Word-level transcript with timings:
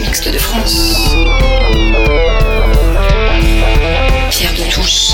Mixte 0.00 0.32
de 0.32 0.38
France. 0.38 1.14
Pierre 4.30 4.52
de 4.54 4.72
Touche. 4.72 5.10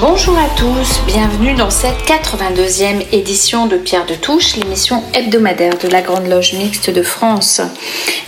Bonjour 0.00 0.34
à 0.38 0.48
tous, 0.56 1.02
bienvenue 1.06 1.54
dans 1.54 1.68
cette 1.68 2.06
82e 2.06 3.04
édition 3.12 3.66
de 3.66 3.76
Pierre 3.76 4.06
de 4.06 4.14
Touche, 4.14 4.56
l'émission 4.56 5.02
hebdomadaire 5.12 5.76
de 5.76 5.88
la 5.88 6.00
Grande 6.00 6.26
Loge 6.26 6.54
Mixte 6.54 6.88
de 6.88 7.02
France. 7.02 7.60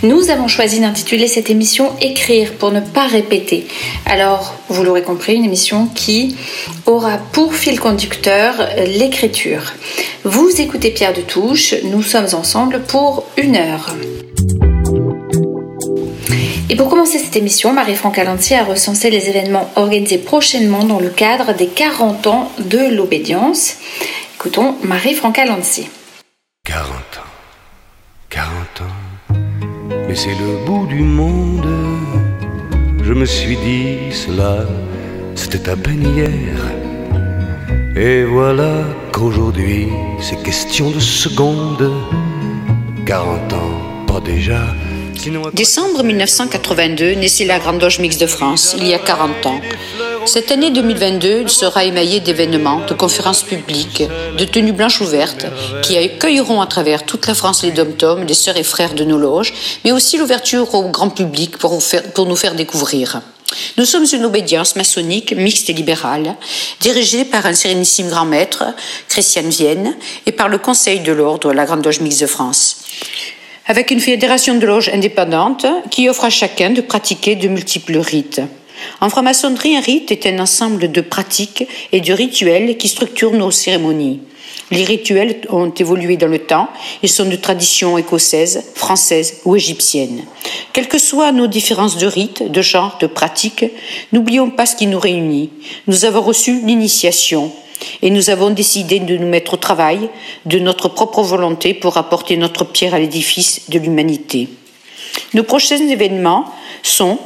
Nous 0.03 0.29
avons 0.29 0.49
choisi 0.49 0.81
d'intituler 0.81 1.29
cette 1.29 1.49
émission 1.49 1.97
Écrire 2.03 2.53
pour 2.59 2.73
ne 2.73 2.81
pas 2.81 3.07
répéter. 3.07 3.67
Alors, 4.05 4.55
vous 4.69 4.83
l'aurez 4.83 5.03
compris, 5.03 5.37
une 5.37 5.47
émission 5.47 5.87
qui 5.87 6.37
aura 6.85 7.17
pour 7.33 7.55
fil 7.55 7.81
conducteur 7.81 8.55
l'écriture. 8.87 9.73
Vous 10.25 10.51
écoutez 10.59 10.91
Pierre 10.91 11.15
de 11.15 11.23
Touche, 11.23 11.75
nous 11.85 12.03
sommes 12.03 12.29
ensemble 12.35 12.83
pour 12.83 13.25
une 13.39 13.57
heure. 13.57 13.95
Et 16.71 16.77
pour 16.77 16.89
commencer 16.89 17.19
cette 17.19 17.35
émission, 17.35 17.73
Marie-Franck 17.73 18.17
Alantier 18.17 18.57
a 18.57 18.63
recensé 18.63 19.11
les 19.11 19.29
événements 19.29 19.69
organisés 19.75 20.19
prochainement 20.19 20.85
dans 20.85 21.01
le 21.01 21.09
cadre 21.09 21.53
des 21.53 21.67
40 21.67 22.29
ans 22.29 22.53
de 22.61 22.95
l'obédience. 22.95 23.75
Écoutons 24.37 24.77
Marie-Franck 24.85 25.41
Alantier. 25.41 25.91
40 26.65 26.87
ans, 26.87 27.33
40 28.29 28.49
ans, 28.83 29.35
mais 30.07 30.15
c'est 30.15 30.29
le 30.29 30.65
bout 30.65 30.87
du 30.87 31.01
monde. 31.01 31.67
Je 33.03 33.15
me 33.15 33.25
suis 33.25 33.57
dit 33.57 34.13
cela, 34.13 34.59
c'était 35.35 35.71
à 35.71 35.75
peine 35.75 36.05
hier. 36.05 36.57
Et 37.97 38.23
voilà 38.23 38.85
qu'aujourd'hui, 39.11 39.89
c'est 40.21 40.41
question 40.45 40.91
de 40.91 41.01
secondes. 41.01 41.93
40 43.07 43.53
ans, 43.55 44.07
pas 44.07 44.21
déjà 44.21 44.63
Décembre 45.53 46.03
1982 46.03 47.13
naissait 47.13 47.45
la 47.45 47.59
Grande 47.59 47.83
Loge 47.83 47.99
Mixte 47.99 48.23
de 48.23 48.27
France, 48.27 48.75
il 48.79 48.87
y 48.87 48.95
a 48.95 48.99
40 48.99 49.45
ans. 49.47 49.61
Cette 50.25 50.51
année 50.51 50.71
2022 50.71 51.47
sera 51.47 51.85
émaillée 51.85 52.21
d'événements, 52.21 52.81
de 52.87 52.95
conférences 52.95 53.43
publiques, 53.43 54.03
de 54.39 54.45
tenues 54.45 54.73
blanches 54.73 55.03
ouvertes 55.03 55.45
qui 55.83 55.99
accueilleront 55.99 56.63
à 56.63 56.67
travers 56.67 57.05
toute 57.05 57.27
la 57.27 57.35
France 57.35 57.63
les 57.65 57.71
dom-toms, 57.71 58.25
les 58.25 58.35
sœurs 58.35 58.57
et 58.57 58.63
frères 58.63 58.95
de 58.95 59.05
nos 59.05 59.19
loges, 59.19 59.53
mais 59.85 59.93
aussi 59.93 60.17
l'ouverture 60.17 60.75
au 60.75 60.89
grand 60.89 61.11
public 61.11 61.59
pour, 61.59 61.73
nous 62.27 62.37
faire 62.37 62.55
découvrir. 62.55 63.21
Nous 63.77 63.85
sommes 63.85 64.07
une 64.11 64.25
obédience 64.25 64.77
maçonnique 64.77 65.33
mixte 65.33 65.69
et 65.69 65.75
libérale, 65.75 66.37
dirigée 66.81 67.27
par 67.27 67.45
un 67.45 67.55
sérénissime 67.55 68.09
grand 68.09 68.25
maître, 68.25 68.65
Christian 69.09 69.49
Vienne, 69.49 69.97
et 70.25 70.33
par 70.33 70.49
le 70.49 70.57
Conseil 70.57 71.01
de 71.01 71.13
l'Ordre, 71.13 71.53
la 71.53 71.67
Grande 71.67 71.85
Loge 71.85 72.01
Mixte 72.01 72.23
de 72.23 72.27
France 72.27 72.77
avec 73.71 73.93
une 73.93 74.01
fédération 74.01 74.57
de 74.57 74.67
loges 74.67 74.89
indépendante 74.89 75.65
qui 75.93 76.09
offre 76.09 76.25
à 76.25 76.31
chacun 76.31 76.71
de 76.71 76.81
pratiquer 76.81 77.37
de 77.37 77.47
multiples 77.47 77.99
rites. 77.99 78.41
En 79.01 79.09
franc-maçonnerie, 79.09 79.77
un 79.77 79.81
rite 79.81 80.11
est 80.11 80.27
un 80.27 80.41
ensemble 80.41 80.91
de 80.91 81.01
pratiques 81.01 81.69
et 81.93 82.01
de 82.01 82.13
rituels 82.13 82.77
qui 82.79 82.89
structurent 82.89 83.31
nos 83.31 83.53
cérémonies. 83.53 84.23
Les 84.73 84.83
rituels 84.83 85.43
ont 85.51 85.71
évolué 85.71 86.17
dans 86.17 86.27
le 86.27 86.41
temps 86.41 86.69
et 87.05 87.07
sont 87.07 87.27
de 87.27 87.37
tradition 87.37 87.97
écossaise, 87.97 88.65
française 88.75 89.37
ou 89.45 89.55
égyptienne. 89.55 90.25
Quelles 90.73 90.89
que 90.89 90.99
soient 90.99 91.31
nos 91.31 91.47
différences 91.47 91.97
de 91.97 92.09
rites, 92.09 92.51
de 92.51 92.63
genre, 92.63 92.99
de 93.01 93.07
pratiques, 93.07 93.67
n'oublions 94.11 94.51
pas 94.51 94.67
ce 94.67 94.75
qui 94.75 94.89
nous 94.89 94.99
réunit. 94.99 95.51
Nous 95.87 96.05
avons 96.05 96.23
reçu 96.23 96.61
l'initiation, 96.65 97.53
et 98.03 98.11
nous 98.11 98.31
avons 98.31 98.51
décidé 98.51 99.01
de 99.01 99.17
nous 99.17 99.29
mettre 99.29 99.55
au 99.55 99.57
travail 99.57 100.09
de 100.47 100.59
notre 100.59 100.89
propre 100.89 101.23
volonté 101.23 101.75
pour 101.75 101.97
apporter 101.97 102.37
notre 102.37 102.65
pierre 102.65 102.95
à 102.95 102.99
l'édifice 102.99 103.71
de 103.71 103.79
l'humanité. 103.79 104.49
Nos 105.35 105.43
prochains 105.43 105.89
événements 105.89 106.47
sont 106.83 107.19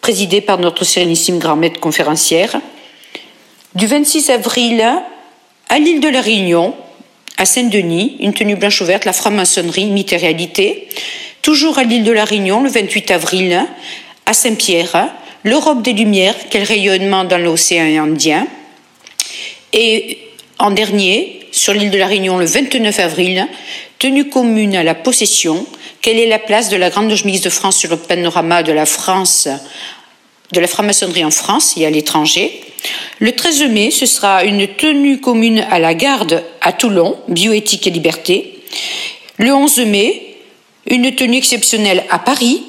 présidés 0.00 0.40
par 0.40 0.58
notre 0.58 0.84
sérénissime 0.84 1.38
grand-maître 1.38 1.80
conférencière, 1.80 2.60
du 3.74 3.86
26 3.86 4.30
avril 4.30 4.84
à 5.68 5.78
l'île 5.78 6.00
de 6.00 6.08
la 6.08 6.20
Réunion, 6.20 6.74
à 7.36 7.44
Saint-Denis, 7.44 8.16
une 8.20 8.34
tenue 8.34 8.56
blanche 8.56 8.80
ouverte, 8.80 9.04
la 9.04 9.12
franc-maçonnerie, 9.12 9.86
mythe 9.86 10.12
et 10.12 10.16
réalité. 10.16 10.88
Toujours 11.42 11.78
à 11.78 11.84
l'île 11.84 12.04
de 12.04 12.12
la 12.12 12.24
Réunion, 12.24 12.62
le 12.62 12.68
28 12.68 13.10
avril, 13.12 13.64
à 14.26 14.34
Saint-Pierre, 14.34 15.10
l'Europe 15.44 15.82
des 15.82 15.92
Lumières, 15.92 16.34
quel 16.50 16.64
rayonnement 16.64 17.24
dans 17.24 17.38
l'océan 17.38 18.04
Indien. 18.04 18.46
Et 19.72 20.18
en 20.58 20.70
dernier, 20.70 21.40
sur 21.52 21.72
l'île 21.72 21.90
de 21.90 21.98
la 21.98 22.06
Réunion, 22.06 22.38
le 22.38 22.44
29 22.44 22.98
avril, 22.98 23.46
tenue 23.98 24.28
commune 24.28 24.76
à 24.76 24.82
la 24.82 24.94
possession, 24.94 25.66
quelle 26.00 26.18
est 26.18 26.26
la 26.26 26.38
place 26.38 26.68
de 26.68 26.76
la 26.76 26.90
Grande 26.90 27.12
Mixte 27.24 27.44
de 27.44 27.50
France 27.50 27.76
sur 27.76 27.90
le 27.90 27.96
panorama 27.96 28.62
de 28.62 28.72
la 28.72 28.86
France, 28.86 29.48
de 30.52 30.60
la 30.60 30.66
franc-maçonnerie 30.66 31.24
en 31.24 31.30
France 31.30 31.74
et 31.76 31.86
à 31.86 31.90
l'étranger? 31.90 32.62
Le 33.18 33.32
13 33.32 33.64
mai, 33.64 33.90
ce 33.90 34.06
sera 34.06 34.44
une 34.44 34.66
tenue 34.66 35.20
commune 35.20 35.66
à 35.70 35.78
la 35.78 35.94
garde 35.94 36.42
à 36.62 36.72
Toulon, 36.72 37.18
bioéthique 37.28 37.86
et 37.86 37.90
liberté. 37.90 38.60
Le 39.36 39.52
11 39.52 39.80
mai, 39.80 40.36
une 40.86 41.14
tenue 41.14 41.36
exceptionnelle 41.36 42.04
à 42.08 42.18
Paris, 42.18 42.62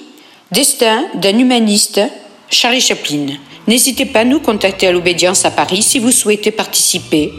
destin 0.52 1.06
d'un 1.16 1.38
humaniste, 1.38 2.02
Charlie 2.50 2.82
Chaplin. 2.82 3.38
N'hésitez 3.68 4.06
pas 4.06 4.22
à 4.22 4.24
nous 4.26 4.40
contacter 4.40 4.88
à 4.88 4.92
l'Obédience 4.92 5.46
à 5.46 5.52
Paris 5.52 5.82
si 5.84 6.00
vous 6.00 6.12
souhaitez 6.12 6.52
participer. 6.52 7.34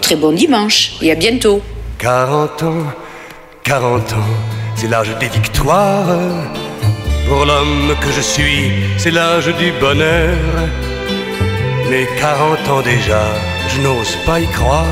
Très 0.00 0.16
bon 0.16 0.32
dimanche 0.32 0.92
et 1.02 1.12
à 1.12 1.14
bientôt. 1.14 1.60
40 1.98 2.62
ans, 2.62 2.84
40 3.64 4.12
ans, 4.12 4.16
c'est 4.76 4.88
l'âge 4.88 5.14
des 5.20 5.28
victoires. 5.28 6.06
Pour 7.28 7.44
l'homme 7.44 7.94
que 8.00 8.10
je 8.10 8.20
suis, 8.22 8.70
c'est 8.96 9.10
l'âge 9.10 9.54
du 9.58 9.72
bonheur. 9.80 10.36
Mais 11.90 12.06
40 12.18 12.68
ans 12.68 12.82
déjà, 12.82 13.22
je 13.68 13.80
n'ose 13.80 14.16
pas 14.24 14.40
y 14.40 14.46
croire. 14.46 14.86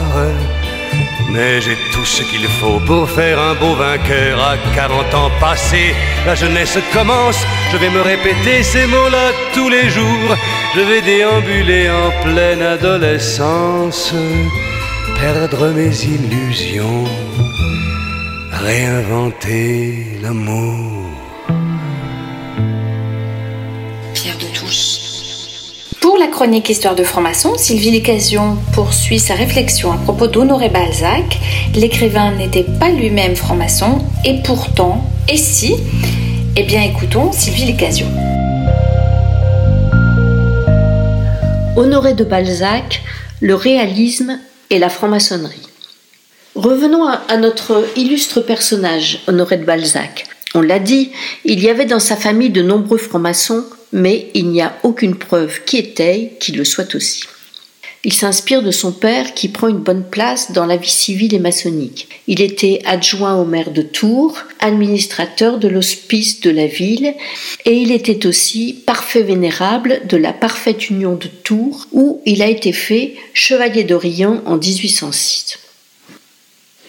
Mais 1.31 1.61
j'ai 1.61 1.77
tout 1.93 2.05
ce 2.05 2.23
qu'il 2.23 2.47
faut 2.59 2.81
pour 2.81 3.11
faire 3.11 3.39
un 3.41 3.55
beau 3.55 3.75
vainqueur. 3.75 4.41
À 4.41 4.57
40 4.75 5.15
ans 5.15 5.31
passés, 5.41 5.95
la 6.25 6.35
jeunesse 6.35 6.79
commence. 6.93 7.45
Je 7.73 7.77
vais 7.77 7.91
me 7.91 8.01
répéter 8.01 8.63
ces 8.63 8.87
mots-là 8.87 9.33
tous 9.53 9.69
les 9.69 9.89
jours. 9.91 10.37
Je 10.75 10.81
vais 10.81 11.03
déambuler 11.03 11.91
en 11.91 12.11
pleine 12.23 12.63
adolescence, 12.63 14.15
perdre 15.21 15.69
mes 15.71 15.95
illusions, 16.05 17.05
réinventer 18.53 20.07
l'amour. 20.23 21.26
Pour 26.17 26.25
la 26.25 26.31
chronique 26.31 26.71
Histoire 26.71 26.95
de 26.95 27.05
franc-maçon, 27.05 27.59
Sylvie 27.59 27.91
Lécasion 27.91 28.57
poursuit 28.73 29.19
sa 29.19 29.35
réflexion 29.35 29.93
à 29.93 29.99
propos 29.99 30.29
d'Honoré 30.29 30.71
Balzac. 30.71 31.39
L'écrivain 31.75 32.33
n'était 32.33 32.65
pas 32.81 32.89
lui-même 32.89 33.37
franc-maçon, 33.37 33.99
et 34.25 34.41
pourtant, 34.43 35.05
et 35.29 35.37
si? 35.37 35.75
Eh 36.57 36.63
bien 36.63 36.81
écoutons 36.81 37.33
Sylvie 37.33 37.67
Lécasion. 37.67 38.07
Honoré 41.77 42.15
de 42.15 42.25
Balzac, 42.25 43.03
le 43.43 43.55
réalisme 43.55 44.41
et 44.71 44.79
la 44.79 44.89
franc-maçonnerie. 44.89 45.69
Revenons 46.55 47.07
à 47.07 47.37
notre 47.37 47.85
illustre 47.95 48.41
personnage, 48.41 49.19
Honoré 49.27 49.59
de 49.59 49.67
Balzac. 49.67 50.25
On 50.57 50.63
l'a 50.63 50.79
dit, 50.79 51.11
il 51.45 51.63
y 51.63 51.69
avait 51.69 51.85
dans 51.85 52.01
sa 52.01 52.17
famille 52.17 52.49
de 52.49 52.63
nombreux 52.63 52.97
francs-maçons, 52.97 53.63
mais 53.93 54.31
il 54.33 54.49
n'y 54.49 54.63
a 54.63 54.79
aucune 54.85 55.15
preuve 55.15 55.61
qui 55.67 55.77
étaye 55.77 56.31
qu'il 56.41 56.57
le 56.57 56.65
soit 56.65 56.95
aussi. 56.95 57.25
Il 58.05 58.15
s'inspire 58.15 58.63
de 58.63 58.71
son 58.71 58.93
père 58.93 59.35
qui 59.35 59.49
prend 59.49 59.69
une 59.69 59.81
bonne 59.81 60.05
place 60.09 60.53
dans 60.53 60.65
la 60.65 60.79
vie 60.79 60.89
civile 60.89 61.35
et 61.35 61.39
maçonnique. 61.39 62.09
Il 62.27 62.41
était 62.41 62.81
adjoint 62.87 63.35
au 63.35 63.45
maire 63.45 63.71
de 63.71 63.83
Tours, 63.83 64.39
administrateur 64.61 65.59
de 65.59 65.69
l'hospice 65.69 66.41
de 66.41 66.51
la 66.51 66.67
ville, 66.67 67.13
et 67.67 67.75
il 67.75 67.93
était 67.93 68.25
aussi 68.25 68.83
parfait 68.87 69.25
vénérable 69.25 70.01
de 70.09 70.17
la 70.17 70.33
parfaite 70.33 70.89
union 70.89 71.17
de 71.17 71.27
Tours, 71.27 71.87
où 71.93 72.23
il 72.25 72.41
a 72.41 72.49
été 72.49 72.73
fait 72.73 73.15
chevalier 73.35 73.85
d'Orient 73.85 74.41
en 74.47 74.57
1806. 74.57 75.59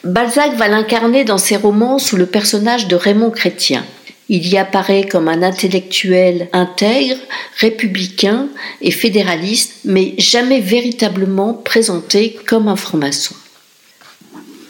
Balzac 0.07 0.55
va 0.55 0.69
l'incarner 0.69 1.25
dans 1.25 1.37
ses 1.37 1.57
romans 1.57 1.99
sous 1.99 2.15
le 2.15 2.25
personnage 2.25 2.87
de 2.87 2.95
Raymond 2.95 3.29
Chrétien. 3.29 3.85
Il 4.29 4.47
y 4.47 4.57
apparaît 4.57 5.05
comme 5.05 5.27
un 5.27 5.43
intellectuel 5.43 6.47
intègre, 6.53 7.17
républicain 7.57 8.47
et 8.81 8.91
fédéraliste, 8.91 9.73
mais 9.83 10.13
jamais 10.17 10.61
véritablement 10.61 11.53
présenté 11.53 12.39
comme 12.47 12.69
un 12.69 12.77
franc-maçon. 12.77 13.35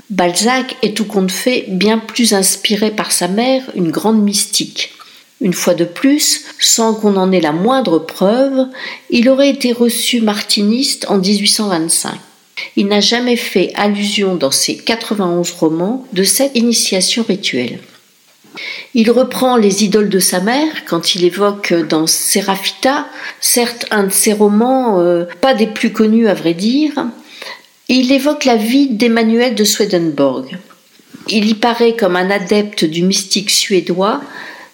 Balzac 0.10 0.76
est 0.82 0.98
tout 0.98 1.06
compte 1.06 1.32
fait 1.32 1.66
bien 1.68 2.00
plus 2.00 2.34
inspiré 2.34 2.90
par 2.90 3.12
sa 3.12 3.28
mère, 3.28 3.62
une 3.76 3.92
grande 3.92 4.24
mystique. 4.24 4.94
Une 5.40 5.54
fois 5.54 5.76
de 5.76 5.86
plus, 5.86 6.46
sans 6.60 6.96
qu'on 6.96 7.16
en 7.16 7.32
ait 7.32 7.42
la 7.42 7.52
moindre 7.52 8.00
preuve, 8.00 8.66
il 9.12 9.30
aurait 9.30 9.52
été 9.52 9.72
reçu 9.72 10.20
martiniste 10.20 11.06
en 11.10 11.20
1825. 11.20 12.27
Il 12.76 12.88
n'a 12.88 13.00
jamais 13.00 13.36
fait 13.36 13.72
allusion 13.76 14.36
dans 14.36 14.52
ses 14.52 14.78
91 14.78 15.52
romans 15.52 16.06
de 16.14 16.24
cette 16.24 16.56
initiation 16.56 17.24
rituelle. 17.28 17.80
Il 18.94 19.12
reprend 19.12 19.58
les 19.58 19.84
idoles 19.84 20.10
de 20.10 20.20
sa 20.20 20.40
mère 20.40 20.86
quand 20.86 21.16
il 21.16 21.24
évoque 21.24 21.74
dans 21.74 22.08
Seraphita, 22.08 23.08
certes 23.40 23.86
un 23.92 24.04
de 24.04 24.12
ses 24.12 24.34
romans, 24.34 25.00
euh, 25.00 25.26
pas 25.42 25.54
des 25.54 25.68
plus 25.68 25.92
connus 25.92 26.28
à 26.28 26.34
vrai 26.34 26.54
dire, 26.54 27.08
il 27.90 28.12
évoque 28.12 28.46
la 28.46 28.56
vie 28.56 28.90
d'Emmanuel 28.90 29.56
de 29.56 29.64
Swedenborg. 29.64 30.58
Il 31.30 31.48
y 31.48 31.54
paraît 31.54 31.96
comme 31.96 32.16
un 32.16 32.30
adepte 32.30 32.86
du 32.86 33.04
mystique 33.04 33.50
suédois. 33.50 34.22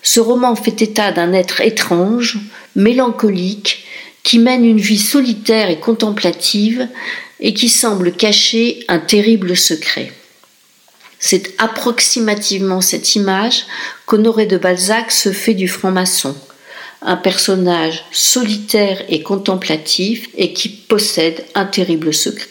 Ce 0.01 0.19
roman 0.19 0.55
fait 0.55 0.81
état 0.81 1.11
d'un 1.11 1.33
être 1.33 1.61
étrange, 1.61 2.39
mélancolique, 2.75 3.85
qui 4.23 4.39
mène 4.39 4.65
une 4.65 4.79
vie 4.79 4.99
solitaire 4.99 5.69
et 5.69 5.79
contemplative 5.79 6.87
et 7.43 7.53
qui 7.53 7.69
semble 7.69 8.13
cacher 8.13 8.83
un 8.87 8.99
terrible 8.99 9.55
secret. 9.55 10.11
C'est 11.19 11.53
approximativement 11.57 12.81
cette 12.81 13.15
image 13.15 13.65
qu'Honoré 14.07 14.45
de 14.45 14.57
Balzac 14.57 15.11
se 15.11 15.31
fait 15.31 15.53
du 15.53 15.67
franc-maçon, 15.67 16.35
un 17.01 17.17
personnage 17.17 18.05
solitaire 18.11 19.03
et 19.09 19.21
contemplatif 19.21 20.29
et 20.35 20.53
qui 20.53 20.69
possède 20.69 21.45
un 21.53 21.65
terrible 21.65 22.13
secret. 22.13 22.47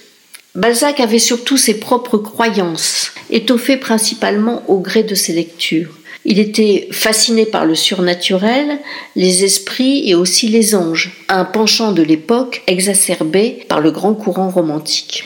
Balzac 0.54 1.00
avait 1.00 1.18
surtout 1.18 1.56
ses 1.56 1.80
propres 1.80 2.18
croyances, 2.18 3.12
étoffées 3.30 3.78
principalement 3.78 4.62
au 4.70 4.78
gré 4.78 5.02
de 5.02 5.14
ses 5.14 5.32
lectures. 5.32 5.98
Il 6.24 6.38
était 6.38 6.88
fasciné 6.92 7.46
par 7.46 7.66
le 7.66 7.74
surnaturel, 7.74 8.78
les 9.16 9.44
esprits 9.44 10.08
et 10.08 10.14
aussi 10.14 10.48
les 10.48 10.74
anges, 10.74 11.24
un 11.28 11.44
penchant 11.44 11.92
de 11.92 12.02
l'époque 12.02 12.62
exacerbé 12.66 13.64
par 13.68 13.80
le 13.80 13.90
grand 13.90 14.14
courant 14.14 14.50
romantique. 14.50 15.24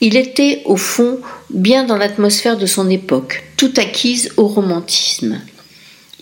Il 0.00 0.16
était, 0.16 0.62
au 0.66 0.76
fond, 0.76 1.18
bien 1.50 1.84
dans 1.84 1.96
l'atmosphère 1.96 2.56
de 2.56 2.66
son 2.66 2.88
époque, 2.90 3.44
tout 3.56 3.72
acquise 3.76 4.30
au 4.36 4.46
romantisme. 4.46 5.40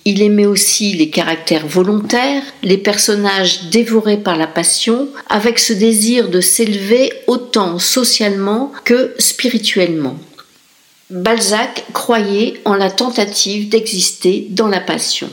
Il 0.07 0.23
aimait 0.23 0.47
aussi 0.47 0.93
les 0.93 1.09
caractères 1.09 1.67
volontaires, 1.67 2.43
les 2.63 2.77
personnages 2.77 3.65
dévorés 3.71 4.19
par 4.19 4.37
la 4.37 4.47
passion, 4.47 5.09
avec 5.29 5.59
ce 5.59 5.73
désir 5.73 6.29
de 6.29 6.41
s'élever 6.41 7.13
autant 7.27 7.79
socialement 7.79 8.71
que 8.85 9.15
spirituellement. 9.19 10.17
Balzac 11.15 11.85
croyait 11.93 12.61
en 12.65 12.75
la 12.75 12.91
tentative 12.91 13.69
d'exister 13.69 14.49
dans 14.51 14.67
la 14.67 14.81
passion. 14.81 15.31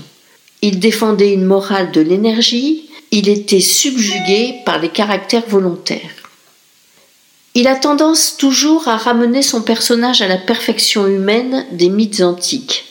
Il 0.62 0.80
défendait 0.80 1.34
une 1.34 1.44
morale 1.44 1.92
de 1.92 2.02
l'énergie, 2.02 2.88
il 3.10 3.28
était 3.28 3.62
subjugué 3.62 4.58
par 4.64 4.78
les 4.78 4.90
caractères 4.90 5.48
volontaires. 5.48 6.12
Il 7.56 7.68
a 7.68 7.76
tendance 7.76 8.38
toujours 8.38 8.88
à 8.88 8.96
ramener 8.96 9.42
son 9.42 9.64
personnage 9.64 10.22
à 10.22 10.28
la 10.28 10.38
perfection 10.38 11.08
humaine 11.08 11.66
des 11.72 11.90
mythes 11.90 12.22
antiques. 12.22 12.86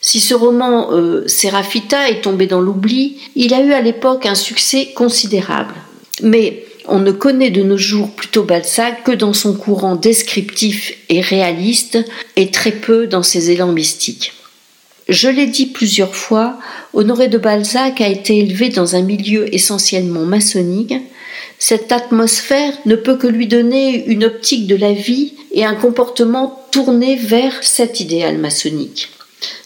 Si 0.00 0.20
ce 0.20 0.32
roman 0.32 0.92
euh, 0.92 1.26
Séraphita 1.26 2.10
est 2.10 2.22
tombé 2.22 2.46
dans 2.46 2.60
l'oubli, 2.60 3.18
il 3.34 3.52
a 3.54 3.60
eu 3.60 3.72
à 3.72 3.80
l'époque 3.80 4.24
un 4.24 4.36
succès 4.36 4.92
considérable. 4.94 5.74
Mais 6.22 6.64
on 6.90 6.98
ne 6.98 7.12
connaît 7.12 7.50
de 7.50 7.62
nos 7.62 7.78
jours 7.78 8.10
plutôt 8.10 8.42
Balzac 8.42 9.04
que 9.04 9.12
dans 9.12 9.32
son 9.32 9.54
courant 9.54 9.94
descriptif 9.94 10.92
et 11.08 11.20
réaliste 11.20 11.98
et 12.36 12.50
très 12.50 12.72
peu 12.72 13.06
dans 13.06 13.22
ses 13.22 13.50
élans 13.50 13.72
mystiques. 13.72 14.34
Je 15.08 15.28
l'ai 15.28 15.46
dit 15.46 15.66
plusieurs 15.66 16.14
fois, 16.14 16.58
Honoré 16.92 17.28
de 17.28 17.38
Balzac 17.38 18.00
a 18.00 18.08
été 18.08 18.38
élevé 18.38 18.68
dans 18.68 18.96
un 18.96 19.02
milieu 19.02 19.52
essentiellement 19.54 20.24
maçonnique, 20.24 20.94
cette 21.58 21.92
atmosphère 21.92 22.72
ne 22.86 22.96
peut 22.96 23.16
que 23.16 23.26
lui 23.26 23.46
donner 23.46 24.06
une 24.06 24.24
optique 24.24 24.66
de 24.66 24.76
la 24.76 24.92
vie 24.92 25.34
et 25.52 25.64
un 25.64 25.74
comportement 25.74 26.66
tourné 26.70 27.16
vers 27.16 27.62
cet 27.62 28.00
idéal 28.00 28.38
maçonnique. 28.38 29.10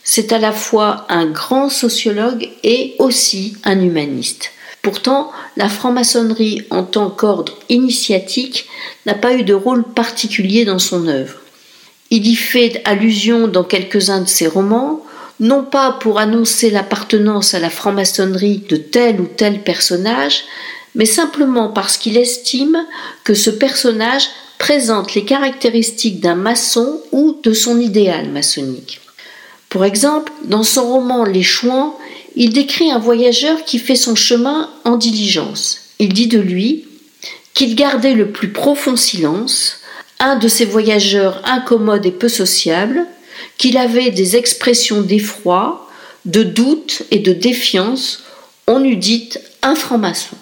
C'est 0.03 0.33
à 0.33 0.39
la 0.39 0.53
fois 0.53 1.07
un 1.09 1.27
grand 1.27 1.71
sociologue 1.71 2.49
et 2.63 2.95
aussi 2.99 3.57
un 3.65 3.81
humaniste. 3.81 4.51
Pourtant, 4.85 5.33
la 5.57 5.71
franc-maçonnerie 5.71 6.63
en 6.69 6.83
tant 6.83 7.09
qu'ordre 7.09 7.55
initiatique 7.71 8.69
n'a 9.07 9.15
pas 9.15 9.33
eu 9.33 9.43
de 9.43 9.55
rôle 9.55 9.83
particulier 9.83 10.67
dans 10.67 10.79
son 10.79 11.09
œuvre. 11.09 11.37
Il 12.11 12.27
y 12.27 12.37
fait 12.37 12.83
allusion 12.85 13.49
dans 13.49 13.65
quelques-uns 13.65 14.21
de 14.21 14.29
ses 14.29 14.47
romans, 14.47 15.03
non 15.41 15.65
pas 15.65 15.93
pour 15.93 16.19
annoncer 16.19 16.69
l'appartenance 16.69 17.55
à 17.55 17.61
la 17.61 17.71
franc-maçonnerie 17.71 18.63
de 18.69 18.77
tel 18.77 19.23
ou 19.23 19.25
tel 19.25 19.63
personnage, 19.63 20.45
mais 20.95 21.07
simplement 21.07 21.71
parce 21.71 21.97
qu'il 21.97 22.19
estime 22.19 22.77
que 23.25 23.33
ce 23.33 23.49
personnage 23.49 24.29
présente 24.59 25.15
les 25.15 25.25
caractéristiques 25.25 26.21
d'un 26.21 26.35
maçon 26.35 27.01
ou 27.11 27.39
de 27.43 27.55
son 27.55 27.81
idéal 27.81 28.29
maçonnique. 28.29 29.01
Pour 29.71 29.87
exemple, 29.87 30.31
dans 30.45 30.63
son 30.63 30.87
roman 30.87 31.25
Les 31.25 31.43
Chouans, 31.43 31.99
il 32.37 32.53
décrit 32.53 32.91
un 32.91 32.99
voyageur 32.99 33.65
qui 33.65 33.79
fait 33.79 33.97
son 33.97 34.15
chemin 34.15 34.71
en 34.85 34.97
diligence. 34.97 35.81
Il 35.99 36.13
dit 36.13 36.27
de 36.27 36.41
lui 36.41 36.85
qu'il 37.55 37.77
gardait 37.77 38.15
le 38.15 38.31
plus 38.31 38.53
profond 38.53 38.97
silence, 38.97 39.79
un 40.19 40.37
de 40.37 40.49
ces 40.49 40.65
voyageurs 40.65 41.41
incommodes 41.45 42.07
et 42.07 42.11
peu 42.11 42.29
sociables, 42.29 43.07
qu'il 43.59 43.77
avait 43.77 44.11
des 44.11 44.37
expressions 44.37 45.03
d'effroi, 45.03 45.89
de 46.25 46.43
doute 46.43 47.03
et 47.11 47.19
de 47.19 47.33
défiance, 47.33 48.25
on 48.67 48.83
eût 48.83 48.97
dit 48.97 49.31
un 49.63 49.75
franc-maçon. 49.75 50.37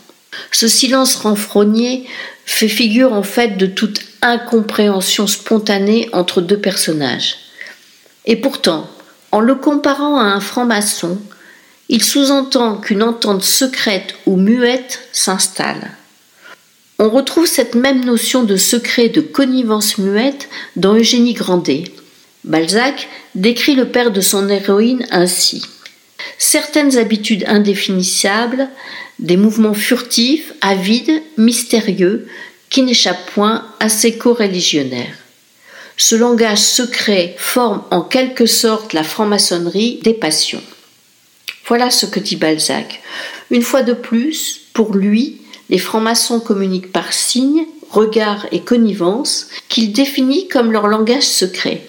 Ce 0.50 0.69
silence 0.69 1.17
renfrogné 1.17 2.06
fait 2.47 2.69
figure 2.69 3.12
en 3.12 3.23
fait 3.23 3.56
de 3.56 3.67
toute 3.67 4.00
incompréhension 4.23 5.27
spontanée 5.27 6.09
entre 6.12 6.41
deux 6.41 6.59
personnages. 6.59 7.37
Et 8.25 8.37
pourtant, 8.37 8.88
en 9.33 9.41
le 9.41 9.55
comparant 9.55 10.19
à 10.19 10.25
un 10.25 10.41
franc-maçon, 10.41 11.19
il 11.93 12.03
sous-entend 12.03 12.79
qu'une 12.79 13.03
entente 13.03 13.44
secrète 13.44 14.15
ou 14.25 14.37
muette 14.37 15.00
s'installe. 15.12 15.91
On 16.99 17.11
retrouve 17.11 17.47
cette 17.47 17.75
même 17.75 18.03
notion 18.03 18.44
de 18.44 18.56
secret 18.56 19.11
de 19.11 19.21
connivence 19.21 19.99
muette 19.99 20.49
dans 20.75 20.94
Eugénie 20.97 21.35
Grandet. 21.35 21.85
Balzac 22.44 23.09
décrit 23.35 23.75
le 23.75 23.89
père 23.89 24.11
de 24.11 24.23
son 24.23 24.49
héroïne 24.49 25.05
ainsi. 25.11 25.67
Certaines 26.39 26.97
habitudes 26.97 27.44
indéfinissables, 27.47 28.71
des 29.19 29.37
mouvements 29.37 29.75
furtifs, 29.75 30.55
avides, 30.62 31.23
mystérieux, 31.37 32.27
qui 32.71 32.83
n'échappent 32.85 33.31
point 33.35 33.67
à 33.81 33.91
ses 33.91 34.17
co-religionnaires. 34.17 35.19
Ce 35.99 36.15
langage 36.15 36.62
secret 36.62 37.35
forme 37.37 37.83
en 37.90 38.00
quelque 38.00 38.47
sorte 38.47 38.95
la 38.95 39.05
franc-maçonnerie 39.05 40.00
des 40.02 40.14
passions. 40.14 40.62
Voilà 41.66 41.90
ce 41.90 42.07
que 42.07 42.21
dit 42.21 42.37
Balzac. 42.37 43.02
Une 43.50 43.62
fois 43.62 43.83
de 43.83 43.92
plus, 43.92 44.61
pour 44.73 44.95
lui, 44.95 45.42
les 45.71 45.78
francs-maçons 45.78 46.40
communiquent 46.40 46.92
par 46.92 47.12
signes, 47.12 47.66
regards 47.90 48.47
et 48.52 48.61
connivence 48.61 49.49
qu'il 49.69 49.92
définit 49.92 50.49
comme 50.49 50.73
leur 50.73 50.87
langage 50.87 51.23
secret. 51.23 51.83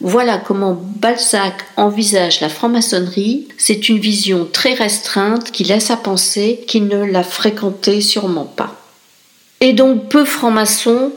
Voilà 0.00 0.38
comment 0.38 0.80
Balzac 0.96 1.62
envisage 1.76 2.40
la 2.40 2.48
franc-maçonnerie. 2.48 3.48
C'est 3.58 3.90
une 3.90 3.98
vision 3.98 4.48
très 4.50 4.72
restreinte 4.72 5.50
qui 5.50 5.64
laisse 5.64 5.90
à 5.90 5.96
penser 5.96 6.64
qu'il 6.66 6.86
ne 6.86 7.04
la 7.04 7.22
fréquentait 7.22 8.00
sûrement 8.00 8.46
pas. 8.46 8.76
Et 9.60 9.74
donc 9.74 10.08
peu 10.08 10.24
franc-maçon, 10.24 11.12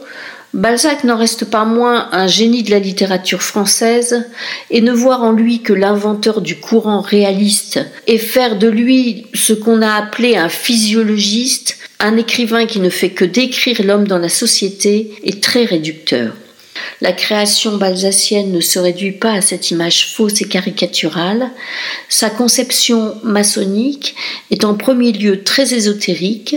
Balzac 0.54 1.02
n'en 1.02 1.16
reste 1.16 1.46
pas 1.46 1.64
moins 1.64 2.08
un 2.12 2.28
génie 2.28 2.62
de 2.62 2.70
la 2.70 2.78
littérature 2.78 3.42
française, 3.42 4.24
et 4.70 4.80
ne 4.82 4.92
voir 4.92 5.24
en 5.24 5.32
lui 5.32 5.62
que 5.62 5.72
l'inventeur 5.72 6.40
du 6.40 6.54
courant 6.54 7.00
réaliste, 7.00 7.80
et 8.06 8.18
faire 8.18 8.56
de 8.56 8.68
lui 8.68 9.26
ce 9.34 9.52
qu'on 9.52 9.82
a 9.82 9.92
appelé 9.92 10.36
un 10.36 10.48
physiologiste, 10.48 11.76
un 11.98 12.16
écrivain 12.16 12.66
qui 12.66 12.78
ne 12.78 12.88
fait 12.88 13.10
que 13.10 13.24
décrire 13.24 13.82
l'homme 13.82 14.06
dans 14.06 14.18
la 14.18 14.28
société, 14.28 15.10
est 15.24 15.42
très 15.42 15.64
réducteur. 15.64 16.32
La 17.00 17.12
création 17.12 17.76
balsacienne 17.76 18.52
ne 18.52 18.60
se 18.60 18.78
réduit 18.78 19.12
pas 19.12 19.32
à 19.32 19.40
cette 19.40 19.72
image 19.72 20.12
fausse 20.14 20.40
et 20.40 20.48
caricaturale. 20.48 21.50
Sa 22.08 22.30
conception 22.30 23.16
maçonnique 23.24 24.14
est 24.52 24.64
en 24.64 24.74
premier 24.74 25.10
lieu 25.10 25.42
très 25.42 25.74
ésotérique. 25.74 26.54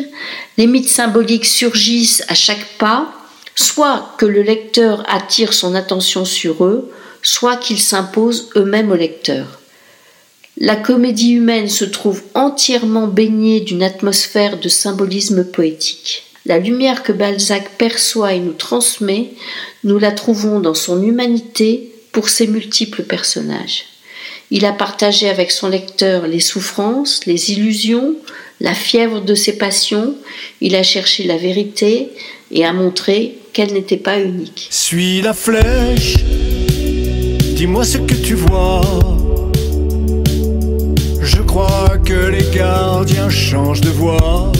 Les 0.60 0.68
mythes 0.68 0.88
symboliques 0.88 1.46
surgissent 1.46 2.24
à 2.28 2.36
chaque 2.36 2.78
pas, 2.78 3.12
soit 3.58 4.14
que 4.20 4.26
le 4.28 4.44
lecteur 4.44 5.04
attire 5.10 5.52
son 5.52 5.74
attention 5.74 6.26
sur 6.26 6.64
eux, 6.64 6.92
soit 7.24 7.58
qu'ils 7.58 7.80
s'imposent 7.80 8.50
eux-mêmes 8.56 8.92
au 8.92 8.96
lecteur. 8.96 9.60
La 10.60 10.76
comédie 10.76 11.32
humaine 11.32 11.68
se 11.68 11.84
trouve 11.84 12.22
entièrement 12.36 13.08
baignée 13.08 13.60
d'une 13.60 13.82
atmosphère 13.82 14.60
de 14.60 14.70
symbolisme 14.70 15.44
poétique. 15.44 16.24
La 16.46 16.60
lumière 16.60 17.02
que 17.02 17.12
Balzac 17.12 17.78
perçoit 17.78 18.34
et 18.34 18.40
nous 18.40 18.54
transmet, 18.54 19.32
nous 19.84 19.98
la 19.98 20.12
trouvons 20.12 20.60
dans 20.60 20.76
son 20.76 21.02
humanité 21.02 21.92
pour 22.12 22.30
ses 22.30 22.48
multiples 22.48 23.04
personnages. 23.04 23.86
Il 24.52 24.66
a 24.66 24.72
partagé 24.72 25.30
avec 25.30 25.52
son 25.52 25.68
lecteur 25.68 26.28
les 26.28 26.40
souffrances, 26.40 27.26
les 27.26 27.52
illusions, 27.52 28.16
la 28.62 28.74
fièvre 28.74 29.22
de 29.22 29.36
ses 29.36 29.58
passions, 29.58 30.16
il 30.62 30.76
a 30.76 30.84
cherché 30.84 31.24
la 31.24 31.38
vérité 31.38 32.10
et 32.52 32.66
a 32.66 32.72
montré 32.72 33.38
n'était 33.66 33.98
pas 33.98 34.20
unique. 34.20 34.68
Suis 34.70 35.22
la 35.22 35.34
flèche, 35.34 36.18
dis-moi 37.56 37.84
ce 37.84 37.98
que 37.98 38.14
tu 38.14 38.36
vois. 38.36 38.82
crois 41.58 41.98
que 42.06 42.30
les 42.30 42.46
gardiens 42.56 43.30
changent 43.30 43.82
de 43.82 43.90
voix. 43.90 44.52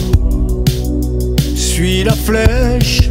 Suis 1.54 2.02
la 2.02 2.14
flèche, 2.14 3.08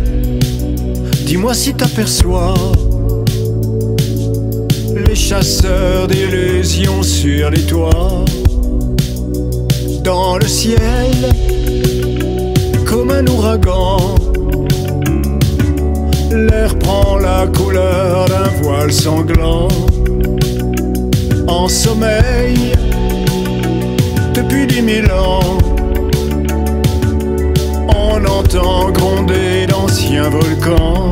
dis-moi 1.26 1.54
si 1.54 1.74
t'aperçois 1.74 2.54
les 5.08 5.16
chasseurs 5.16 6.08
d'illusions 6.10 7.02
sur 7.02 7.50
les 7.50 7.62
toits. 7.62 8.26
Dans 10.04 10.38
le 10.38 10.48
ciel, 10.48 11.16
comme 12.86 13.12
un 13.12 13.26
ouragan, 13.28 14.17
l'air 16.32 16.78
prend 16.80 17.18
la 17.18 17.48
couleur 17.48 18.26
d'un 18.26 18.50
voile 18.62 18.92
sanglant. 18.92 19.68
En 21.48 21.68
sommeil, 21.68 22.74
depuis 24.34 24.68
dix 24.68 24.82
mille 24.82 25.12
ans, 25.12 25.58
on 27.90 28.26
entend 28.26 28.92
gronder 28.92 29.66
d'anciens 29.68 30.30
volcans. 30.30 31.12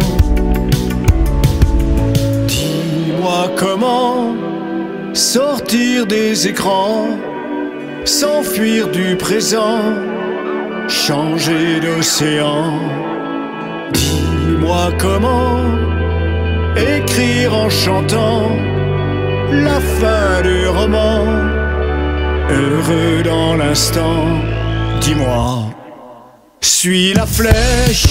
Dis-moi 2.48 3.52
comment 3.56 4.36
sortir 5.14 6.06
des 6.06 6.48
écrans, 6.48 7.08
s'enfuir 8.04 8.90
du 8.90 9.16
présent, 9.16 9.80
changer 10.88 11.80
d'océan. 11.80 13.05
Dis-moi 14.66 14.92
comment 14.98 15.62
écrire 16.76 17.54
en 17.54 17.70
chantant 17.70 18.50
la 19.52 19.80
fin 19.80 20.42
du 20.42 20.66
roman, 20.66 21.24
heureux 22.50 23.22
dans 23.24 23.58
l'instant. 23.58 24.26
Dis-moi, 25.02 25.66
suis 26.62 27.14
la 27.14 27.28
flèche, 27.28 28.08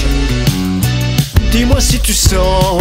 dis-moi 1.50 1.80
si 1.80 1.99
tu 1.99 2.12
sens 2.12 2.80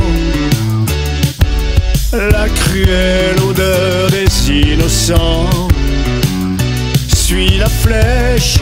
la 2.11 2.47
cruelle 2.49 3.39
odeur 3.49 4.11
des 4.11 4.51
innocents. 4.51 5.49
Suis 7.11 7.57
la 7.57 7.69
flèche, 7.69 8.59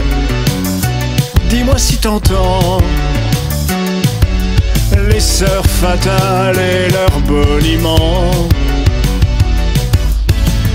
dis-moi 1.49 1.77
si 1.77 1.97
t'entends 1.97 2.79
les 5.11 5.19
sœurs 5.19 5.65
fatales 5.65 6.57
et 6.57 6.91
leurs 6.91 7.19
boniments. 7.21 8.31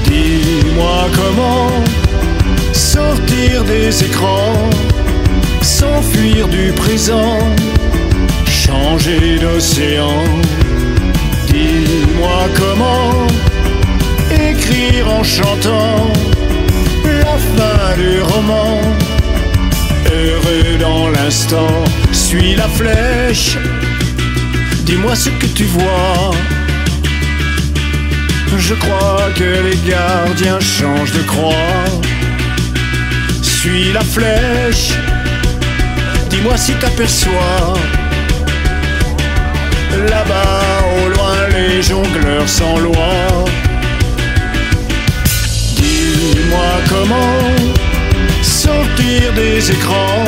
Dis-moi 0.05 1.09
comment 1.14 1.71
sortir 2.73 3.64
des 3.64 4.05
écrans, 4.05 4.71
s'enfuir 5.62 6.49
du 6.49 6.73
présent, 6.73 7.38
changer 8.47 9.38
d'océan. 9.38 10.25
Dis-moi 11.49 12.49
comment 12.57 13.26
écrire 14.31 15.12
en 15.19 15.23
chantant 15.23 16.11
la 17.05 17.37
fin 17.57 17.97
du 17.97 18.21
roman. 18.21 18.81
Heureux 20.12 20.78
dans 20.78 21.09
l'instant, 21.11 21.85
suis 22.12 22.55
la 22.55 22.69
flèche. 22.69 23.59
Dis-moi 24.87 25.14
ce 25.14 25.31
que 25.31 25.47
tu 25.47 25.64
vois. 25.64 26.31
Je 28.57 28.75
crois 28.75 29.28
que 29.35 29.49
les 29.66 29.76
gardiens 29.90 30.61
changent 30.61 31.12
de 31.12 31.23
croix. 31.23 31.85
Suis 33.43 33.93
la 33.93 34.02
flèche. 34.02 34.93
Dis-moi 36.31 36.57
si 36.57 36.73
t'aperçois. 36.75 37.75
Là-bas, 40.09 40.85
au 40.99 41.09
loin, 41.09 41.37
les 41.50 41.83
jongleurs 41.83 42.49
sans 42.49 42.78
loi. 42.78 43.14
Dis-moi 45.76 46.71
comment 46.88 47.37
sortir 48.43 49.33
des 49.35 49.71
écrans, 49.71 50.25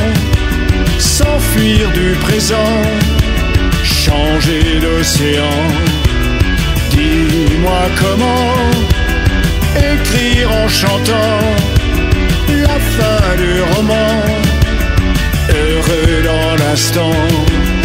s'enfuir 0.99 1.91
du 1.93 2.11
présent, 2.21 2.83
changer 3.89 4.81
d'océan. 4.81 5.59
Dis-moi 6.91 7.83
comment 8.01 8.55
écrire 9.77 10.51
en 10.51 10.69
chantant 10.69 11.41
la 12.49 12.79
fin 12.95 13.37
du 13.37 13.61
roman, 13.73 14.23
heureux 15.51 16.23
dans 16.25 16.65
l'instant. 16.65 17.78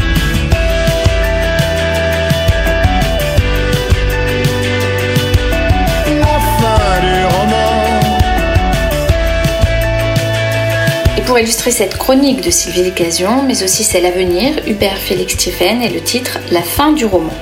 Pour 11.34 11.40
illustrer 11.40 11.72
cette 11.72 11.98
chronique 11.98 12.42
de 12.42 12.52
Sylvie 12.52 12.90
Occasion, 12.90 13.42
mais 13.42 13.64
aussi 13.64 13.84
celle 13.84 14.06
à 14.06 14.12
venir, 14.12 14.54
Hubert 14.68 15.00
Félix 15.00 15.34
Stephen 15.34 15.82
et 15.82 15.90
le 15.90 16.00
titre. 16.00 16.38
La 16.52 16.62
fin 16.62 16.92
du 16.92 17.06
roman. 17.06 17.34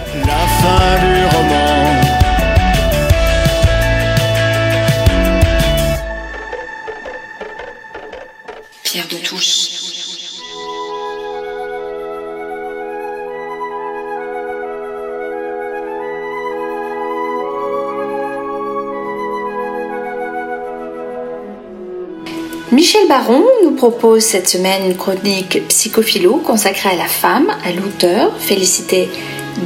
Baron 23.11 23.43
nous 23.65 23.71
propose 23.71 24.23
cette 24.23 24.47
semaine 24.47 24.89
une 24.89 24.95
chronique 24.95 25.63
psychophilo 25.67 26.37
consacrée 26.37 26.91
à 26.91 26.95
la 26.95 27.07
femme, 27.07 27.49
à 27.61 27.73
l'auteur, 27.73 28.31
Félicité 28.39 29.09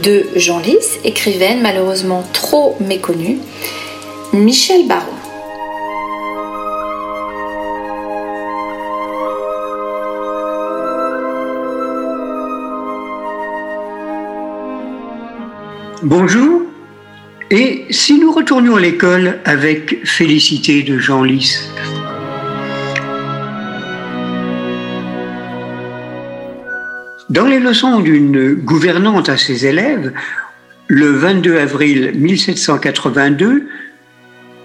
de 0.02 0.26
Jean 0.36 0.58
Lys, 0.58 0.98
écrivaine 1.04 1.62
malheureusement 1.62 2.24
trop 2.34 2.76
méconnue. 2.80 3.38
Michel 4.34 4.88
Baron. 4.88 5.12
Bonjour. 16.02 16.64
Et 17.52 17.86
si 17.92 18.18
nous 18.18 18.32
retournions 18.32 18.78
à 18.78 18.82
l'école 18.82 19.38
avec 19.46 20.04
Félicité 20.04 20.82
de 20.82 20.98
Jean 20.98 21.22
Dans 27.30 27.48
les 27.48 27.60
leçons 27.60 28.02
d'une 28.02 28.54
gouvernante 28.54 29.30
à 29.30 29.38
ses 29.38 29.66
élèves, 29.66 30.14
le 30.88 31.08
22 31.08 31.58
avril 31.58 32.12
1782, 32.14 33.68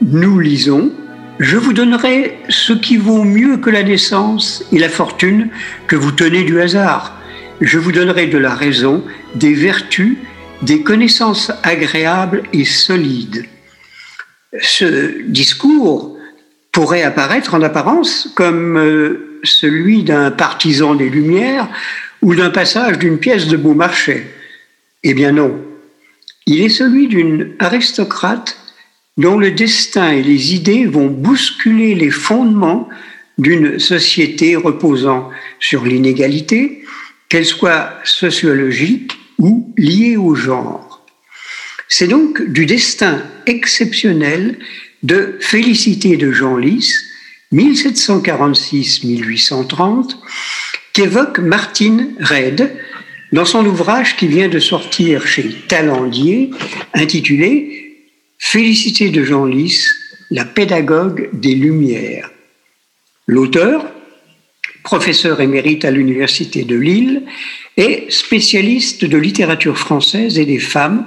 nous 0.02 0.38
lisons 0.38 0.92
Je 1.38 1.56
vous 1.56 1.72
donnerai 1.72 2.38
ce 2.50 2.74
qui 2.74 2.98
vaut 2.98 3.24
mieux 3.24 3.56
que 3.56 3.70
la 3.70 3.82
naissance 3.82 4.62
et 4.72 4.78
la 4.78 4.90
fortune 4.90 5.48
que 5.86 5.96
vous 5.96 6.12
tenez 6.12 6.42
du 6.42 6.60
hasard. 6.60 7.18
Je 7.62 7.78
vous 7.78 7.92
donnerai 7.92 8.26
de 8.26 8.36
la 8.36 8.54
raison, 8.54 9.02
des 9.34 9.54
vertus, 9.54 10.18
des 10.60 10.82
connaissances 10.82 11.50
agréables 11.62 12.42
et 12.52 12.66
solides. 12.66 13.46
Ce 14.60 15.22
discours 15.26 16.18
pourrait 16.72 17.04
apparaître 17.04 17.54
en 17.54 17.62
apparence 17.62 18.30
comme 18.34 18.76
euh, 18.76 19.40
celui 19.44 20.04
d'un 20.04 20.30
partisan 20.30 20.94
des 20.94 21.08
Lumières 21.08 21.68
ou 22.22 22.34
d'un 22.34 22.50
passage 22.50 22.98
d'une 22.98 23.18
pièce 23.18 23.46
de 23.46 23.56
Beaumarchais. 23.56 24.26
Eh 25.02 25.14
bien 25.14 25.32
non, 25.32 25.58
il 26.46 26.60
est 26.60 26.68
celui 26.68 27.08
d'une 27.08 27.54
aristocrate 27.58 28.58
dont 29.16 29.38
le 29.38 29.50
destin 29.50 30.12
et 30.12 30.22
les 30.22 30.54
idées 30.54 30.84
vont 30.86 31.08
bousculer 31.08 31.94
les 31.94 32.10
fondements 32.10 32.86
d'une 33.38 33.78
société 33.78 34.56
reposant 34.56 35.30
sur 35.58 35.84
l'inégalité, 35.84 36.84
qu'elle 37.28 37.46
soit 37.46 37.98
sociologique 38.04 39.12
ou 39.38 39.72
liée 39.78 40.16
au 40.16 40.34
genre. 40.34 41.06
C'est 41.88 42.08
donc 42.08 42.42
du 42.42 42.66
destin 42.66 43.22
exceptionnel 43.46 44.58
de 45.02 45.38
Félicité 45.40 46.16
de 46.16 46.32
Jean 46.32 46.56
Lys, 46.56 47.04
1746-1830, 47.52 50.16
qu'évoque 50.92 51.38
Martine 51.38 52.14
Reid 52.20 52.70
dans 53.32 53.44
son 53.44 53.64
ouvrage 53.64 54.16
qui 54.16 54.26
vient 54.26 54.48
de 54.48 54.58
sortir 54.58 55.26
chez 55.26 55.48
Talendier, 55.68 56.50
intitulé 56.94 57.80
Félicité 58.38 59.10
de 59.10 59.22
Jean 59.22 59.44
Lys, 59.44 59.94
la 60.30 60.44
pédagogue 60.44 61.28
des 61.32 61.54
Lumières. 61.54 62.30
L'auteur, 63.26 63.86
professeur 64.82 65.40
émérite 65.40 65.84
à 65.84 65.90
l'Université 65.90 66.64
de 66.64 66.74
Lille, 66.74 67.22
est 67.76 68.10
spécialiste 68.10 69.04
de 69.04 69.18
littérature 69.18 69.78
française 69.78 70.38
et 70.38 70.46
des 70.46 70.58
femmes, 70.58 71.06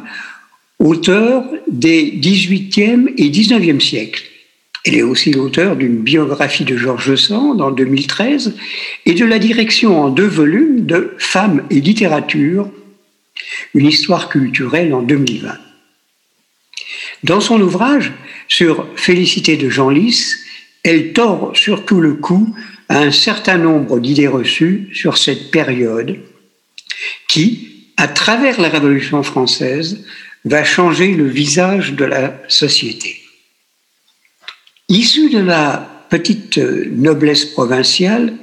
auteur 0.79 1.43
des 1.67 2.11
18e 2.11 3.13
et 3.17 3.29
19e 3.29 3.79
siècles. 3.79 4.23
Elle 4.85 4.95
est 4.95 5.03
aussi 5.03 5.31
l'auteur 5.31 5.77
d'une 5.77 5.97
biographie 5.97 6.65
de 6.65 6.75
Georges 6.75 7.15
Sand 7.15 7.61
en 7.61 7.71
2013 7.71 8.55
et 9.05 9.13
de 9.13 9.25
la 9.25 9.39
direction 9.39 10.01
en 10.01 10.09
deux 10.09 10.27
volumes 10.27 10.85
de 10.85 11.15
Femmes 11.17 11.63
et 11.69 11.79
littérature, 11.79 12.69
une 13.73 13.87
histoire 13.87 14.27
culturelle 14.27 14.93
en 14.93 15.01
2020. 15.01 15.57
Dans 17.23 17.39
son 17.39 17.61
ouvrage 17.61 18.11
sur 18.49 18.85
Félicité 18.97 19.55
de 19.55 19.69
Jean 19.69 19.89
Lys, 19.89 20.39
elle 20.83 21.13
tord 21.13 21.55
surtout 21.55 22.01
le 22.01 22.15
cou 22.15 22.53
à 22.89 22.99
un 22.99 23.11
certain 23.11 23.57
nombre 23.57 23.99
d'idées 23.99 24.27
reçues 24.27 24.89
sur 24.93 25.17
cette 25.17 25.49
période 25.49 26.19
qui, 27.29 27.87
à 27.95 28.09
travers 28.09 28.59
la 28.59 28.67
Révolution 28.67 29.23
française, 29.23 30.05
va 30.43 30.65
changer 30.65 31.13
le 31.13 31.27
visage 31.27 31.93
de 31.93 32.03
la 32.03 32.41
société. 32.49 33.22
Issue 34.93 35.31
de 35.31 35.39
la 35.39 36.05
petite 36.11 36.59
noblesse 36.59 37.45
provinciale, 37.45 38.35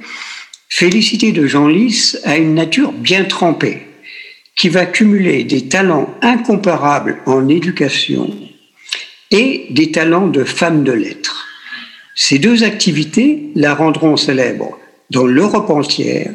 Félicité 0.67 1.31
de 1.31 1.47
Genlis 1.47 2.17
a 2.25 2.35
une 2.35 2.55
nature 2.55 2.91
bien 2.91 3.23
trempée, 3.23 3.87
qui 4.57 4.67
va 4.67 4.85
cumuler 4.85 5.45
des 5.45 5.69
talents 5.69 6.13
incomparables 6.21 7.21
en 7.25 7.47
éducation 7.47 8.35
et 9.31 9.67
des 9.69 9.91
talents 9.91 10.27
de 10.27 10.43
femme 10.43 10.83
de 10.83 10.91
lettres. 10.91 11.47
Ces 12.15 12.37
deux 12.37 12.65
activités 12.65 13.43
la 13.55 13.73
rendront 13.73 14.17
célèbre 14.17 14.77
dans 15.09 15.27
l'Europe 15.27 15.69
entière 15.69 16.33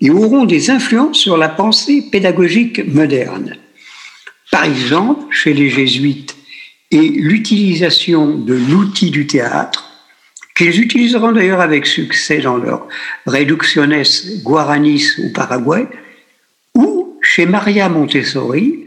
et 0.00 0.10
auront 0.10 0.44
des 0.44 0.70
influences 0.70 1.18
sur 1.18 1.36
la 1.36 1.48
pensée 1.48 2.02
pédagogique 2.10 2.84
moderne. 2.84 3.54
Par 4.50 4.64
exemple, 4.64 5.32
chez 5.32 5.54
les 5.54 5.70
jésuites 5.70 6.34
et 6.92 7.08
l'utilisation 7.08 8.36
de 8.38 8.54
l'outil 8.54 9.10
du 9.10 9.26
théâtre, 9.26 9.90
qu'ils 10.54 10.80
utiliseront 10.80 11.32
d'ailleurs 11.32 11.60
avec 11.60 11.86
succès 11.86 12.38
dans 12.38 12.58
leur 12.58 12.86
Reducciones 13.26 14.04
Guaranis 14.42 15.06
au 15.24 15.30
Paraguay, 15.30 15.88
ou 16.74 17.18
chez 17.22 17.46
Maria 17.46 17.88
Montessori, 17.88 18.78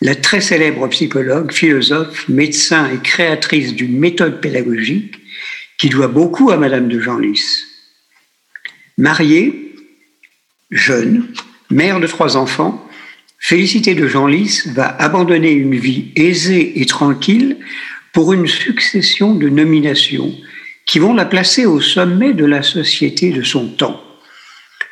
la 0.00 0.14
très 0.14 0.40
célèbre 0.40 0.88
psychologue, 0.88 1.52
philosophe, 1.52 2.28
médecin 2.28 2.90
et 2.90 2.98
créatrice 2.98 3.74
d'une 3.74 3.98
méthode 3.98 4.40
pédagogique 4.40 5.14
qui 5.78 5.88
doit 5.90 6.08
beaucoup 6.08 6.50
à 6.50 6.56
Madame 6.56 6.88
de 6.88 6.98
Genlis. 6.98 7.64
Mariée, 8.96 9.74
jeune, 10.70 11.28
mère 11.70 12.00
de 12.00 12.06
trois 12.06 12.36
enfants, 12.36 12.85
Félicité 13.48 13.94
de 13.94 14.08
Genlis 14.08 14.62
va 14.74 14.88
abandonner 15.00 15.52
une 15.52 15.76
vie 15.76 16.10
aisée 16.16 16.80
et 16.80 16.84
tranquille 16.84 17.58
pour 18.12 18.32
une 18.32 18.48
succession 18.48 19.36
de 19.36 19.48
nominations 19.48 20.34
qui 20.84 20.98
vont 20.98 21.14
la 21.14 21.26
placer 21.26 21.64
au 21.64 21.80
sommet 21.80 22.32
de 22.32 22.44
la 22.44 22.64
société 22.64 23.30
de 23.30 23.44
son 23.44 23.68
temps. 23.68 24.02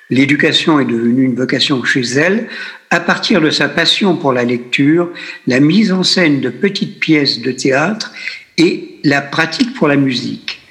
L'éducation 0.09 0.79
est 0.79 0.85
devenue 0.85 1.25
une 1.25 1.35
vocation 1.35 1.83
chez 1.83 2.03
elle 2.03 2.47
à 2.91 3.01
partir 3.01 3.41
de 3.41 3.51
sa 3.51 3.69
passion 3.69 4.17
pour 4.17 4.33
la 4.33 4.45
lecture, 4.45 5.11
la 5.49 5.59
mise 5.59 5.91
en 5.91 6.05
scène 6.05 6.41
de 6.41 6.51
petites 6.51 7.01
pièces 7.01 7.41
de 7.41 7.51
théâtre 7.51 8.13
et 8.57 9.01
la 9.03 9.21
pratique 9.21 9.75
pour 9.75 9.89
la 9.89 9.97
musique. 9.97 10.64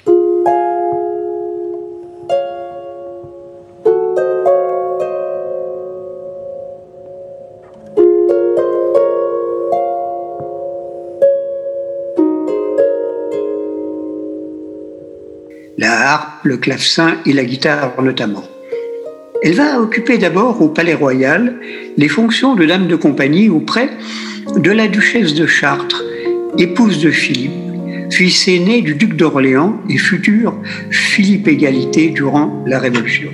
Le 16.42 16.56
clavecin 16.56 17.16
et 17.26 17.32
la 17.32 17.44
guitare 17.44 18.00
notamment. 18.02 18.44
Elle 19.42 19.54
va 19.54 19.80
occuper 19.80 20.18
d'abord 20.18 20.62
au 20.62 20.68
Palais 20.68 20.94
Royal 20.94 21.56
les 21.96 22.08
fonctions 22.08 22.54
de 22.54 22.64
dame 22.64 22.86
de 22.86 22.96
compagnie 22.96 23.48
auprès 23.48 23.90
de 24.56 24.70
la 24.70 24.88
duchesse 24.88 25.34
de 25.34 25.46
Chartres, 25.46 26.02
épouse 26.58 27.02
de 27.02 27.10
Philippe, 27.10 27.52
fils 28.10 28.48
aîné 28.48 28.80
du 28.80 28.94
duc 28.94 29.16
d'Orléans 29.16 29.80
et 29.90 29.98
futur 29.98 30.54
Philippe 30.90 31.48
Égalité 31.48 32.08
durant 32.08 32.64
la 32.66 32.78
Révolution. 32.78 33.30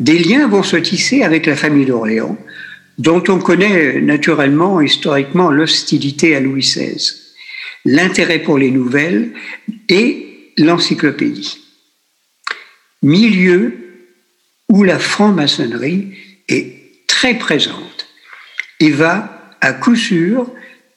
Des 0.00 0.18
liens 0.18 0.48
vont 0.48 0.62
se 0.62 0.76
tisser 0.76 1.22
avec 1.22 1.46
la 1.46 1.56
famille 1.56 1.86
d'Orléans, 1.86 2.36
dont 2.98 3.22
on 3.28 3.38
connaît 3.38 4.00
naturellement 4.00 4.80
historiquement 4.80 5.50
l'hostilité 5.50 6.36
à 6.36 6.40
Louis 6.40 6.62
XVI, 6.62 7.12
l'intérêt 7.84 8.40
pour 8.40 8.58
les 8.58 8.70
nouvelles 8.70 9.30
et 9.88 10.25
l'encyclopédie 10.58 11.66
milieu 13.02 13.72
où 14.68 14.82
la 14.82 14.98
franc-maçonnerie 14.98 16.08
est 16.48 17.06
très 17.06 17.34
présente 17.34 18.08
et 18.80 18.90
va, 18.90 19.56
à 19.60 19.72
coup 19.72 19.96
sûr, 19.96 20.50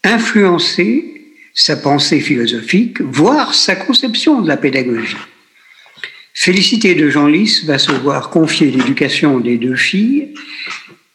influencer 0.04 1.34
sa 1.54 1.76
pensée 1.76 2.20
philosophique, 2.20 3.02
voire 3.02 3.54
sa 3.54 3.76
conception 3.76 4.42
de 4.42 4.48
la 4.48 4.58
pédagogie. 4.58 5.18
Félicité 6.34 6.96
de 6.96 7.10
Genlis 7.10 7.64
va 7.66 7.78
se 7.78 7.92
voir 7.92 8.30
confier 8.30 8.72
l'éducation 8.72 9.40
des 9.40 9.58
deux 9.58 9.76
filles, 9.76 10.34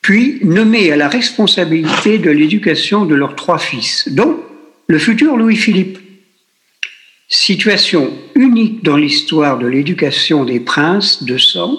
puis 0.02 0.38
nommée 0.42 0.92
à 0.92 0.96
la 0.96 1.08
responsabilité 1.08 2.18
de 2.18 2.30
l'éducation 2.30 3.06
de 3.06 3.14
leurs 3.14 3.36
trois 3.36 3.58
fils, 3.58 4.08
dont 4.12 4.38
le 4.86 4.98
futur 4.98 5.36
Louis-Philippe 5.36 5.98
situation 7.34 8.12
unique 8.36 8.84
dans 8.84 8.96
l'histoire 8.96 9.58
de 9.58 9.66
l'éducation 9.66 10.44
des 10.44 10.60
princes 10.60 11.24
de 11.24 11.36
sang, 11.36 11.76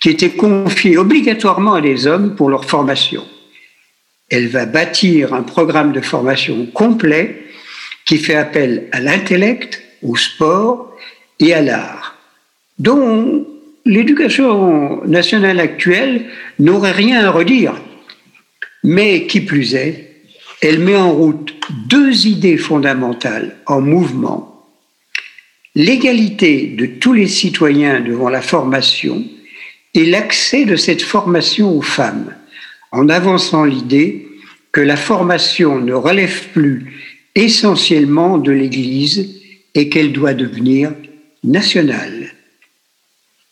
qui 0.00 0.10
était 0.10 0.30
confiée 0.30 0.98
obligatoirement 0.98 1.74
à 1.74 1.80
des 1.80 2.06
hommes 2.06 2.36
pour 2.36 2.50
leur 2.50 2.66
formation. 2.66 3.24
Elle 4.28 4.48
va 4.48 4.66
bâtir 4.66 5.32
un 5.32 5.42
programme 5.42 5.92
de 5.92 6.00
formation 6.00 6.66
complet 6.66 7.42
qui 8.04 8.18
fait 8.18 8.34
appel 8.34 8.88
à 8.92 9.00
l'intellect, 9.00 9.82
au 10.02 10.16
sport 10.16 10.94
et 11.40 11.54
à 11.54 11.62
l'art, 11.62 12.16
dont 12.78 13.46
l'éducation 13.86 15.04
nationale 15.06 15.60
actuelle 15.60 16.26
n'aurait 16.58 16.92
rien 16.92 17.24
à 17.24 17.30
redire. 17.30 17.80
Mais 18.84 19.26
qui 19.26 19.40
plus 19.40 19.74
est, 19.74 20.16
elle 20.60 20.80
met 20.80 20.96
en 20.96 21.12
route 21.12 21.54
deux 21.88 22.26
idées 22.26 22.58
fondamentales 22.58 23.56
en 23.66 23.80
mouvement 23.80 24.51
l'égalité 25.74 26.66
de 26.66 26.86
tous 26.86 27.12
les 27.12 27.28
citoyens 27.28 28.00
devant 28.00 28.28
la 28.28 28.42
formation 28.42 29.24
et 29.94 30.04
l'accès 30.04 30.64
de 30.64 30.76
cette 30.76 31.02
formation 31.02 31.76
aux 31.76 31.82
femmes, 31.82 32.34
en 32.92 33.08
avançant 33.08 33.64
l'idée 33.64 34.28
que 34.70 34.80
la 34.80 34.96
formation 34.96 35.78
ne 35.78 35.92
relève 35.92 36.48
plus 36.52 36.92
essentiellement 37.34 38.38
de 38.38 38.52
l'Église 38.52 39.40
et 39.74 39.88
qu'elle 39.88 40.12
doit 40.12 40.34
devenir 40.34 40.92
nationale. 41.44 42.34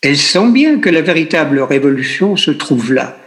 Elle 0.01 0.17
sent 0.17 0.51
bien 0.51 0.79
que 0.79 0.89
la 0.89 1.01
véritable 1.01 1.59
révolution 1.59 2.35
se 2.35 2.51
trouve 2.51 2.93
là, 2.93 3.19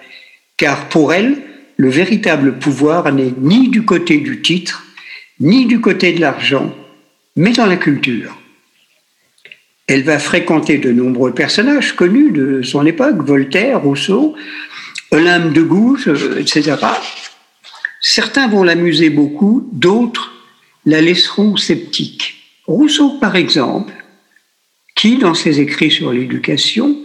car 0.57 0.89
pour 0.89 1.13
elle, 1.13 1.37
le 1.77 1.89
véritable 1.89 2.59
pouvoir 2.59 3.13
n'est 3.13 3.35
ni 3.39 3.69
du 3.69 3.85
côté 3.85 4.19
du 4.19 4.43
titre, 4.43 4.85
ni 5.41 5.67
du 5.67 5.81
côté 5.81 6.13
de 6.13 6.21
l'argent, 6.21 6.75
mais 7.37 7.53
dans 7.53 7.67
la 7.67 7.77
culture. 7.77 8.37
Elle 9.87 10.03
va 10.03 10.19
fréquenter 10.19 10.79
de 10.79 10.91
nombreux 10.91 11.33
personnages 11.33 11.95
connus 11.95 12.31
de 12.31 12.63
son 12.63 12.87
époque, 12.87 13.23
Voltaire, 13.23 13.83
Rousseau, 13.83 14.35
Olympe 15.11 15.53
de 15.53 15.63
Gouges, 15.63 16.09
euh, 16.09 16.39
etc. 16.39 16.77
Certains 18.01 18.49
vont 18.49 18.63
l'amuser 18.63 19.11
beaucoup, 19.11 19.69
d'autres 19.73 20.33
la 20.87 21.01
laisseront 21.01 21.57
sceptique. 21.57 22.35
Rousseau, 22.67 23.19
par 23.19 23.37
exemple, 23.37 23.93
qui, 24.95 25.17
dans 25.19 25.35
ses 25.35 25.61
écrits 25.61 25.91
sur 25.91 26.13
l'éducation, 26.13 26.97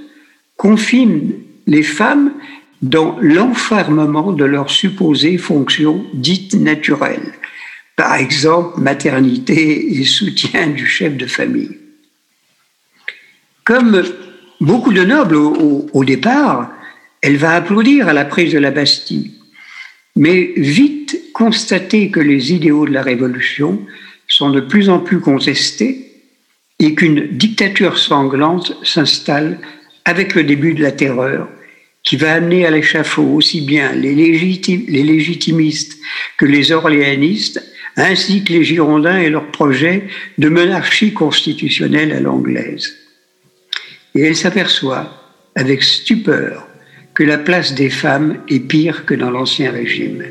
confine 0.58 1.34
les 1.68 1.84
femmes 1.84 2.34
dans 2.82 3.18
l'enfermement 3.22 4.32
de 4.32 4.46
leurs 4.46 4.70
supposées 4.70 5.38
fonctions 5.38 6.06
dites 6.14 6.54
naturelles, 6.54 7.34
par 7.96 8.16
exemple 8.16 8.80
maternité 8.80 10.00
et 10.00 10.06
soutien 10.06 10.68
du 10.68 10.86
chef 10.86 11.18
de 11.18 11.26
famille. 11.26 11.79
Comme 13.70 14.04
beaucoup 14.60 14.92
de 14.92 15.04
nobles 15.04 15.36
au, 15.36 16.04
départ, 16.04 16.72
elle 17.22 17.38
va 17.38 17.52
applaudir 17.52 18.08
à 18.08 18.14
la 18.14 18.26
prise 18.26 18.52
de 18.52 18.58
la 18.58 18.72
Bastille, 18.72 19.34
mais 20.16 20.54
vite 20.58 21.22
constater 21.34 22.10
que 22.10 22.20
les 22.20 22.52
idéaux 22.52 22.88
de 22.88 22.92
la 22.92 23.04
Révolution 23.04 23.80
sont 24.28 24.50
de 24.50 24.60
plus 24.60 24.90
en 24.90 24.98
plus 24.98 25.20
contestés 25.20 26.24
et 26.80 26.96
qu'une 26.96 27.28
dictature 27.28 28.00
sanglante 28.00 28.76
s'installe 28.84 29.60
avec 30.04 30.34
le 30.34 30.44
début 30.44 30.74
de 30.74 30.82
la 30.82 30.92
terreur 30.92 31.48
qui 32.02 32.16
va 32.16 32.34
amener 32.34 32.66
à 32.66 32.72
l'échafaud 32.72 33.36
aussi 33.36 33.62
bien 33.62 33.92
les, 33.92 34.16
les, 34.16 35.04
légitimistes 35.04 36.00
que 36.40 36.46
les 36.46 36.72
orléanistes, 36.72 37.64
ainsi 37.98 38.44
que 38.44 38.52
les 38.52 38.64
Girondins 38.64 39.20
et 39.20 39.30
leurs 39.30 39.52
projets 39.52 40.08
de 40.40 40.50
monarchie 40.50 41.14
constitutionnelle 41.14 42.14
à 42.14 42.20
l'anglaise. 42.20 42.99
Et 44.16 44.22
elle 44.22 44.36
s'aperçoit 44.36 45.08
avec 45.56 45.84
stupeur 45.84 46.68
que 47.14 47.24
la 47.24 47.38
place 47.38 47.76
des 47.76 47.90
femmes 47.90 48.38
est 48.48 48.60
pire 48.60 49.06
que 49.06 49.14
dans 49.14 49.30
l'Ancien 49.30 49.72
Régime. 49.72 50.24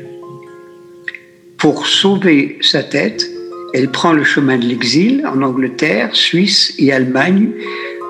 Pour 1.57 1.87
sauver 1.87 2.57
sa 2.61 2.83
tête, 2.83 3.29
elle 3.73 3.91
prend 3.91 4.13
le 4.13 4.23
chemin 4.23 4.57
de 4.57 4.65
l'exil 4.65 5.25
en 5.27 5.41
Angleterre, 5.41 6.09
Suisse 6.13 6.73
et 6.79 6.91
Allemagne, 6.91 7.49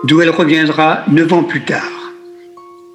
d'où 0.05 0.21
elle 0.21 0.29
reviendra 0.29 1.03
neuf 1.11 1.33
ans 1.33 1.43
plus 1.43 1.65
tard. 1.65 2.13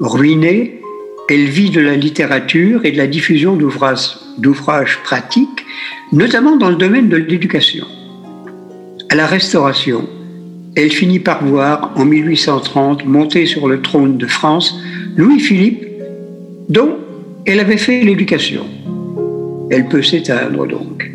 Ruinée, 0.00 0.80
elle 1.28 1.44
vit 1.44 1.70
de 1.70 1.80
la 1.80 1.96
littérature 1.96 2.84
et 2.84 2.92
de 2.92 2.98
la 2.98 3.06
diffusion 3.06 3.56
d'ouvrages 3.56 4.98
pratiques, 5.02 5.66
notamment 6.12 6.56
dans 6.56 6.70
le 6.70 6.76
domaine 6.76 7.08
de 7.08 7.16
l'éducation. 7.16 7.86
À 9.10 9.14
la 9.14 9.26
Restauration, 9.26 10.08
elle 10.76 10.90
finit 10.90 11.20
par 11.20 11.44
voir 11.44 11.92
en 11.96 12.04
1830 12.04 13.04
monter 13.06 13.46
sur 13.46 13.68
le 13.68 13.80
trône 13.80 14.18
de 14.18 14.26
France 14.26 14.78
Louis-Philippe, 15.16 15.86
dont 16.68 16.96
elle 17.46 17.60
avait 17.60 17.76
fait 17.76 18.02
l'éducation. 18.02 18.64
Elle 19.70 19.88
peut 19.88 20.02
s'éteindre 20.02 20.66
donc. 20.66 21.10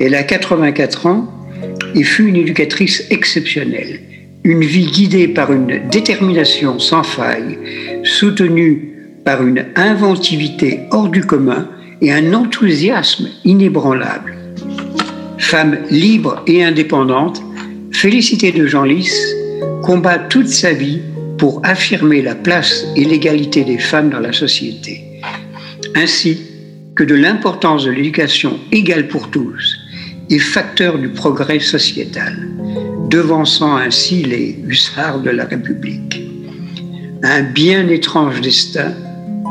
Elle 0.00 0.14
a 0.14 0.22
84 0.22 1.06
ans 1.06 1.32
et 1.94 2.02
fut 2.02 2.26
une 2.26 2.36
éducatrice 2.36 3.06
exceptionnelle. 3.10 4.00
Une 4.44 4.62
vie 4.62 4.86
guidée 4.86 5.28
par 5.28 5.52
une 5.52 5.88
détermination 5.90 6.78
sans 6.78 7.02
faille, 7.02 7.58
soutenue 8.04 8.92
par 9.24 9.44
une 9.44 9.66
inventivité 9.74 10.80
hors 10.90 11.08
du 11.08 11.22
commun 11.22 11.68
et 12.00 12.12
un 12.12 12.32
enthousiasme 12.32 13.28
inébranlable. 13.44 14.36
Femme 15.38 15.78
libre 15.90 16.42
et 16.46 16.62
indépendante, 16.62 17.42
Félicité 17.96 18.52
de 18.52 18.66
Genlis 18.66 19.10
combat 19.82 20.18
toute 20.18 20.48
sa 20.48 20.74
vie 20.74 21.00
pour 21.38 21.62
affirmer 21.64 22.20
la 22.20 22.34
place 22.34 22.84
et 22.94 23.06
l'égalité 23.06 23.64
des 23.64 23.78
femmes 23.78 24.10
dans 24.10 24.20
la 24.20 24.34
société, 24.34 25.02
ainsi 25.94 26.42
que 26.94 27.04
de 27.04 27.14
l'importance 27.14 27.84
de 27.84 27.90
l'éducation 27.90 28.60
égale 28.70 29.08
pour 29.08 29.30
tous 29.30 29.78
et 30.28 30.38
facteur 30.38 30.98
du 30.98 31.08
progrès 31.08 31.58
sociétal, 31.58 32.36
devançant 33.08 33.76
ainsi 33.76 34.22
les 34.22 34.58
hussards 34.68 35.20
de 35.20 35.30
la 35.30 35.46
République. 35.46 36.20
Un 37.22 37.44
bien 37.44 37.88
étrange 37.88 38.42
destin 38.42 38.92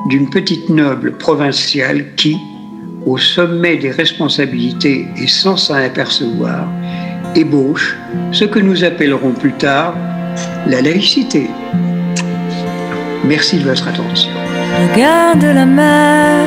d'une 0.10 0.29
petite 0.29 0.69
noble 0.69 1.17
provinciale 1.17 2.13
qui, 2.15 2.38
au 3.08 3.17
sommet 3.17 3.77
des 3.77 3.91
responsabilités 3.91 5.08
et 5.19 5.27
sans 5.27 5.58
s'en 5.58 5.73
apercevoir, 5.73 6.67
ébauche 7.35 7.97
ce 8.31 8.45
que 8.45 8.59
nous 8.59 8.83
appellerons 8.83 9.31
plus 9.31 9.53
tard 9.53 9.95
la 10.67 10.81
laïcité. 10.81 11.49
Merci 13.25 13.59
de 13.59 13.63
votre 13.63 13.87
attention. 13.87 14.31
Regarde 14.93 15.43
la 15.43 15.65
mer 15.65 16.45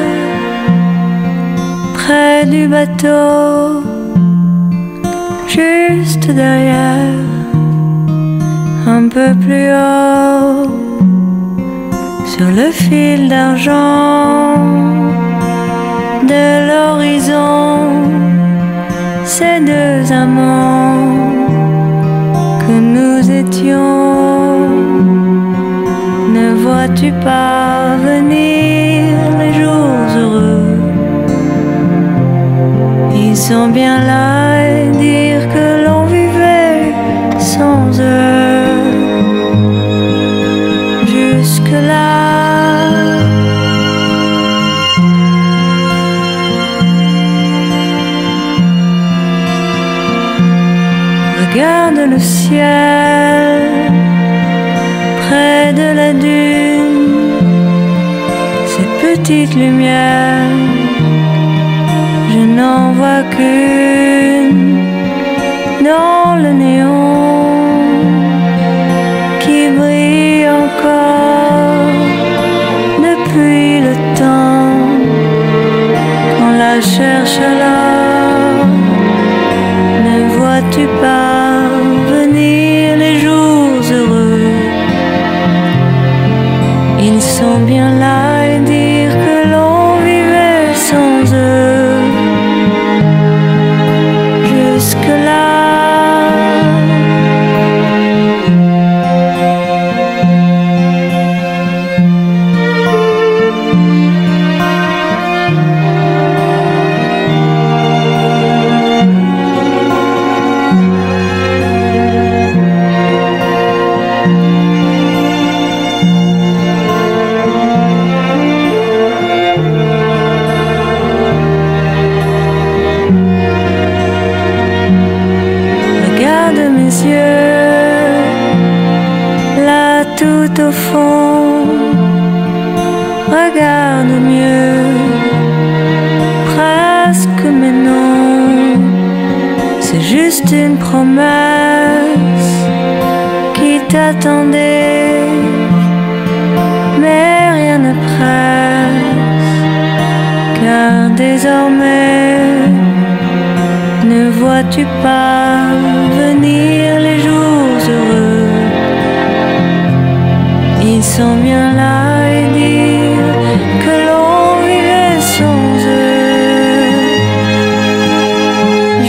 près 1.94 2.46
du 2.46 2.68
bateau, 2.68 3.82
juste 5.48 6.26
derrière, 6.26 7.18
un 8.86 9.08
peu 9.08 9.34
plus 9.34 9.70
haut, 9.72 10.70
sur 12.26 12.48
le 12.60 12.70
fil 12.70 13.28
d'argent 13.28 14.54
de 16.32 16.68
l'horizon 16.68 18.37
ces 19.28 19.60
deux 19.60 20.10
amants 20.10 20.96
que 22.62 22.72
nous 22.94 23.30
étions. 23.30 24.70
Ne 26.36 26.54
vois-tu 26.64 27.12
pas 27.12 27.96
venir 28.10 29.14
les 29.38 29.52
jours 29.60 30.06
heureux? 30.22 30.78
Ils 33.14 33.36
sont 33.36 33.68
bien 33.68 33.98
là 34.12 34.66
et 34.66 34.88
dire 35.06 35.42
que 35.54 35.84
l'on 35.84 36.04
vivait 36.06 36.94
sans 37.38 38.00
eux. 38.00 38.47
Le 52.10 52.18
ciel 52.18 53.62
près 55.22 55.72
de 55.72 55.88
la 56.00 56.12
dune, 56.12 57.38
cette 58.66 58.96
petite 59.04 59.54
lumière, 59.54 60.50
je 62.32 62.38
n'en 62.38 62.92
vois 62.92 63.22
qu'une 63.34 63.87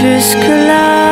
Jusque 0.01 0.47
là. 0.47 1.09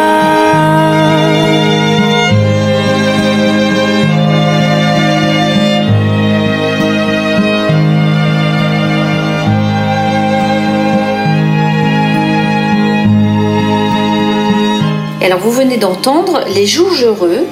Alors 15.21 15.39
vous 15.39 15.51
venez 15.51 15.75
d'entendre 15.75 16.45
Les 16.55 16.65
Jours 16.65 16.87
Heureux, 17.03 17.45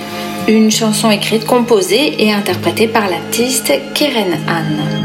une 0.48 0.72
chanson 0.72 1.12
écrite, 1.12 1.46
composée 1.46 2.24
et 2.24 2.32
interprétée 2.32 2.88
par 2.88 3.10
l'artiste 3.10 3.74
Keren 3.94 4.38
Anne. 4.48 5.05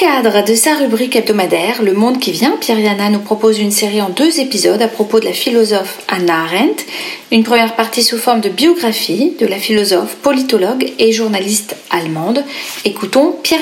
Cadre 0.00 0.42
de 0.42 0.54
sa 0.54 0.76
rubrique 0.76 1.14
hebdomadaire 1.14 1.82
Le 1.82 1.92
Monde 1.92 2.18
qui 2.18 2.32
vient, 2.32 2.56
Pierre 2.58 2.78
Yana 2.78 3.10
nous 3.10 3.18
propose 3.18 3.58
une 3.58 3.70
série 3.70 4.00
en 4.00 4.08
deux 4.08 4.40
épisodes 4.40 4.80
à 4.80 4.88
propos 4.88 5.20
de 5.20 5.26
la 5.26 5.34
philosophe 5.34 5.98
Anna 6.08 6.44
Arendt. 6.44 6.86
Une 7.30 7.44
première 7.44 7.76
partie 7.76 8.02
sous 8.02 8.16
forme 8.16 8.40
de 8.40 8.48
biographie 8.48 9.34
de 9.38 9.44
la 9.44 9.58
philosophe, 9.58 10.16
politologue 10.16 10.90
et 10.98 11.12
journaliste 11.12 11.76
allemande. 11.90 12.42
Écoutons 12.86 13.36
Pierre 13.42 13.60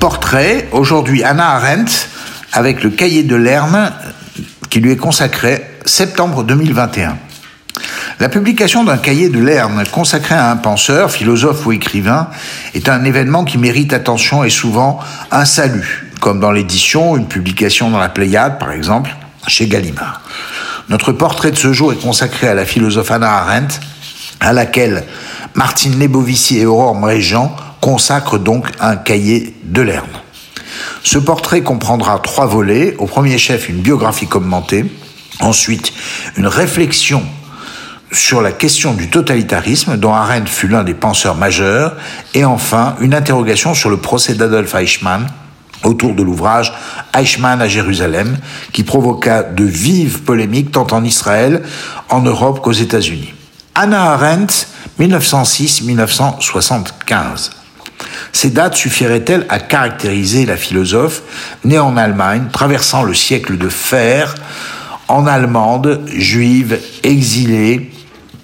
Portrait, 0.00 0.68
aujourd'hui 0.70 1.24
Anna 1.24 1.56
Arendt, 1.56 1.92
avec 2.52 2.84
le 2.84 2.90
cahier 2.90 3.24
de 3.24 3.34
Lerne 3.34 3.92
qui 4.70 4.78
lui 4.78 4.92
est 4.92 4.96
consacré, 4.96 5.64
septembre 5.84 6.44
2021. 6.44 7.16
La 8.20 8.28
publication 8.28 8.84
d'un 8.84 8.96
cahier 8.96 9.28
de 9.28 9.40
Lerne 9.40 9.82
consacré 9.90 10.36
à 10.36 10.50
un 10.50 10.56
penseur, 10.56 11.10
philosophe 11.10 11.66
ou 11.66 11.72
écrivain 11.72 12.28
est 12.74 12.88
un 12.88 13.04
événement 13.04 13.44
qui 13.44 13.58
mérite 13.58 13.92
attention 13.92 14.44
et 14.44 14.50
souvent 14.50 15.00
un 15.32 15.44
salut, 15.44 16.12
comme 16.20 16.38
dans 16.38 16.52
l'édition, 16.52 17.16
une 17.16 17.26
publication 17.26 17.90
dans 17.90 17.98
la 17.98 18.08
Pléiade 18.08 18.58
par 18.60 18.70
exemple, 18.70 19.16
chez 19.48 19.66
Gallimard. 19.66 20.20
Notre 20.88 21.12
portrait 21.12 21.50
de 21.50 21.58
ce 21.58 21.72
jour 21.72 21.92
est 21.92 22.00
consacré 22.00 22.46
à 22.46 22.54
la 22.54 22.64
philosophe 22.64 23.10
Anna 23.10 23.32
Arendt, 23.32 23.80
à 24.40 24.52
laquelle 24.52 25.04
Martine 25.58 25.98
Lebovici 25.98 26.60
et 26.60 26.66
Aurore 26.66 26.94
Mréjean 26.94 27.50
consacrent 27.80 28.38
donc 28.38 28.68
un 28.78 28.94
cahier 28.94 29.56
de 29.64 29.82
Lerne. 29.82 30.06
Ce 31.02 31.18
portrait 31.18 31.62
comprendra 31.62 32.20
trois 32.20 32.46
volets. 32.46 32.94
Au 32.98 33.06
premier 33.06 33.38
chef, 33.38 33.68
une 33.68 33.80
biographie 33.80 34.28
commentée. 34.28 34.84
Ensuite, 35.40 35.92
une 36.36 36.46
réflexion 36.46 37.24
sur 38.12 38.40
la 38.40 38.52
question 38.52 38.94
du 38.94 39.10
totalitarisme, 39.10 39.96
dont 39.96 40.14
Arendt 40.14 40.48
fut 40.48 40.68
l'un 40.68 40.84
des 40.84 40.94
penseurs 40.94 41.34
majeurs. 41.34 41.96
Et 42.34 42.44
enfin, 42.44 42.94
une 43.00 43.12
interrogation 43.12 43.74
sur 43.74 43.90
le 43.90 43.96
procès 43.96 44.34
d'Adolf 44.34 44.76
Eichmann 44.76 45.26
autour 45.82 46.14
de 46.14 46.22
l'ouvrage 46.22 46.72
Eichmann 47.16 47.60
à 47.60 47.66
Jérusalem, 47.66 48.38
qui 48.72 48.84
provoqua 48.84 49.42
de 49.42 49.64
vives 49.64 50.20
polémiques 50.22 50.70
tant 50.70 50.86
en 50.92 51.02
Israël, 51.02 51.64
en 52.10 52.20
Europe 52.20 52.60
qu'aux 52.60 52.70
États-Unis. 52.70 53.34
Anna 53.74 54.12
Arendt, 54.12 54.68
1906-1975. 55.00 57.50
Ces 58.32 58.50
dates 58.50 58.76
suffiraient-elles 58.76 59.46
à 59.48 59.58
caractériser 59.58 60.46
la 60.46 60.56
philosophe 60.56 61.22
née 61.64 61.78
en 61.78 61.96
Allemagne, 61.96 62.48
traversant 62.52 63.02
le 63.02 63.14
siècle 63.14 63.58
de 63.58 63.68
fer, 63.68 64.34
en 65.08 65.26
Allemande, 65.26 66.02
juive, 66.14 66.78
exilée, 67.02 67.90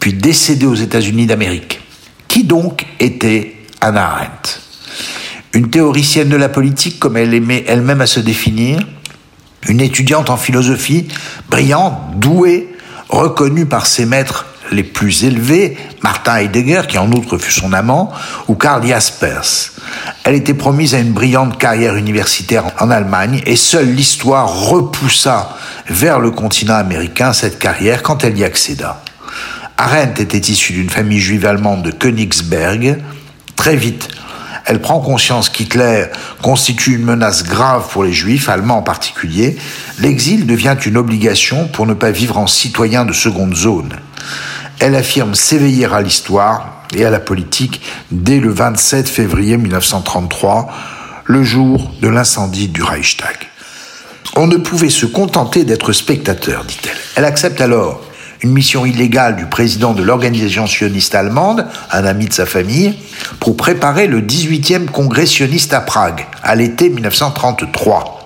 puis 0.01 0.13
décédée 0.13 0.67
aux 0.67 0.75
États-Unis 0.75 1.27
d'Amérique? 1.27 1.81
Qui 2.29 2.45
donc 2.45 2.87
était 2.99 3.55
Anna 3.81 4.07
Arendt? 4.07 4.61
Une 5.53 5.71
théoricienne 5.71 6.29
de 6.29 6.37
la 6.37 6.49
politique 6.49 6.99
comme 6.99 7.17
elle 7.17 7.35
aimait 7.35 7.65
elle-même 7.69 8.01
à 8.01 8.07
se 8.07 8.21
définir? 8.21 8.81
Une 9.69 9.81
étudiante 9.81 10.31
en 10.31 10.37
philosophie, 10.37 11.07
brillante, 11.49 11.97
douée, 12.17 12.69
reconnue 13.09 13.67
par 13.67 13.87
ses 13.87 14.05
maîtres 14.05 14.47
les 14.73 14.83
plus 14.83 15.25
élevés, 15.25 15.77
Martin 16.03 16.37
Heidegger, 16.37 16.83
qui 16.89 16.99
en 16.99 17.11
outre 17.13 17.39
fut 17.39 17.53
son 17.53 17.73
amant, 17.73 18.13
ou 18.49 18.55
Karl 18.55 18.87
Jaspers. 18.87 19.73
Elle 20.25 20.35
était 20.35 20.55
promise 20.55 20.95
à 20.95 20.99
une 20.99 21.13
brillante 21.13 21.59
carrière 21.59 21.97
universitaire 21.97 22.65
en 22.81 22.91
Allemagne 22.91 23.43
et 23.47 23.57
seule 23.57 23.93
l'histoire 23.93 24.49
repoussa 24.49 25.57
vers 25.89 26.19
le 26.19 26.31
continent 26.31 26.77
américain 26.77 27.33
cette 27.33 27.59
carrière 27.59 28.03
quand 28.03 28.25
elle 28.25 28.39
y 28.39 28.45
accéda. 28.45 29.03
Arendt 29.77 30.23
était 30.23 30.39
issue 30.39 30.73
d'une 30.73 30.91
famille 30.91 31.21
juive 31.21 31.47
allemande 31.47 31.83
de 31.83 31.91
Königsberg. 31.91 33.03
Très 33.57 33.77
vite, 33.77 34.09
elle 34.67 34.81
prend 34.81 35.01
conscience 35.01 35.49
qu'Hitler 35.51 36.07
constitue 36.43 36.95
une 36.95 37.05
menace 37.05 37.45
grave 37.45 37.89
pour 37.91 38.05
les 38.05 38.13
juifs, 38.13 38.49
allemands 38.49 38.79
en 38.79 38.83
particulier. 38.83 39.57
L'exil 39.99 40.47
devient 40.47 40.77
une 40.87 40.97
obligation 40.97 41.69
pour 41.69 41.87
ne 41.87 41.95
pas 41.95 42.11
vivre 42.11 42.39
en 42.39 42.47
citoyen 42.47 43.05
de 43.05 43.13
seconde 43.13 43.55
zone. 43.55 43.95
Elle 44.81 44.95
affirme 44.95 45.35
s'éveiller 45.35 45.87
à 45.87 46.01
l'histoire 46.03 46.83
et 46.95 47.05
à 47.05 47.11
la 47.11 47.21
politique 47.21 47.81
dès 48.11 48.41
le 48.41 48.51
27 48.51 49.09
février 49.09 49.57
1933, 49.57 50.69
le 51.25 51.43
jour 51.43 51.93
de 52.01 52.09
l'incendie 52.09 52.69
du 52.69 52.83
Reichstag. 52.83 53.37
On 54.37 54.47
ne 54.47 54.57
pouvait 54.57 54.91
se 54.91 55.07
contenter 55.07 55.65
d'être 55.65 55.93
spectateur, 55.93 56.65
dit-elle. 56.65 56.97
Elle 57.17 57.25
accepte 57.25 57.61
alors 57.61 58.03
une 58.43 58.53
mission 58.53 58.85
illégale 58.85 59.37
du 59.37 59.47
président 59.47 59.95
de 59.95 60.03
l'organisation 60.03 60.67
sioniste 60.67 61.15
allemande, 61.15 61.67
un 61.91 62.05
ami 62.05 62.27
de 62.27 62.33
sa 62.33 62.45
famille, 62.45 62.95
pour 63.41 63.57
préparer 63.57 64.07
le 64.07 64.21
18e 64.21 64.87
congrès 64.87 65.25
sioniste 65.25 65.73
à 65.73 65.81
Prague, 65.81 66.27
à 66.43 66.55
l'été 66.55 66.91
1933. 66.91 68.24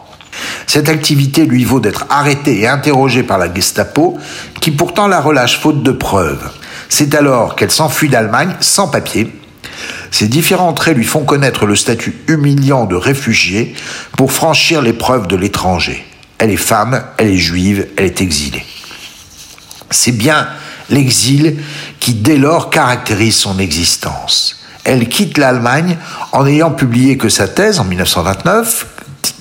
Cette 0.68 0.90
activité 0.90 1.46
lui 1.46 1.64
vaut 1.64 1.80
d'être 1.80 2.04
arrêtée 2.10 2.60
et 2.60 2.68
interrogée 2.68 3.22
par 3.22 3.38
la 3.38 3.52
Gestapo, 3.52 4.18
qui 4.60 4.70
pourtant 4.70 5.08
la 5.08 5.18
relâche 5.18 5.58
faute 5.58 5.82
de 5.82 5.92
preuves. 5.92 6.50
C'est 6.90 7.14
alors 7.14 7.56
qu'elle 7.56 7.70
s'enfuit 7.70 8.10
d'Allemagne 8.10 8.54
sans 8.60 8.86
papier. 8.86 9.32
Ces 10.10 10.28
différents 10.28 10.74
traits 10.74 10.94
lui 10.94 11.06
font 11.06 11.24
connaître 11.24 11.64
le 11.64 11.74
statut 11.74 12.18
humiliant 12.28 12.84
de 12.84 12.96
réfugié 12.96 13.74
pour 14.18 14.30
franchir 14.30 14.82
l'épreuve 14.82 15.26
de 15.26 15.36
l'étranger. 15.36 16.06
Elle 16.36 16.50
est 16.50 16.56
femme, 16.56 17.02
elle 17.16 17.28
est 17.28 17.38
juive, 17.38 17.86
elle 17.96 18.04
est 18.04 18.20
exilée. 18.20 18.64
C'est 19.90 20.12
bien 20.12 20.48
l'exil 20.90 21.56
qui 21.98 22.12
dès 22.12 22.36
lors 22.36 22.68
caractérise 22.68 23.36
son 23.36 23.58
existence. 23.58 24.60
Elle 24.84 25.08
quitte 25.08 25.38
l'Allemagne 25.38 25.96
en 26.32 26.46
ayant 26.46 26.72
publié 26.72 27.16
que 27.16 27.30
sa 27.30 27.48
thèse 27.48 27.80
en 27.80 27.84
1929, 27.84 28.86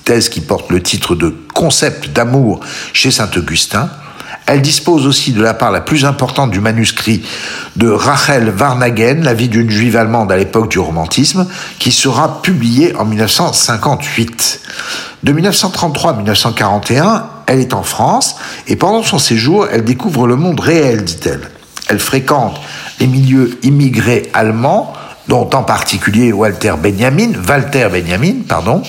thèse 0.04 0.30
qui 0.30 0.42
porte 0.42 0.72
le 0.72 0.82
titre 0.82 1.16
de 1.16 1.36
Concept 1.54 2.10
d'amour 2.10 2.62
chez 2.94 3.12
Saint-Augustin. 3.12 3.90
Elle 4.46 4.62
dispose 4.62 5.06
aussi 5.06 5.34
de 5.34 5.42
la 5.42 5.54
part 5.54 5.72
la 5.72 5.82
plus 5.82 6.06
importante 6.06 6.52
du 6.52 6.62
manuscrit 6.62 7.22
de 7.76 7.90
Rachel 7.90 8.50
Varnagen, 8.50 9.22
La 9.24 9.34
vie 9.34 9.50
d'une 9.50 9.70
juive 9.70 9.98
allemande 9.98 10.32
à 10.32 10.38
l'époque 10.38 10.70
du 10.70 10.80
romantisme, 10.80 11.48
qui 11.80 11.92
sera 11.92 12.42
publié 12.42 12.96
en 12.96 13.04
1958. 13.04 14.62
De 15.24 15.32
1933 15.34 16.12
à 16.12 16.16
1941, 16.16 17.26
elle 17.48 17.60
est 17.60 17.74
en 17.74 17.84
France 17.84 18.38
et 18.68 18.78
pendant 18.78 19.04
son 19.04 19.20
séjour, 19.20 19.68
elle 19.70 19.84
découvre 19.84 20.28
le 20.28 20.38
monde 20.38 20.62
réel, 20.62 21.04
dit-elle. 21.04 21.50
Elle 21.90 22.00
fréquente 22.00 22.60
les 23.00 23.08
milieux 23.08 23.58
immigrés 23.64 24.30
allemands, 24.34 24.94
dont 25.28 25.50
en 25.54 25.64
particulier 25.64 26.32
Walter 26.32 26.74
Benjamin, 26.82 27.32
Walter 27.48 27.90
Benjamin, 27.92 28.44
pardon, 28.48 28.82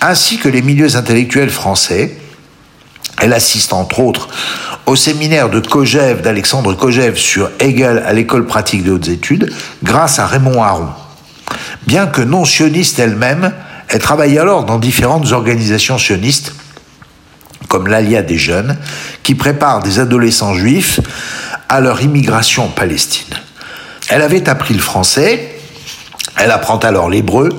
ainsi 0.00 0.38
que 0.38 0.48
les 0.48 0.62
milieux 0.62 0.96
intellectuels 0.96 1.50
français. 1.50 2.16
Elle 3.18 3.32
assiste 3.32 3.72
entre 3.72 4.00
autres 4.00 4.28
au 4.86 4.96
séminaire 4.96 5.50
de 5.50 5.60
Kojève, 5.60 6.22
d'Alexandre 6.22 6.74
Kojève 6.74 7.16
sur 7.16 7.50
Hegel 7.60 8.02
à 8.06 8.12
l'école 8.12 8.46
pratique 8.46 8.82
des 8.82 8.90
hautes 8.90 9.08
études, 9.08 9.52
grâce 9.82 10.18
à 10.18 10.26
Raymond 10.26 10.62
Aron. 10.62 10.88
Bien 11.86 12.06
que 12.06 12.22
non 12.22 12.44
sioniste 12.44 12.98
elle-même, 12.98 13.52
elle 13.88 14.00
travaille 14.00 14.38
alors 14.38 14.64
dans 14.64 14.78
différentes 14.78 15.32
organisations 15.32 15.98
sionistes, 15.98 16.54
comme 17.68 17.88
l'Alia 17.88 18.22
des 18.22 18.38
jeunes, 18.38 18.78
qui 19.22 19.34
prépare 19.34 19.82
des 19.82 19.98
adolescents 19.98 20.54
juifs 20.54 21.00
à 21.68 21.80
leur 21.80 22.02
immigration 22.02 22.64
en 22.64 22.68
Palestine. 22.68 23.34
Elle 24.08 24.22
avait 24.22 24.48
appris 24.48 24.74
le 24.74 24.80
français, 24.80 25.49
elle 26.36 26.50
apprend 26.50 26.78
alors 26.78 27.10
l'hébreu, 27.10 27.50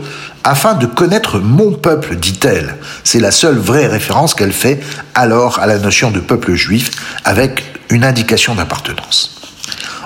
afin 0.43 0.73
de 0.73 0.85
connaître 0.85 1.39
mon 1.39 1.71
peuple, 1.71 2.15
dit-elle. 2.15 2.75
C'est 3.03 3.19
la 3.19 3.31
seule 3.31 3.57
vraie 3.57 3.87
référence 3.87 4.33
qu'elle 4.33 4.53
fait 4.53 4.81
alors 5.13 5.59
à 5.59 5.67
la 5.67 5.77
notion 5.77 6.11
de 6.11 6.19
peuple 6.19 6.55
juif, 6.55 6.91
avec 7.23 7.63
une 7.89 8.03
indication 8.03 8.55
d'appartenance. 8.55 9.35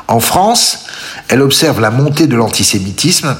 En 0.08 0.19
France, 0.19 0.86
elle 1.30 1.41
observe 1.41 1.80
la 1.80 1.89
montée 1.89 2.28
de 2.28 2.36
l'antisémitisme 2.36 3.36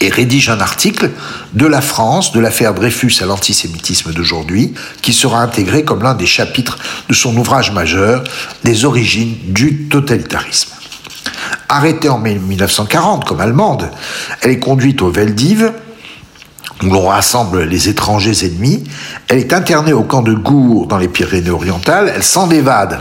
et 0.00 0.08
rédige 0.10 0.50
un 0.50 0.60
article 0.60 1.10
de 1.54 1.66
la 1.66 1.80
France, 1.80 2.32
de 2.32 2.40
l'affaire 2.40 2.74
Dreyfus 2.74 3.14
à 3.20 3.26
l'antisémitisme 3.26 4.12
d'aujourd'hui, 4.12 4.74
qui 5.02 5.12
sera 5.12 5.40
intégré 5.40 5.84
comme 5.84 6.02
l'un 6.02 6.14
des 6.14 6.26
chapitres 6.26 6.78
de 7.08 7.14
son 7.14 7.34
ouvrage 7.36 7.72
majeur, 7.72 8.22
des 8.64 8.84
origines 8.84 9.36
du 9.48 9.88
totalitarisme. 9.88 10.70
Arrêtée 11.68 12.08
en 12.08 12.18
mai 12.18 12.34
1940 12.34 13.24
comme 13.24 13.40
allemande, 13.40 13.90
elle 14.42 14.50
est 14.52 14.58
conduite 14.58 15.02
au 15.02 15.10
Veldiv, 15.10 15.72
où 16.82 16.86
l'on 16.86 17.08
rassemble 17.08 17.64
les 17.64 17.88
étrangers 17.88 18.46
ennemis. 18.46 18.84
Elle 19.28 19.38
est 19.38 19.52
internée 19.52 19.92
au 19.92 20.02
camp 20.02 20.22
de 20.22 20.34
Gour 20.34 20.86
dans 20.86 20.98
les 20.98 21.08
Pyrénées-Orientales. 21.08 22.12
Elle 22.14 22.22
s'en 22.22 22.50
évade 22.50 23.00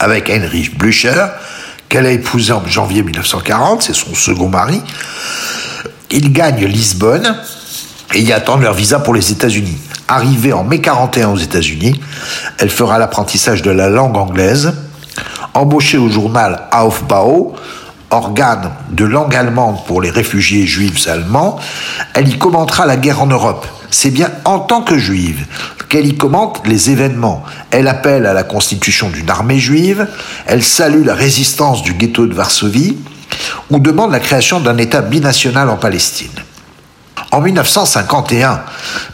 avec 0.00 0.30
Heinrich 0.30 0.76
Blücher, 0.76 1.26
qu'elle 1.88 2.06
a 2.06 2.10
épousé 2.10 2.52
en 2.52 2.66
janvier 2.66 3.02
1940, 3.02 3.82
c'est 3.82 3.94
son 3.94 4.14
second 4.14 4.48
mari. 4.48 4.82
Ils 6.10 6.32
gagnent 6.32 6.66
Lisbonne 6.66 7.36
et 8.14 8.20
y 8.20 8.32
attendent 8.32 8.62
leur 8.62 8.74
visa 8.74 8.98
pour 8.98 9.14
les 9.14 9.32
États-Unis. 9.32 9.76
Arrivée 10.06 10.52
en 10.52 10.64
mai 10.64 10.80
41 10.80 11.28
aux 11.28 11.38
États-Unis, 11.38 12.00
elle 12.58 12.70
fera 12.70 12.98
l'apprentissage 12.98 13.62
de 13.62 13.70
la 13.70 13.88
langue 13.88 14.16
anglaise. 14.16 14.74
Embauchée 15.54 15.98
au 15.98 16.08
journal 16.08 16.62
Aufbau, 16.72 17.54
organe 18.10 18.72
de 18.90 19.04
langue 19.04 19.34
allemande 19.34 19.84
pour 19.86 20.00
les 20.00 20.10
réfugiés 20.10 20.66
juifs 20.66 21.06
allemands, 21.08 21.58
elle 22.14 22.28
y 22.28 22.38
commentera 22.38 22.86
la 22.86 22.96
guerre 22.96 23.22
en 23.22 23.26
Europe. 23.26 23.66
C'est 23.90 24.10
bien 24.10 24.30
en 24.44 24.58
tant 24.58 24.82
que 24.82 24.98
juive 24.98 25.46
qu'elle 25.88 26.06
y 26.06 26.16
commente 26.16 26.62
les 26.66 26.90
événements. 26.90 27.44
Elle 27.70 27.86
appelle 27.86 28.26
à 28.26 28.32
la 28.32 28.42
constitution 28.42 29.10
d'une 29.10 29.30
armée 29.30 29.60
juive, 29.60 30.08
elle 30.46 30.64
salue 30.64 31.04
la 31.04 31.14
résistance 31.14 31.82
du 31.82 31.94
ghetto 31.94 32.26
de 32.26 32.34
Varsovie, 32.34 32.96
ou 33.70 33.78
demande 33.78 34.10
la 34.10 34.20
création 34.20 34.58
d'un 34.58 34.78
État 34.78 35.02
binational 35.02 35.70
en 35.70 35.76
Palestine. 35.76 36.30
En 37.30 37.40
1951, 37.40 38.62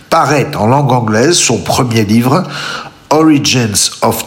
paraît 0.09 0.55
en 0.57 0.67
langue 0.67 0.93
anglaise 0.93 1.37
son 1.37 1.59
premier 1.59 2.05
livre, 2.05 2.45
Origins 3.11 3.91
of 4.03 4.27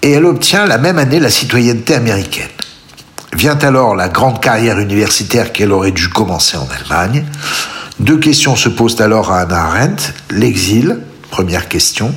Et 0.00 0.12
elle 0.12 0.24
obtient 0.24 0.66
la 0.66 0.78
même 0.78 0.98
année 0.98 1.20
la 1.20 1.30
citoyenneté 1.30 1.94
américaine. 1.94 2.48
Vient 3.34 3.58
alors 3.58 3.94
la 3.94 4.08
grande 4.08 4.40
carrière 4.40 4.78
universitaire 4.78 5.52
qu'elle 5.52 5.72
aurait 5.72 5.92
dû 5.92 6.08
commencer 6.08 6.56
en 6.56 6.66
Allemagne. 6.70 7.24
Deux 8.00 8.18
questions 8.18 8.56
se 8.56 8.68
posent 8.68 9.00
alors 9.00 9.32
à 9.32 9.40
Anna 9.40 9.64
Arendt. 9.64 10.12
L'exil, 10.30 11.00
première 11.30 11.68
question. 11.68 12.14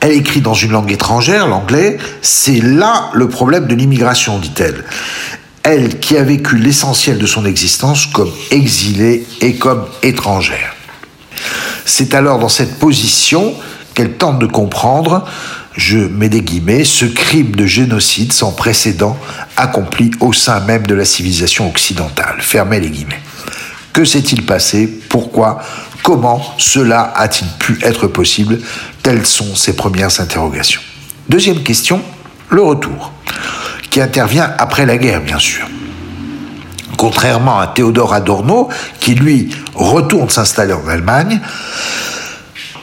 Elle 0.00 0.12
écrit 0.12 0.40
dans 0.40 0.54
une 0.54 0.72
langue 0.72 0.92
étrangère, 0.92 1.48
l'anglais. 1.48 1.98
C'est 2.22 2.60
là 2.60 3.10
le 3.14 3.28
problème 3.28 3.66
de 3.66 3.74
l'immigration, 3.74 4.38
dit-elle. 4.38 4.84
Elle 5.62 5.98
qui 5.98 6.16
a 6.16 6.22
vécu 6.22 6.56
l'essentiel 6.56 7.18
de 7.18 7.26
son 7.26 7.44
existence 7.46 8.06
comme 8.06 8.30
exilée 8.50 9.26
et 9.40 9.56
comme 9.56 9.86
étrangère. 10.02 10.74
C'est 11.86 12.14
alors 12.14 12.38
dans 12.38 12.48
cette 12.48 12.78
position 12.78 13.54
qu'elle 13.94 14.14
tente 14.14 14.38
de 14.38 14.46
comprendre 14.46 15.24
je 15.76 15.98
mets 15.98 16.28
des 16.28 16.42
guillemets, 16.42 16.84
ce 16.84 17.04
crime 17.04 17.56
de 17.56 17.66
génocide 17.66 18.32
sans 18.32 18.52
précédent 18.52 19.18
accompli 19.56 20.12
au 20.20 20.32
sein 20.32 20.60
même 20.60 20.86
de 20.86 20.94
la 20.94 21.04
civilisation 21.04 21.68
occidentale. 21.68 22.36
Fermez 22.40 22.80
les 22.80 22.90
guillemets. 22.90 23.20
Que 23.92 24.04
s'est-il 24.04 24.46
passé? 24.46 24.86
Pourquoi? 25.08 25.60
Comment 26.02 26.44
cela 26.58 27.12
a-t-il 27.16 27.48
pu 27.58 27.78
être 27.84 28.06
possible? 28.06 28.58
Telles 29.02 29.26
sont 29.26 29.54
ses 29.54 29.74
premières 29.74 30.20
interrogations. 30.20 30.80
Deuxième 31.28 31.62
question, 31.62 32.02
le 32.50 32.62
retour, 32.62 33.12
qui 33.90 34.00
intervient 34.00 34.52
après 34.58 34.86
la 34.86 34.96
guerre, 34.96 35.22
bien 35.22 35.38
sûr. 35.38 35.66
Contrairement 36.96 37.58
à 37.58 37.66
Théodore 37.66 38.14
Adorno, 38.14 38.68
qui 39.00 39.14
lui 39.14 39.50
retourne 39.74 40.30
s'installer 40.30 40.72
en 40.72 40.86
Allemagne, 40.86 41.40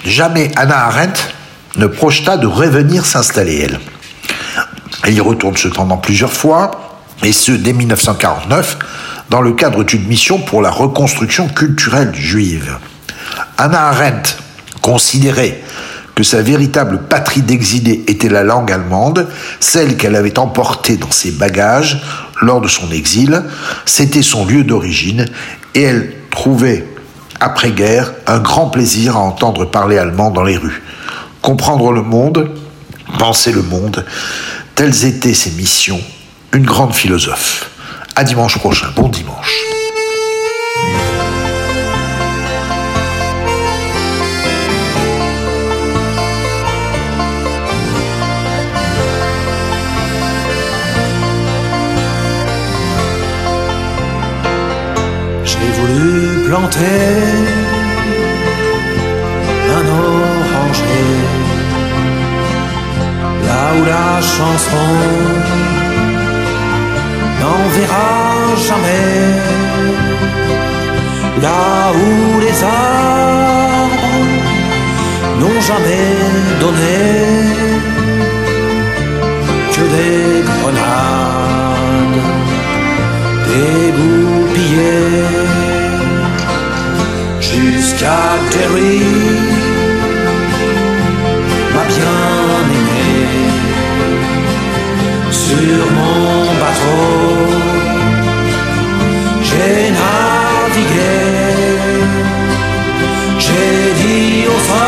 jamais 0.06 0.52
Anna 0.56 0.86
Arendt 0.86 1.22
ne 1.78 1.88
projeta 1.88 2.38
de 2.38 2.48
revenir 2.48 3.06
s'installer, 3.06 3.66
elle. 3.66 3.80
Elle 5.04 5.14
y 5.14 5.22
retourne 5.22 5.58
cependant 5.58 5.98
plusieurs 5.98 6.34
fois, 6.34 7.00
et 7.24 7.32
ce 7.32 7.52
dès 7.52 7.74
1949, 7.74 8.78
dans 9.30 9.42
le 9.42 9.54
cadre 9.54 9.84
d'une 9.84 10.06
mission 10.08 10.40
pour 10.40 10.62
la 10.62 10.70
reconstruction 10.70 11.48
culturelle 11.48 12.14
juive. 12.14 12.78
Anna 13.58 13.88
Arendt 13.88 14.36
considérait 14.82 15.62
que 16.16 16.24
sa 16.24 16.42
véritable 16.42 17.04
patrie 17.08 17.42
d'exilé 17.42 18.04
était 18.08 18.30
la 18.30 18.44
langue 18.44 18.72
allemande, 18.72 19.28
celle 19.60 19.96
qu'elle 19.96 20.16
avait 20.16 20.38
emportée 20.38 20.98
dans 20.98 21.12
ses 21.12 21.32
bagages 21.32 22.02
lors 22.42 22.60
de 22.60 22.68
son 22.68 22.92
exil, 22.92 23.44
c'était 23.86 24.22
son 24.22 24.46
lieu 24.46 24.64
d'origine, 24.64 25.28
et 25.74 25.84
elle 25.84 26.14
trouvait, 26.30 26.86
après-guerre, 27.42 28.14
un 28.28 28.40
grand 28.40 28.68
plaisir 28.68 29.18
à 29.18 29.20
entendre 29.20 29.66
parler 29.66 29.98
allemand 29.98 30.32
dans 30.32 30.44
les 30.44 30.56
rues 30.56 30.82
comprendre 31.42 31.92
le 31.92 32.02
monde, 32.02 32.50
penser 33.18 33.52
le 33.52 33.62
monde, 33.62 34.06
telles 34.76 35.06
étaient 35.06 35.34
ses 35.34 35.52
missions, 35.52 36.02
une 36.54 36.66
grande 36.66 36.94
philosophe. 36.94 37.70
À 38.16 38.24
dimanche 38.24 38.58
prochain, 38.58 38.88
bon 38.96 39.10
dimanche. 39.10 39.66
J'ai 55.44 55.72
voulu 55.80 56.31
planter 56.52 57.12
là 63.48 63.64
où 63.78 63.82
la 63.94 64.12
chanson 64.36 64.88
n'enverra 67.40 68.12
jamais, 68.68 69.18
là 71.46 71.64
où 72.02 72.40
les 72.46 72.58
arbres 72.64 74.10
n'ont 75.40 75.62
jamais 75.72 76.10
donné 76.64 77.00
que 79.74 79.84
des 79.96 80.26
grenades 80.50 82.22
dégoupillées 83.52 85.32
jusqu'à 87.42 88.20
Terry 88.52 89.02
sur 95.32 95.86
mon 95.98 96.46
bateau. 96.62 97.08
J'ai 99.48 99.92
navigué, 100.00 101.18
j'ai 103.40 103.94
dit 104.02 104.48
aux 104.48 104.64
hommes 104.74 104.81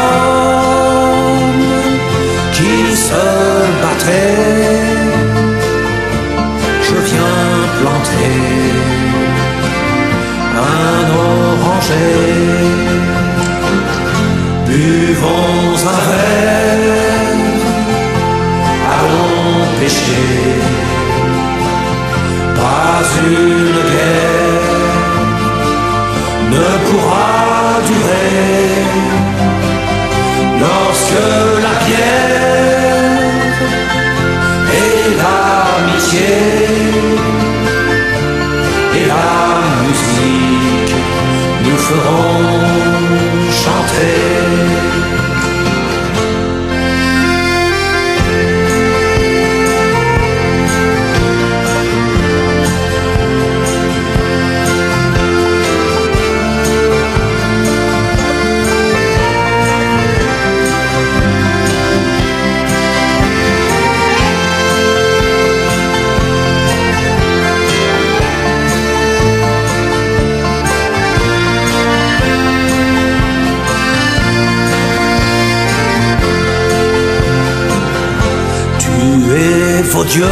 vos 80.14 80.20
dieux 80.20 80.26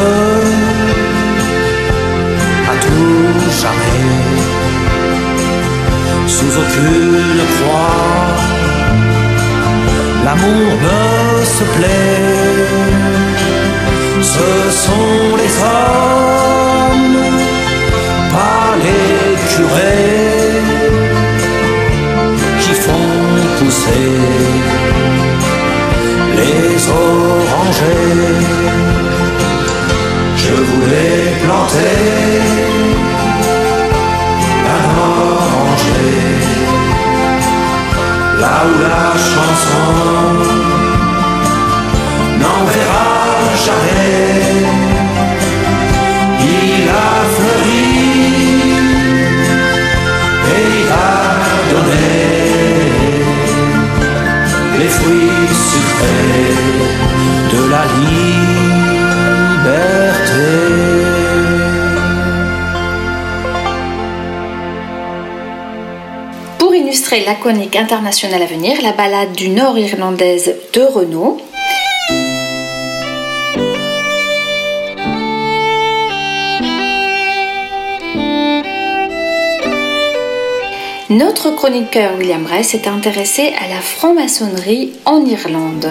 à 2.70 2.76
tout 2.84 3.52
jamais. 3.62 4.42
sous 6.28 6.54
aucune 6.62 7.42
croix. 7.54 7.98
L'amour 10.26 10.72
ne 10.88 11.46
se 11.46 11.64
plaît, 11.76 12.68
ce 14.22 14.50
sont 14.86 15.36
les 15.42 15.54
hommes, 15.72 17.18
pas 18.32 18.70
les 18.86 19.36
curés, 19.52 20.62
qui 22.62 22.74
font 22.86 23.14
pousser 23.58 24.12
les 26.38 26.90
orangers. 26.90 28.71
Je 30.54 30.62
voulais 30.64 31.34
planter 31.43 32.41
là 38.41 38.56
où 38.68 38.74
la 38.82 39.08
chanson 39.32 39.88
n'enverra 42.41 43.12
jamais. 43.66 44.26
Il 46.54 46.89
a 46.89 47.12
fleuri 47.36 47.88
et 50.54 50.64
il 50.80 50.88
a 50.91 51.18
donné 51.72 52.10
les 54.80 54.91
fruits 54.97 55.54
sucrés 55.72 56.54
de 57.54 57.62
la 57.74 57.84
liberté. 60.42 60.82
illustrer 66.92 67.24
la 67.24 67.36
chronique 67.36 67.78
internationale 67.78 68.42
à 68.42 68.46
venir, 68.46 68.82
la 68.82 68.92
balade 68.92 69.32
du 69.32 69.48
Nord 69.48 69.78
irlandaise 69.78 70.56
de 70.74 70.82
Renault. 70.82 71.38
Notre 81.10 81.52
chroniqueur 81.52 82.18
William 82.18 82.44
Bryce 82.44 82.70
s'est 82.70 82.89
intéressé 82.89 83.54
à 83.58 83.70
la 83.70 83.80
franc-maçonnerie 83.80 84.92
en 85.06 85.26
Irlande. 85.26 85.88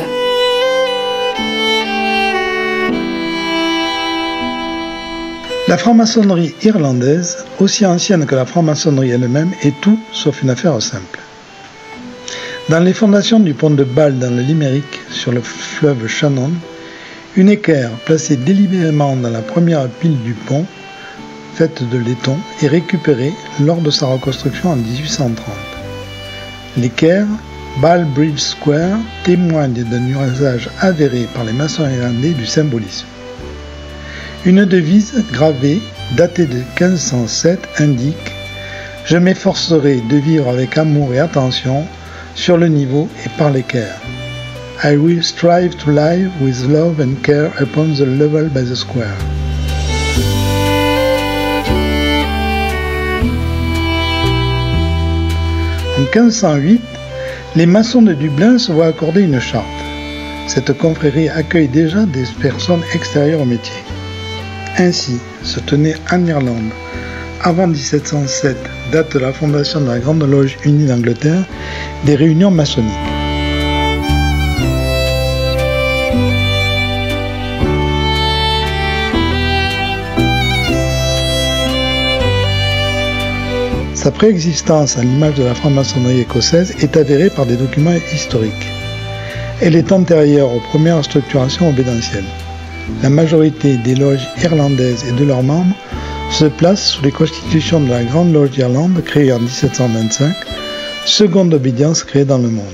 La 5.71 5.79
franc-maçonnerie 5.79 6.53
irlandaise, 6.65 7.45
aussi 7.61 7.87
ancienne 7.87 8.27
que 8.27 8.35
la 8.35 8.45
franc-maçonnerie 8.45 9.11
elle-même, 9.11 9.53
est 9.63 9.81
tout 9.81 10.01
sauf 10.13 10.43
une 10.43 10.51
affaire 10.51 10.83
simple. 10.83 11.21
Dans 12.69 12.81
les 12.81 12.93
fondations 12.93 13.39
du 13.39 13.55
pont 13.55 13.71
de 13.71 13.85
Bâle 13.85 14.19
dans 14.19 14.35
le 14.35 14.43
Limerick, 14.43 14.99
sur 15.11 15.31
le 15.31 15.41
fleuve 15.41 16.09
Shannon, 16.09 16.51
une 17.37 17.49
équerre 17.49 17.93
placée 18.05 18.35
délibérément 18.35 19.15
dans 19.15 19.31
la 19.31 19.43
première 19.43 19.89
pile 19.89 20.21
du 20.25 20.33
pont, 20.33 20.67
faite 21.55 21.89
de 21.89 21.99
laiton, 21.99 22.37
est 22.63 22.67
récupérée 22.67 23.33
lors 23.61 23.81
de 23.81 23.93
sa 23.93 24.07
reconstruction 24.07 24.71
en 24.71 24.77
1830. 24.77 25.55
L'équerre, 26.79 27.29
Ball 27.81 28.05
Bridge 28.07 28.41
Square, 28.41 28.99
témoigne 29.23 29.85
d'un 29.85 30.33
usage 30.33 30.69
avéré 30.81 31.29
par 31.33 31.45
les 31.45 31.53
maçons 31.53 31.89
irlandais 31.89 32.31
du 32.31 32.45
symbolisme. 32.45 33.07
Une 34.47 34.65
devise 34.65 35.23
gravée, 35.33 35.83
datée 36.17 36.47
de 36.47 36.57
1507, 36.81 37.61
indique 37.79 38.33
Je 39.05 39.19
m'efforcerai 39.19 40.01
de 40.09 40.17
vivre 40.17 40.49
avec 40.49 40.79
amour 40.79 41.13
et 41.13 41.19
attention 41.19 41.85
sur 42.35 42.57
le 42.57 42.69
niveau 42.69 43.07
et 43.27 43.29
par 43.37 43.51
l'équerre. 43.51 44.01
I 44.83 44.97
will 44.97 45.23
strive 45.23 45.77
to 45.77 45.91
live 45.91 46.31
with 46.41 46.67
love 46.71 47.01
and 47.01 47.23
care 47.23 47.51
upon 47.61 47.93
the 47.97 48.07
level 48.07 48.49
by 48.49 48.65
the 48.65 48.75
square. 48.75 49.15
En 55.99 56.03
1508, 56.15 56.81
les 57.57 57.67
maçons 57.67 58.01
de 58.01 58.15
Dublin 58.15 58.57
se 58.57 58.73
voient 58.73 58.87
accorder 58.87 59.21
une 59.21 59.39
charte. 59.39 59.67
Cette 60.47 60.73
confrérie 60.79 61.29
accueille 61.29 61.69
déjà 61.69 62.07
des 62.07 62.25
personnes 62.41 62.83
extérieures 62.95 63.43
au 63.43 63.45
métier. 63.45 63.90
Ainsi 64.81 65.19
se 65.43 65.61
tenait 65.61 65.97
en 66.11 66.25
Irlande, 66.25 66.71
avant 67.43 67.67
1707, 67.67 68.57
date 68.91 69.13
de 69.13 69.19
la 69.19 69.31
fondation 69.31 69.83
de 69.83 69.89
la 69.89 69.99
Grande 69.99 70.23
Loge 70.23 70.57
Unie 70.65 70.87
d'Angleterre, 70.87 71.45
des 72.07 72.15
réunions 72.15 72.51
maçonniques. 72.51 72.91
Sa 83.93 84.11
préexistence 84.11 84.97
à 84.97 85.03
l'image 85.03 85.35
de 85.35 85.45
la 85.45 85.55
franc-maçonnerie 85.55 86.21
écossaise 86.21 86.75
est 86.81 86.97
avérée 86.97 87.29
par 87.29 87.45
des 87.45 87.57
documents 87.57 87.99
historiques. 88.15 88.67
Elle 89.61 89.77
est 89.77 89.93
antérieure 89.93 90.51
aux 90.51 90.61
premières 90.71 91.05
structurations 91.05 91.69
obédentielles 91.69 92.25
la 93.03 93.11
majorité 93.11 93.77
des 93.79 93.95
loges 93.95 94.27
irlandaises 94.43 95.05
et 95.09 95.13
de 95.13 95.25
leurs 95.25 95.43
membres 95.43 95.75
se 96.31 96.45
placent 96.45 96.91
sous 96.91 97.03
les 97.03 97.11
constitutions 97.11 97.81
de 97.81 97.91
la 97.91 98.05
Grande 98.05 98.33
Loge 98.33 98.51
d'Irlande 98.51 99.03
créée 99.05 99.33
en 99.33 99.41
1725, 99.41 100.35
seconde 101.07 101.55
obédience 101.55 102.05
créée 102.05 102.25
dans 102.25 102.39
le 102.39 102.49
monde. 102.49 102.67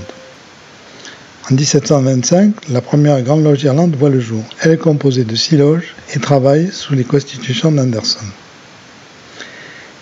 En 1.49 1.55
1725, 1.55 2.69
la 2.69 2.81
première 2.81 3.21
Grande 3.21 3.43
Loge 3.43 3.59
d'Irlande 3.59 3.95
voit 3.95 4.09
le 4.09 4.19
jour. 4.19 4.43
Elle 4.61 4.71
est 4.71 4.77
composée 4.77 5.23
de 5.23 5.35
six 5.35 5.57
loges 5.57 5.95
et 6.13 6.19
travaille 6.19 6.69
sous 6.71 6.93
les 6.93 7.05
constitutions 7.05 7.71
d'Anderson. 7.71 8.25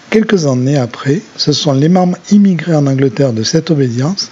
Quelques 0.10 0.46
années 0.48 0.78
après, 0.78 1.22
ce 1.38 1.52
sont 1.52 1.74
les 1.74 1.90
membres 1.90 2.18
immigrés 2.32 2.76
en 2.76 2.88
Angleterre 2.88 3.34
de 3.34 3.44
cette 3.44 3.70
obédience, 3.70 4.32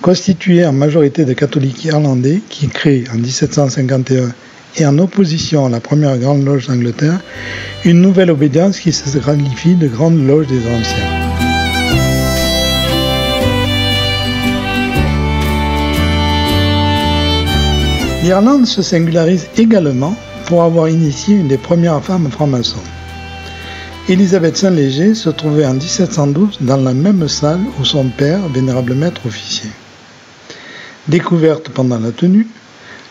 constitués 0.00 0.64
en 0.64 0.72
majorité 0.72 1.24
de 1.24 1.32
catholiques 1.32 1.84
irlandais, 1.84 2.40
qui 2.48 2.68
créent 2.68 3.04
en 3.12 3.16
1751 3.16 4.32
et 4.76 4.86
en 4.86 4.98
opposition 4.98 5.66
à 5.66 5.68
la 5.68 5.80
première 5.80 6.18
grande 6.18 6.44
loge 6.44 6.66
d'Angleterre, 6.66 7.20
une 7.84 8.00
nouvelle 8.00 8.30
obédience 8.30 8.78
qui 8.80 8.92
se 8.92 9.18
qualifie 9.18 9.74
de 9.74 9.88
grande 9.88 10.26
loge 10.26 10.46
des 10.46 10.60
anciens. 10.60 11.24
L'Irlande 18.22 18.66
se 18.66 18.80
singularise 18.80 19.48
également 19.58 20.16
pour 20.46 20.62
avoir 20.62 20.88
initié 20.88 21.36
une 21.36 21.48
des 21.48 21.58
premières 21.58 22.02
femmes 22.02 22.30
franc-maçons. 22.30 22.82
Élisabeth 24.08 24.56
Saint-Léger 24.56 25.14
se 25.14 25.30
trouvait 25.30 25.66
en 25.66 25.74
1712 25.74 26.58
dans 26.62 26.76
la 26.76 26.92
même 26.92 27.28
salle 27.28 27.60
où 27.78 27.84
son 27.84 28.08
père, 28.08 28.48
vénérable 28.48 28.94
maître 28.94 29.26
officier. 29.26 29.70
Découverte 31.08 31.68
pendant 31.68 31.98
la 31.98 32.12
tenue, 32.12 32.46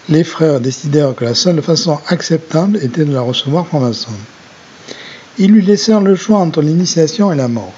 les 0.09 0.23
frères 0.23 0.59
décidèrent 0.59 1.15
que 1.15 1.25
la 1.25 1.33
seule 1.33 1.61
façon 1.61 1.99
acceptable 2.07 2.77
était 2.77 3.05
de 3.05 3.13
la 3.13 3.21
recevoir 3.21 3.67
franc-maçon. 3.67 4.11
Ils 5.37 5.51
lui 5.51 5.65
laissèrent 5.65 6.01
le 6.01 6.15
choix 6.15 6.39
entre 6.39 6.61
l'initiation 6.61 7.31
et 7.31 7.35
la 7.35 7.47
mort. 7.47 7.73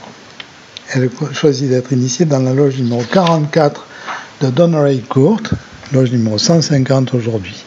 Elle 0.94 1.10
choisit 1.34 1.70
d'être 1.70 1.94
initiée 1.94 2.26
dans 2.26 2.40
la 2.40 2.54
loge 2.54 2.78
numéro 2.78 3.02
44 3.12 3.86
de 4.42 4.50
Donneray 4.50 5.00
Court, 5.00 5.42
loge 5.94 6.12
numéro 6.12 6.38
150 6.38 7.14
aujourd'hui. 7.14 7.64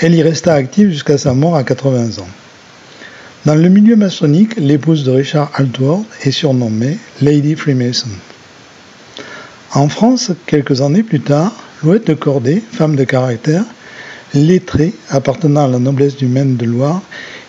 Elle 0.00 0.14
y 0.14 0.22
resta 0.22 0.54
active 0.54 0.90
jusqu'à 0.90 1.18
sa 1.18 1.34
mort 1.34 1.56
à 1.56 1.64
80 1.64 2.22
ans. 2.22 2.28
Dans 3.44 3.54
le 3.54 3.68
milieu 3.68 3.96
maçonnique, 3.96 4.56
l'épouse 4.56 5.04
de 5.04 5.12
Richard 5.12 5.50
Altworth 5.54 6.06
est 6.22 6.30
surnommée 6.30 6.98
Lady 7.20 7.54
Freemason. 7.54 8.08
En 9.74 9.88
France, 9.88 10.32
quelques 10.46 10.80
années 10.80 11.02
plus 11.02 11.20
tard, 11.20 11.52
Louette 11.84 12.08
de 12.08 12.14
Corday, 12.14 12.60
femme 12.72 12.96
de 12.96 13.04
caractère, 13.04 13.62
lettrée 14.34 14.92
appartenant 15.10 15.66
à 15.66 15.68
la 15.68 15.78
noblesse 15.78 16.16
du 16.16 16.26
Maine 16.26 16.56
de 16.56 16.66
Loire, 16.66 17.02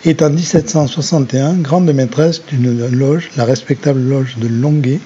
est 0.04 0.22
en 0.22 0.30
1761 0.30 1.54
grande 1.54 1.92
maîtresse 1.92 2.40
d'une 2.46 2.90
loge, 2.90 3.28
la 3.36 3.44
respectable 3.44 4.00
loge 4.00 4.36
de 4.38 4.46
Longuet, 4.46 5.00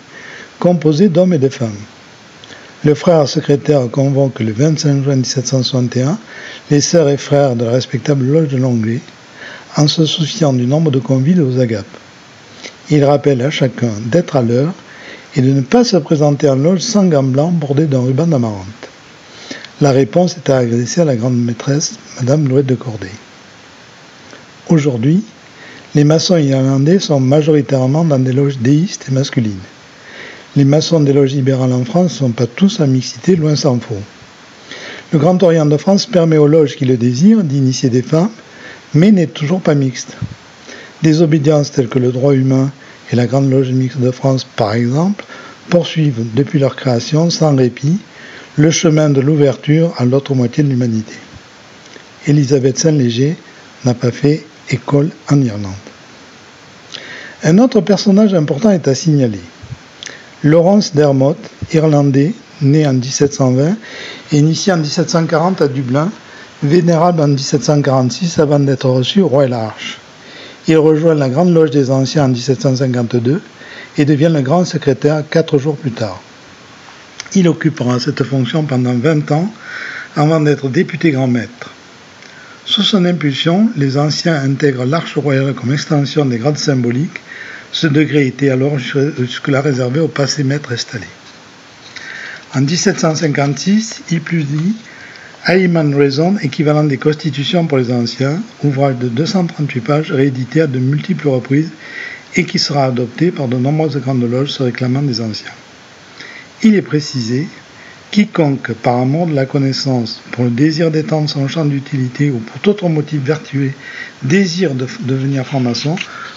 composée 0.59 1.09
d'hommes 1.09 1.33
et 1.33 1.39
de 1.39 1.49
femmes. 1.49 1.79
Le 2.85 2.95
frère 2.95 3.27
secrétaire 3.27 3.89
convoque 3.91 4.41
le 4.41 4.53
25 4.53 5.05
juin 5.05 5.17
1761 5.17 6.19
les 6.71 6.83
sœurs 6.83 7.09
et 7.09 7.17
frères 7.17 7.57
de 7.57 7.65
la 7.65 7.71
respectable 7.71 8.27
loge 8.27 8.49
de 8.49 8.59
Longuet, 8.59 9.01
en 9.79 9.89
se 9.89 10.05
souciant 10.05 10.53
du 10.53 10.67
nombre 10.67 10.91
de 10.91 10.99
convives 10.99 11.43
aux 11.43 11.61
agapes. 11.61 11.87
Il 12.91 13.03
rappelle 13.03 13.41
à 13.41 13.49
chacun 13.49 13.93
d'être 14.05 14.37
à 14.37 14.43
l'heure 14.43 14.75
et 15.35 15.41
de 15.41 15.51
ne 15.51 15.63
pas 15.63 15.83
se 15.83 15.97
présenter 15.97 16.47
en 16.47 16.57
loge 16.57 16.81
sans 16.81 17.07
gants 17.07 17.23
blancs 17.23 17.55
bordés 17.55 17.87
d'un 17.87 18.03
ruban 18.03 18.27
d'amarante. 18.27 18.91
La 19.81 19.91
réponse 19.91 20.37
est 20.37 20.51
à 20.51 20.59
adresser 20.59 21.01
à 21.01 21.05
la 21.05 21.17
grande 21.17 21.37
maîtresse, 21.37 21.99
Madame 22.21 22.49
Louette 22.49 22.67
de 22.67 22.77
Corday. 22.77 23.11
Aujourd'hui, 24.69 25.25
les 25.97 26.05
maçons 26.05 26.37
irlandais 26.37 27.01
sont 27.01 27.19
majoritairement 27.19 28.05
dans 28.05 28.21
des 28.21 28.33
loges 28.33 28.59
déistes 28.59 29.07
et 29.09 29.13
masculines. 29.13 29.59
Les 30.55 30.65
maçons 30.65 31.01
des 31.01 31.13
loges 31.13 31.33
libérales 31.33 31.73
en 31.73 31.85
France 31.85 32.13
ne 32.13 32.19
sont 32.19 32.31
pas 32.31 32.47
tous 32.47 32.79
à 32.79 32.87
mixité, 32.87 33.35
loin 33.35 33.57
s'en 33.57 33.81
faut. 33.81 34.01
Le 35.13 35.19
Grand 35.19 35.43
Orient 35.43 35.67
de 35.67 35.77
France 35.77 36.07
permet 36.07 36.39
aux 36.39 36.47
loges 36.47 36.77
qui 36.77 36.85
le 36.85 36.97
désirent 36.97 37.43
d'initier 37.43 37.91
des 37.91 38.03
femmes, 38.03 38.31
mais 38.95 39.11
n'est 39.11 39.27
toujours 39.27 39.61
pas 39.61 39.75
mixte. 39.75 40.17
Des 41.03 41.21
obédiences 41.21 41.73
telles 41.73 41.89
que 41.89 41.99
le 41.99 42.13
droit 42.13 42.35
humain 42.35 42.71
et 43.11 43.17
la 43.17 43.27
Grande 43.27 43.51
Loge 43.51 43.71
mixte 43.71 43.99
de 43.99 44.13
France, 44.13 44.45
par 44.45 44.75
exemple, 44.75 45.25
poursuivent 45.69 46.25
depuis 46.35 46.61
leur 46.61 46.77
création 46.77 47.29
sans 47.29 47.57
répit 47.57 47.99
le 48.57 48.71
chemin 48.71 49.11
de 49.11 49.21
l'ouverture 49.21 49.93
à 49.99 50.05
l'autre 50.05 50.35
moitié 50.35 50.63
de 50.63 50.69
l'humanité. 50.69 51.15
Élisabeth 52.27 52.79
Saint-Léger 52.79 53.37
n'a 53.85 53.95
pas 53.95 54.13
fait 54.13 54.45
école 54.71 55.11
en 55.31 55.41
Irlande. 55.41 55.73
Un 57.43 57.59
autre 57.59 57.81
personnage 57.81 58.33
important 58.33 58.71
est 58.71 58.87
à 58.87 58.95
signaler. 58.95 59.41
Laurence 60.45 60.95
Dermot, 60.95 61.37
irlandais, 61.73 62.33
né 62.63 62.87
en 62.87 62.95
1720 62.95 63.77
et 64.33 64.39
initié 64.39 64.73
en 64.73 64.79
1740 64.79 65.61
à 65.61 65.69
Dublin, 65.69 66.11
vénérable 66.63 67.23
en 67.23 67.29
1746 67.29 68.39
avant 68.39 68.61
d'être 68.61 68.89
reçu 68.89 69.21
au 69.21 69.29
Royal 69.29 69.55
Arch. 69.55 69.99
Il 70.69 70.79
rejoint 70.79 71.15
la 71.15 71.29
Grande 71.29 71.53
Loge 71.53 71.71
des 71.71 71.91
Anciens 71.91 72.27
en 72.27 72.29
1752 72.29 73.43
et 73.99 74.05
devient 74.05 74.31
le 74.33 74.43
grand 74.43 74.65
secrétaire 74.65 75.25
quatre 75.29 75.59
jours 75.59 75.77
plus 75.77 75.93
tard. 75.93 76.21
Il 77.37 77.49
occupera 77.49 77.99
cette 77.99 78.23
fonction 78.23 78.65
pendant 78.65 78.95
20 78.95 79.33
ans 79.33 79.53
avant 80.15 80.41
d'être 80.41 80.69
député 80.69 81.11
grand 81.11 81.27
maître. 81.27 81.71
Sous 82.65 82.83
son 82.83 83.05
impulsion, 83.05 83.69
les 83.77 83.99
anciens 83.99 84.37
intègrent 84.37 84.85
l'arche 84.85 85.19
royale 85.19 85.53
comme 85.55 85.73
extension 85.73 86.25
des 86.25 86.39
grades 86.39 86.59
symboliques. 86.59 87.21
Ce 87.73 87.87
degré 87.87 88.27
était 88.27 88.51
alors 88.51 88.79
jusque-là 88.79 89.61
réservé 89.61 90.01
au 90.01 90.09
passé 90.09 90.45
maître 90.45 90.73
installé. 90.73 91.07
En 92.55 92.61
1756, 92.61 94.03
il 94.13 94.21
publie 94.21 94.77
Ayman 95.47 95.93
Raison, 95.95 96.37
équivalent 96.41 96.85
des 96.85 96.99
Constitutions 96.99 97.67
pour 97.67 97.79
les 97.79 97.93
anciens, 97.93 98.41
ouvrage 98.63 98.97
de 98.97 99.09
238 99.09 99.81
pages 99.81 100.13
réédité 100.13 100.61
à 100.61 100.67
de 100.69 100.79
multiples 100.79 101.29
reprises 101.29 101.71
et 102.37 102.45
qui 102.45 102.61
sera 102.61 102.85
adopté 102.85 103.31
par 103.31 103.49
de 103.49 103.57
nombreuses 103.57 103.97
grandes 103.99 104.31
loges 104.31 104.53
se 104.53 104.63
réclamant 104.63 105.03
des 105.03 105.21
anciens. 105.21 105.51
Il 106.67 106.75
est 106.77 106.83
précisé 106.83 107.47
quiconque, 108.11 108.73
par 108.73 108.97
amour 108.97 109.27
de 109.27 109.35
la 109.35 109.45
connaissance, 109.45 110.23
pour 110.33 110.45
le 110.45 110.51
désir 110.51 110.91
d'étendre 110.91 111.29
son 111.29 111.47
champ 111.47 111.67
d'utilité 111.67 112.31
ou 112.31 112.39
pour 112.39 112.59
tout 112.61 112.71
autre 112.71 112.89
motif 112.89 113.21
vertueux, 113.21 113.73
désire 114.23 114.75
de 114.75 114.87
devenir 115.01 115.45
franc-maçon, 115.45 115.97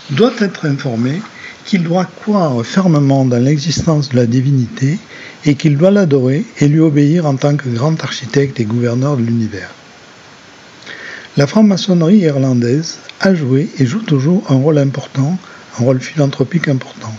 doit 0.09 0.33
être 0.39 0.65
informé 0.65 1.21
qu'il 1.63 1.83
doit 1.83 2.03
croire 2.03 2.65
fermement 2.65 3.23
dans 3.23 3.37
l'existence 3.37 4.09
de 4.09 4.17
la 4.17 4.25
divinité 4.25 4.99
et 5.45 5.55
qu'il 5.55 5.77
doit 5.77 5.91
l'adorer 5.91 6.45
et 6.59 6.67
lui 6.67 6.81
obéir 6.81 7.25
en 7.25 7.35
tant 7.35 7.55
que 7.55 7.69
grand 7.69 8.03
architecte 8.03 8.59
et 8.59 8.65
gouverneur 8.65 9.15
de 9.15 9.23
l'univers. 9.23 9.69
La 11.37 11.47
franc-maçonnerie 11.47 12.17
irlandaise 12.17 12.97
a 13.21 13.33
joué 13.33 13.69
et 13.79 13.85
joue 13.85 14.01
toujours 14.01 14.43
un 14.49 14.55
rôle 14.55 14.79
important, 14.79 15.37
un 15.79 15.83
rôle 15.83 16.01
philanthropique 16.01 16.67
important. 16.67 17.13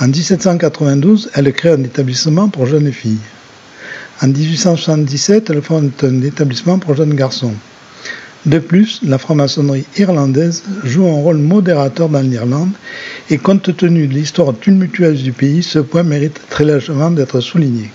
En 0.00 0.06
1792, 0.06 1.30
elle 1.34 1.52
crée 1.52 1.70
un 1.70 1.82
établissement 1.82 2.48
pour 2.48 2.66
jeunes 2.66 2.92
filles. 2.92 3.18
En 4.22 4.28
1877, 4.28 5.50
elle 5.50 5.60
fonde 5.60 5.90
un 6.02 6.22
établissement 6.22 6.78
pour 6.78 6.94
jeunes 6.94 7.14
garçons. 7.14 7.54
De 8.46 8.60
plus, 8.60 9.00
la 9.02 9.18
franc-maçonnerie 9.18 9.86
irlandaise 9.96 10.62
joue 10.84 11.06
un 11.08 11.20
rôle 11.20 11.38
modérateur 11.38 12.08
dans 12.08 12.20
l'Irlande 12.20 12.70
et 13.28 13.38
compte 13.38 13.76
tenu 13.76 14.06
de 14.06 14.14
l'histoire 14.14 14.54
tumultueuse 14.60 15.24
du 15.24 15.32
pays, 15.32 15.64
ce 15.64 15.80
point 15.80 16.04
mérite 16.04 16.40
très 16.48 16.64
largement 16.64 17.10
d'être 17.10 17.40
souligné. 17.40 17.90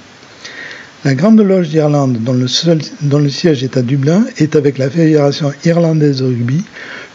La 1.06 1.16
Grande 1.16 1.40
Loge 1.40 1.70
d'Irlande, 1.70 2.18
dont, 2.22 2.36
dont, 3.02 3.20
le 3.20 3.30
siège 3.30 3.64
est 3.64 3.78
à 3.78 3.82
Dublin, 3.82 4.26
est 4.38 4.58
avec 4.58 4.78
la 4.78 4.90
Fédération 4.90 5.54
irlandaise 5.64 6.18
de 6.18 6.26
rugby 6.26 6.64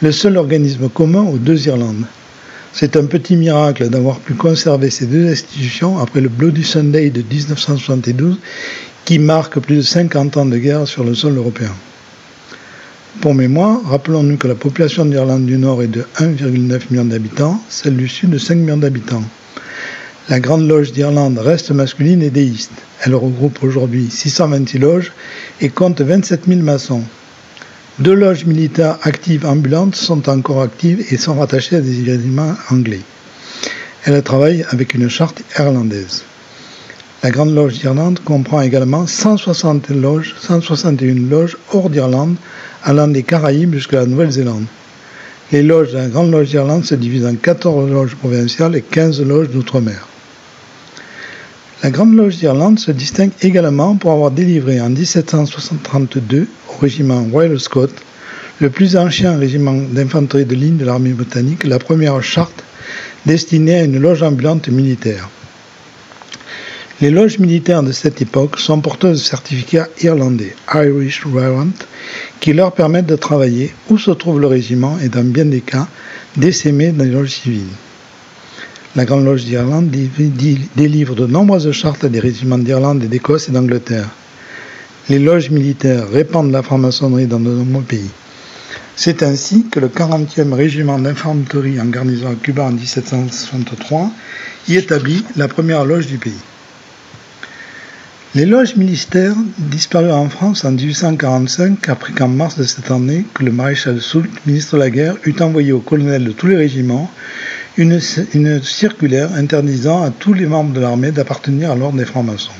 le 0.00 0.12
seul 0.12 0.38
organisme 0.38 0.88
commun 0.88 1.22
aux 1.22 1.38
deux 1.38 1.66
Irlandes. 1.66 2.06
C'est 2.72 2.96
un 2.96 3.06
petit 3.06 3.36
miracle 3.36 3.88
d'avoir 3.88 4.20
pu 4.20 4.34
conserver 4.34 4.90
ces 4.90 5.06
deux 5.06 5.28
institutions 5.28 5.98
après 5.98 6.20
le 6.20 6.28
Bloody 6.28 6.64
Sunday 6.64 7.10
de 7.10 7.22
1972 7.22 8.38
qui 9.04 9.18
marque 9.18 9.58
plus 9.58 9.76
de 9.76 9.82
50 9.82 10.36
ans 10.36 10.46
de 10.46 10.58
guerre 10.58 10.86
sur 10.86 11.02
le 11.02 11.14
sol 11.14 11.36
européen. 11.36 11.72
Pour 13.20 13.34
mémoire, 13.34 13.80
rappelons-nous 13.84 14.36
que 14.36 14.46
la 14.46 14.54
population 14.54 15.04
d'Irlande 15.04 15.46
du 15.46 15.58
Nord 15.58 15.82
est 15.82 15.88
de 15.88 16.04
1,9 16.18 16.80
million 16.90 17.04
d'habitants, 17.04 17.60
celle 17.68 17.96
du 17.96 18.06
Sud 18.06 18.30
de 18.30 18.38
5 18.38 18.54
millions 18.56 18.76
d'habitants. 18.76 19.24
La 20.28 20.38
Grande 20.38 20.68
Loge 20.68 20.92
d'Irlande 20.92 21.38
reste 21.38 21.70
masculine 21.70 22.22
et 22.22 22.30
déiste. 22.30 22.70
Elle 23.02 23.14
regroupe 23.14 23.62
aujourd'hui 23.62 24.08
626 24.10 24.78
loges 24.78 25.12
et 25.60 25.70
compte 25.70 26.00
27 26.00 26.42
000 26.46 26.60
maçons. 26.60 27.02
Deux 28.00 28.14
loges 28.14 28.44
militaires 28.44 28.96
actives 29.02 29.44
ambulantes 29.44 29.96
sont 29.96 30.28
encore 30.28 30.62
actives 30.62 31.04
et 31.10 31.16
sont 31.16 31.34
rattachées 31.34 31.74
à 31.74 31.80
des 31.80 32.04
régiments 32.08 32.54
anglais. 32.70 33.00
Elle 34.04 34.22
travaille 34.22 34.64
avec 34.70 34.94
une 34.94 35.08
charte 35.08 35.42
irlandaise. 35.58 36.22
La 37.24 37.32
Grande 37.32 37.52
Loge 37.52 37.80
d'Irlande 37.80 38.20
comprend 38.24 38.60
également 38.60 39.08
160 39.08 39.88
loges, 39.88 40.36
161 40.40 41.28
loges 41.28 41.56
hors 41.72 41.90
d'Irlande 41.90 42.36
allant 42.84 43.08
des 43.08 43.24
Caraïbes 43.24 43.74
jusqu'à 43.74 43.96
la 43.96 44.06
Nouvelle-Zélande. 44.06 44.66
Les 45.50 45.64
loges 45.64 45.90
de 45.90 45.96
la 45.96 46.06
Grande 46.06 46.30
Loge 46.30 46.50
d'Irlande 46.50 46.84
se 46.84 46.94
divisent 46.94 47.26
en 47.26 47.34
14 47.34 47.90
loges 47.90 48.14
provinciales 48.14 48.76
et 48.76 48.82
15 48.82 49.22
loges 49.22 49.48
d'outre-mer. 49.48 50.06
La 51.80 51.90
Grande 51.90 52.16
Loge 52.16 52.38
d'Irlande 52.38 52.80
se 52.80 52.90
distingue 52.90 53.30
également 53.40 53.94
pour 53.94 54.10
avoir 54.10 54.32
délivré 54.32 54.80
en 54.80 54.90
1732 54.90 56.48
au 56.68 56.80
régiment 56.80 57.22
Royal 57.30 57.60
Scott, 57.60 57.92
le 58.60 58.68
plus 58.68 58.96
ancien 58.96 59.38
régiment 59.38 59.74
d'infanterie 59.74 60.44
de 60.44 60.56
ligne 60.56 60.76
de 60.76 60.84
l'armée 60.84 61.12
britannique, 61.12 61.62
la 61.62 61.78
première 61.78 62.20
charte 62.20 62.64
destinée 63.26 63.76
à 63.76 63.84
une 63.84 64.00
loge 64.00 64.24
ambulante 64.24 64.66
militaire. 64.68 65.28
Les 67.00 67.10
loges 67.10 67.38
militaires 67.38 67.84
de 67.84 67.92
cette 67.92 68.20
époque 68.20 68.58
sont 68.58 68.80
porteuses 68.80 69.20
de 69.20 69.24
certificats 69.24 69.86
irlandais, 70.02 70.56
Irish 70.74 71.24
Warrant, 71.26 71.68
qui 72.40 72.54
leur 72.54 72.72
permettent 72.72 73.06
de 73.06 73.14
travailler 73.14 73.72
où 73.88 73.98
se 73.98 74.10
trouve 74.10 74.40
le 74.40 74.48
régiment 74.48 74.98
et 74.98 75.08
dans 75.08 75.22
bien 75.22 75.44
des 75.44 75.60
cas 75.60 75.86
d'essaimer 76.36 76.90
dans 76.90 77.04
les 77.04 77.10
loges 77.12 77.36
civiles. 77.36 77.68
La 78.96 79.04
Grande 79.04 79.24
Loge 79.24 79.44
d'Irlande 79.44 79.90
délivre 80.74 81.14
de 81.14 81.26
nombreuses 81.26 81.70
chartes 81.72 82.04
à 82.04 82.08
des 82.08 82.20
régiments 82.20 82.58
d'Irlande 82.58 83.04
et 83.04 83.06
d'Écosse 83.06 83.48
et 83.48 83.52
d'Angleterre. 83.52 84.08
Les 85.10 85.18
loges 85.18 85.50
militaires 85.50 86.08
répandent 86.10 86.50
la 86.50 86.62
franc-maçonnerie 86.62 87.26
dans 87.26 87.38
de 87.38 87.50
nombreux 87.50 87.82
pays. 87.82 88.10
C'est 88.96 89.22
ainsi 89.22 89.66
que 89.70 89.78
le 89.78 89.88
40e 89.88 90.52
régiment 90.54 90.98
d'infanterie 90.98 91.80
en 91.80 91.86
garnison 91.86 92.30
à 92.30 92.34
Cuba 92.34 92.64
en 92.64 92.72
1763 92.72 94.10
y 94.68 94.76
établit 94.76 95.24
la 95.36 95.48
première 95.48 95.84
loge 95.84 96.06
du 96.06 96.18
pays. 96.18 96.32
Les 98.34 98.44
loges 98.44 98.76
militaires 98.76 99.36
disparurent 99.58 100.16
en 100.16 100.28
France 100.28 100.64
en 100.64 100.72
1845 100.72 101.88
après 101.88 102.12
qu'en 102.12 102.28
mars 102.28 102.56
de 102.56 102.64
cette 102.64 102.90
année, 102.90 103.24
que 103.34 103.44
le 103.44 103.52
maréchal 103.52 104.00
Soult, 104.00 104.28
ministre 104.46 104.76
de 104.76 104.80
la 104.80 104.90
Guerre, 104.90 105.14
eut 105.24 105.36
envoyé 105.40 105.72
aux 105.72 105.80
colonels 105.80 106.24
de 106.24 106.32
tous 106.32 106.46
les 106.46 106.56
régiments 106.56 107.10
une, 107.78 108.00
circulaire 108.62 109.32
interdisant 109.34 110.02
à 110.02 110.10
tous 110.10 110.34
les 110.34 110.46
membres 110.46 110.74
de 110.74 110.80
l'armée 110.80 111.12
d'appartenir 111.12 111.70
à 111.70 111.76
l'ordre 111.76 111.96
des 111.96 112.04
francs-maçons. 112.04 112.52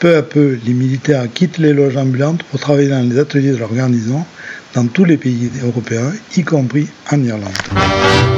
Peu 0.00 0.16
à 0.16 0.22
peu, 0.22 0.58
les 0.66 0.74
militaires 0.74 1.26
quittent 1.32 1.58
les 1.58 1.72
loges 1.72 1.96
ambulantes 1.96 2.42
pour 2.42 2.58
travailler 2.58 2.88
dans 2.88 3.08
les 3.08 3.18
ateliers 3.18 3.52
de 3.52 3.58
leur 3.58 3.72
garnison 3.72 4.24
dans 4.74 4.86
tous 4.86 5.04
les 5.04 5.16
pays 5.16 5.50
européens, 5.62 6.12
y 6.36 6.42
compris 6.42 6.88
en 7.12 7.22
Irlande. 7.22 8.31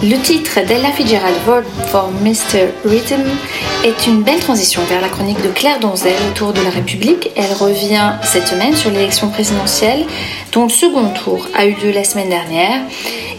Le 0.00 0.16
titre 0.16 0.60
d'Ella 0.64 0.92
Fitzgerald 0.92 1.34
Vote 1.44 1.64
for 1.88 2.10
Mr. 2.22 2.68
Rhythm 2.84 3.24
est 3.84 4.06
une 4.06 4.22
belle 4.22 4.38
transition 4.38 4.80
vers 4.84 5.00
la 5.00 5.08
chronique 5.08 5.42
de 5.42 5.48
Claire 5.48 5.80
Donzel 5.80 6.14
autour 6.30 6.52
de 6.52 6.60
la 6.62 6.70
République. 6.70 7.32
Elle 7.34 7.52
revient 7.58 8.12
cette 8.22 8.46
semaine 8.46 8.76
sur 8.76 8.92
l'élection 8.92 9.28
présidentielle 9.28 10.04
dont 10.52 10.64
le 10.64 10.68
second 10.68 11.08
tour 11.08 11.48
a 11.56 11.66
eu 11.66 11.72
lieu 11.72 11.90
la 11.90 12.04
semaine 12.04 12.28
dernière 12.28 12.80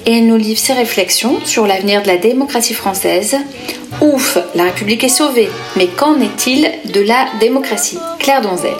et 0.05 0.17
elle 0.17 0.27
nous 0.27 0.35
livre 0.35 0.59
ses 0.59 0.73
réflexions 0.73 1.39
sur 1.45 1.65
l'avenir 1.65 2.01
de 2.01 2.07
la 2.07 2.17
démocratie 2.17 2.73
française. 2.73 3.37
Ouf, 4.01 4.37
la 4.53 4.63
République 4.63 5.05
est 5.05 5.09
sauvée, 5.09 5.49
mais 5.77 5.87
qu'en 5.87 6.19
est-il 6.19 6.69
de 6.91 6.99
la 6.99 7.27
démocratie? 7.39 7.99
Claire 8.19 8.41
Donzel. 8.41 8.75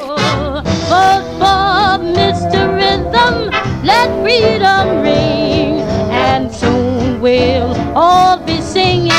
Vote 0.89 1.23
for 1.39 1.97
Mr. 2.03 2.75
Rhythm, 2.75 3.49
let 3.85 4.09
freedom 4.21 5.01
we'll 7.19 7.75
all 7.95 8.37
be 8.45 8.61
singing 8.61 9.11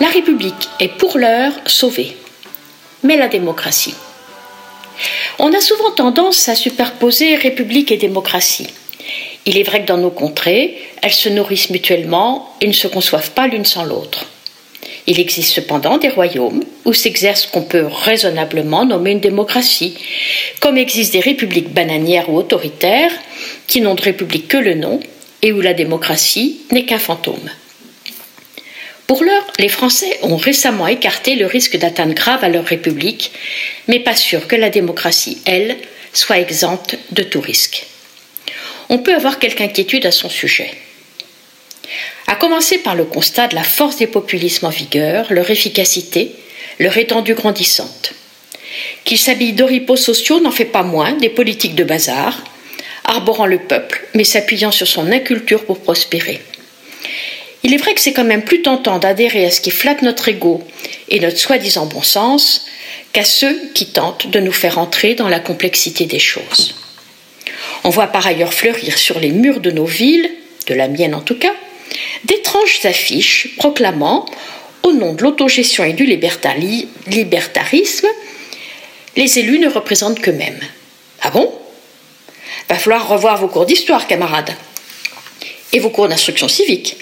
La 0.00 0.08
République 0.08 0.68
est 0.80 0.88
pour 0.88 1.18
l'heure 1.18 1.52
sauvée. 1.66 2.16
Mais 3.02 3.16
la 3.16 3.28
démocratie 3.28 3.94
On 5.38 5.52
a 5.52 5.60
souvent 5.60 5.90
tendance 5.90 6.48
à 6.48 6.54
superposer 6.54 7.36
République 7.36 7.92
et 7.92 7.96
démocratie. 7.96 8.68
Il 9.46 9.58
est 9.58 9.62
vrai 9.62 9.82
que 9.82 9.88
dans 9.88 9.98
nos 9.98 10.10
contrées, 10.10 10.78
elles 11.02 11.12
se 11.12 11.28
nourrissent 11.28 11.70
mutuellement 11.70 12.54
et 12.60 12.66
ne 12.66 12.72
se 12.72 12.88
conçoivent 12.88 13.32
pas 13.32 13.46
l'une 13.46 13.64
sans 13.64 13.84
l'autre. 13.84 14.26
Il 15.06 15.20
existe 15.20 15.52
cependant 15.52 15.98
des 15.98 16.08
royaumes 16.08 16.64
où 16.86 16.94
s'exerce 16.94 17.42
ce 17.42 17.48
qu'on 17.48 17.62
peut 17.62 17.86
raisonnablement 17.86 18.86
nommer 18.86 19.10
une 19.10 19.20
démocratie, 19.20 19.98
comme 20.60 20.78
existent 20.78 21.18
des 21.18 21.24
républiques 21.24 21.72
bananières 21.72 22.30
ou 22.30 22.38
autoritaires 22.38 23.12
qui 23.66 23.82
n'ont 23.82 23.94
de 23.94 24.02
république 24.02 24.48
que 24.48 24.56
le 24.56 24.74
nom 24.74 25.00
et 25.42 25.52
où 25.52 25.60
la 25.60 25.74
démocratie 25.74 26.60
n'est 26.70 26.86
qu'un 26.86 26.98
fantôme. 26.98 27.50
Pour 29.06 29.22
l'heure, 29.22 29.46
les 29.58 29.68
Français 29.68 30.18
ont 30.22 30.36
récemment 30.36 30.86
écarté 30.86 31.34
le 31.34 31.46
risque 31.46 31.76
d'atteinte 31.76 32.14
grave 32.14 32.42
à 32.42 32.48
leur 32.48 32.64
République, 32.64 33.32
mais 33.86 34.00
pas 34.00 34.16
sûr 34.16 34.46
que 34.46 34.56
la 34.56 34.70
démocratie, 34.70 35.38
elle, 35.44 35.76
soit 36.14 36.38
exempte 36.38 36.96
de 37.10 37.22
tout 37.22 37.40
risque. 37.40 37.86
On 38.88 38.98
peut 38.98 39.14
avoir 39.14 39.38
quelque 39.38 39.62
inquiétude 39.62 40.06
à 40.06 40.12
son 40.12 40.30
sujet. 40.30 40.70
À 42.26 42.36
commencer 42.36 42.78
par 42.78 42.94
le 42.94 43.04
constat 43.04 43.48
de 43.48 43.54
la 43.54 43.62
force 43.62 43.96
des 43.96 44.06
populismes 44.06 44.66
en 44.66 44.70
vigueur, 44.70 45.26
leur 45.30 45.50
efficacité, 45.50 46.32
leur 46.78 46.96
étendue 46.96 47.34
grandissante. 47.34 48.14
Qu'ils 49.04 49.18
s'habillent 49.18 49.52
d'oripeaux 49.52 49.96
sociaux 49.96 50.40
n'en 50.40 50.50
fait 50.50 50.64
pas 50.64 50.82
moins 50.82 51.12
des 51.12 51.28
politiques 51.28 51.74
de 51.74 51.84
bazar, 51.84 52.42
arborant 53.04 53.46
le 53.46 53.58
peuple, 53.58 54.06
mais 54.14 54.24
s'appuyant 54.24 54.70
sur 54.70 54.88
son 54.88 55.12
inculture 55.12 55.66
pour 55.66 55.80
prospérer. 55.80 56.40
Il 57.64 57.72
est 57.72 57.78
vrai 57.78 57.94
que 57.94 58.00
c'est 58.00 58.12
quand 58.12 58.24
même 58.24 58.44
plus 58.44 58.60
tentant 58.60 58.98
d'adhérer 58.98 59.46
à 59.46 59.50
ce 59.50 59.62
qui 59.62 59.70
flatte 59.70 60.02
notre 60.02 60.28
ego 60.28 60.62
et 61.08 61.18
notre 61.18 61.38
soi-disant 61.38 61.86
bon 61.86 62.02
sens 62.02 62.66
qu'à 63.14 63.24
ceux 63.24 63.70
qui 63.74 63.86
tentent 63.86 64.26
de 64.26 64.38
nous 64.38 64.52
faire 64.52 64.78
entrer 64.78 65.14
dans 65.14 65.28
la 65.28 65.40
complexité 65.40 66.04
des 66.04 66.18
choses. 66.18 66.74
On 67.82 67.88
voit 67.88 68.08
par 68.08 68.26
ailleurs 68.26 68.52
fleurir 68.52 68.98
sur 68.98 69.18
les 69.18 69.30
murs 69.30 69.60
de 69.60 69.70
nos 69.70 69.86
villes, 69.86 70.30
de 70.66 70.74
la 70.74 70.88
mienne 70.88 71.14
en 71.14 71.22
tout 71.22 71.38
cas, 71.38 71.54
d'étranges 72.24 72.80
affiches 72.84 73.48
proclamant, 73.56 74.26
au 74.82 74.92
nom 74.92 75.14
de 75.14 75.22
l'autogestion 75.22 75.84
et 75.84 75.94
du 75.94 76.04
libertari- 76.04 76.88
libertarisme, 77.06 78.08
les 79.16 79.38
élus 79.38 79.58
ne 79.58 79.68
représentent 79.68 80.20
qu'eux-mêmes. 80.20 80.60
Ah 81.22 81.30
bon? 81.30 81.50
Va 82.68 82.76
falloir 82.76 83.08
revoir 83.08 83.38
vos 83.38 83.48
cours 83.48 83.64
d'histoire, 83.64 84.06
camarades, 84.06 84.54
et 85.72 85.78
vos 85.78 85.88
cours 85.88 86.08
d'instruction 86.08 86.48
civique. 86.48 86.98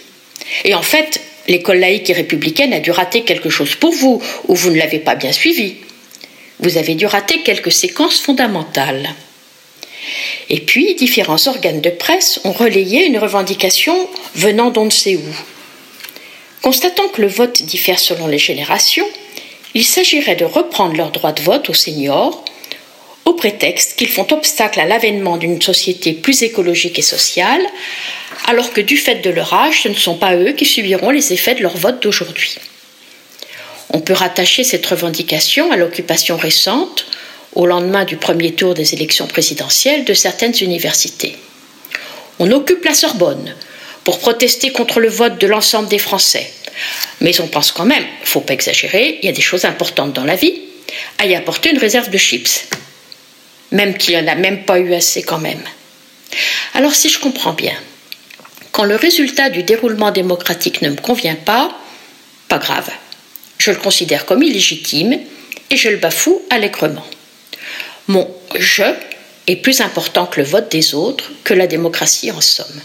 Et 0.64 0.74
en 0.74 0.82
fait, 0.82 1.20
l'école 1.48 1.78
laïque 1.78 2.10
et 2.10 2.14
républicaine 2.14 2.72
a 2.72 2.80
dû 2.80 2.90
rater 2.90 3.22
quelque 3.22 3.50
chose 3.50 3.74
pour 3.74 3.92
vous, 3.92 4.22
ou 4.48 4.54
vous 4.54 4.70
ne 4.70 4.78
l'avez 4.78 4.98
pas 4.98 5.14
bien 5.14 5.32
suivi. 5.32 5.76
Vous 6.60 6.76
avez 6.76 6.94
dû 6.94 7.06
rater 7.06 7.42
quelques 7.42 7.72
séquences 7.72 8.20
fondamentales. 8.20 9.14
Et 10.48 10.60
puis, 10.60 10.94
différents 10.94 11.48
organes 11.48 11.80
de 11.80 11.90
presse 11.90 12.40
ont 12.44 12.52
relayé 12.52 13.06
une 13.06 13.18
revendication 13.18 14.08
venant 14.34 14.70
d'on 14.70 14.86
ne 14.86 14.90
sait 14.90 15.16
où. 15.16 15.34
Constatant 16.62 17.08
que 17.08 17.22
le 17.22 17.28
vote 17.28 17.62
diffère 17.62 17.98
selon 17.98 18.26
les 18.26 18.38
générations, 18.38 19.08
il 19.74 19.84
s'agirait 19.84 20.36
de 20.36 20.44
reprendre 20.44 20.96
leur 20.96 21.10
droit 21.10 21.32
de 21.32 21.42
vote 21.42 21.70
aux 21.70 21.74
seniors, 21.74 22.44
au 23.24 23.34
prétexte 23.34 23.96
qu'ils 23.96 24.08
font 24.08 24.26
obstacle 24.32 24.80
à 24.80 24.86
l'avènement 24.86 25.36
d'une 25.36 25.60
société 25.62 26.12
plus 26.12 26.42
écologique 26.42 26.98
et 26.98 27.02
sociale, 27.02 27.62
alors 28.46 28.72
que 28.72 28.80
du 28.80 28.96
fait 28.96 29.16
de 29.16 29.30
leur 29.30 29.52
âge, 29.54 29.82
ce 29.82 29.88
ne 29.88 29.94
sont 29.94 30.16
pas 30.16 30.34
eux 30.34 30.52
qui 30.52 30.64
subiront 30.64 31.10
les 31.10 31.32
effets 31.32 31.54
de 31.54 31.62
leur 31.62 31.76
vote 31.76 32.02
d'aujourd'hui. 32.02 32.56
On 33.90 34.00
peut 34.00 34.14
rattacher 34.14 34.64
cette 34.64 34.86
revendication 34.86 35.70
à 35.70 35.76
l'occupation 35.76 36.36
récente, 36.36 37.06
au 37.54 37.66
lendemain 37.66 38.04
du 38.04 38.16
premier 38.16 38.52
tour 38.52 38.74
des 38.74 38.94
élections 38.94 39.26
présidentielles, 39.26 40.04
de 40.04 40.14
certaines 40.14 40.54
universités. 40.60 41.36
On 42.38 42.50
occupe 42.50 42.84
la 42.84 42.94
Sorbonne 42.94 43.54
pour 44.04 44.18
protester 44.18 44.72
contre 44.72 44.98
le 44.98 45.08
vote 45.08 45.38
de 45.38 45.46
l'ensemble 45.46 45.88
des 45.88 45.98
Français. 45.98 46.50
Mais 47.20 47.38
on 47.40 47.46
pense 47.46 47.70
quand 47.70 47.84
même, 47.84 48.04
faut 48.24 48.40
pas 48.40 48.54
exagérer, 48.54 49.18
il 49.22 49.26
y 49.26 49.28
a 49.28 49.32
des 49.32 49.42
choses 49.42 49.64
importantes 49.64 50.14
dans 50.14 50.24
la 50.24 50.36
vie, 50.36 50.60
à 51.18 51.26
y 51.26 51.34
apporter 51.34 51.70
une 51.70 51.78
réserve 51.78 52.10
de 52.10 52.18
chips. 52.18 52.68
Même 53.72 53.96
qu'il 53.96 54.14
n'y 54.14 54.22
en 54.22 54.32
a 54.32 54.34
même 54.34 54.64
pas 54.64 54.78
eu 54.78 54.94
assez 54.94 55.22
quand 55.22 55.38
même. 55.38 55.62
Alors 56.74 56.94
si 56.94 57.08
je 57.08 57.18
comprends 57.18 57.52
bien, 57.52 57.74
quand 58.70 58.84
le 58.84 58.96
résultat 58.96 59.50
du 59.50 59.62
déroulement 59.62 60.10
démocratique 60.10 60.82
ne 60.82 60.90
me 60.90 60.96
convient 60.96 61.34
pas, 61.36 61.76
pas 62.48 62.58
grave. 62.58 62.90
Je 63.58 63.70
le 63.70 63.76
considère 63.76 64.26
comme 64.26 64.42
illégitime 64.42 65.18
et 65.70 65.76
je 65.76 65.88
le 65.88 65.98
bafoue 65.98 66.42
allègrement. 66.50 67.06
Mon 68.08 68.28
je 68.58 68.82
est 69.46 69.56
plus 69.56 69.80
important 69.80 70.26
que 70.26 70.40
le 70.40 70.46
vote 70.46 70.70
des 70.70 70.94
autres, 70.94 71.30
que 71.44 71.54
la 71.54 71.66
démocratie 71.66 72.30
en 72.30 72.40
somme. 72.40 72.80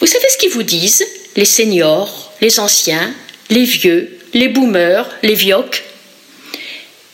Vous 0.00 0.06
savez 0.06 0.28
ce 0.30 0.38
qu'ils 0.38 0.50
vous 0.50 0.62
disent, 0.62 1.04
les 1.36 1.44
seniors, 1.44 2.32
les 2.40 2.60
anciens, 2.60 3.14
les 3.50 3.64
vieux, 3.64 4.18
les 4.34 4.48
boomers, 4.48 5.08
les 5.22 5.34
vioques 5.34 5.84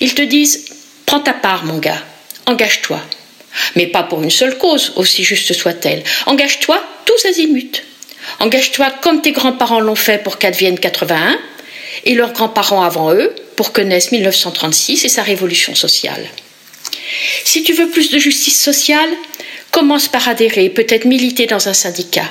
Ils 0.01 0.15
te 0.15 0.23
disent 0.23 0.67
Prends 1.07 1.21
ta 1.21 1.35
part, 1.35 1.65
mon 1.65 1.79
gars, 1.79 2.03
engage-toi. 2.47 3.01
Mais 3.77 3.87
pas 3.87 4.03
pour 4.03 4.23
une 4.23 4.31
seule 4.31 4.59
cause, 4.59 4.93
aussi 4.97 5.25
juste 5.25 5.53
soit-elle. 5.53 6.03
Engage-toi 6.27 6.83
tous 7.05 7.25
azimuts. 7.27 7.83
Engage-toi 8.41 8.91
comme 9.03 9.21
tes 9.21 9.33
grands-parents 9.33 9.81
l'ont 9.81 9.95
fait 9.95 10.23
pour 10.23 10.39
qu'advienne 10.39 10.79
81 10.79 11.39
et 12.05 12.15
leurs 12.15 12.33
grands-parents 12.33 12.83
avant 12.83 13.13
eux 13.13 13.35
pour 13.57 13.73
que 13.73 13.81
naisse 13.81 14.13
1936 14.13 15.05
et 15.05 15.09
sa 15.09 15.23
révolution 15.23 15.75
sociale. 15.75 16.27
Si 17.45 17.63
tu 17.63 17.73
veux 17.75 17.91
plus 17.91 18.11
de 18.11 18.19
justice 18.19 18.61
sociale, 18.61 19.11
commence 19.71 20.09
par 20.09 20.29
adhérer, 20.29 20.69
peut-être 20.71 21.05
militer 21.05 21.47
dans 21.47 21.69
un 21.69 21.75
syndicat. 21.75 22.31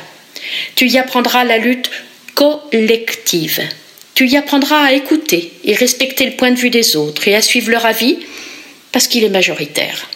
Tu 0.76 0.88
y 0.88 0.98
apprendras 0.98 1.44
la 1.44 1.58
lutte 1.58 1.90
collective. 2.36 3.62
Tu 4.16 4.28
y 4.28 4.38
apprendras 4.38 4.84
à 4.84 4.94
écouter 4.94 5.54
et 5.64 5.74
respecter 5.74 6.26
le 6.26 6.36
point 6.36 6.52
de 6.52 6.60
vue 6.60 6.70
des 6.70 6.96
autres 6.96 7.28
et 7.28 7.36
à 7.36 7.42
suivre 7.42 7.72
leur 7.72 7.86
avis 7.86 8.20
parce 8.92 9.08
qu'il 9.08 9.24
est 9.24 9.30
majoritaire. 9.30 10.10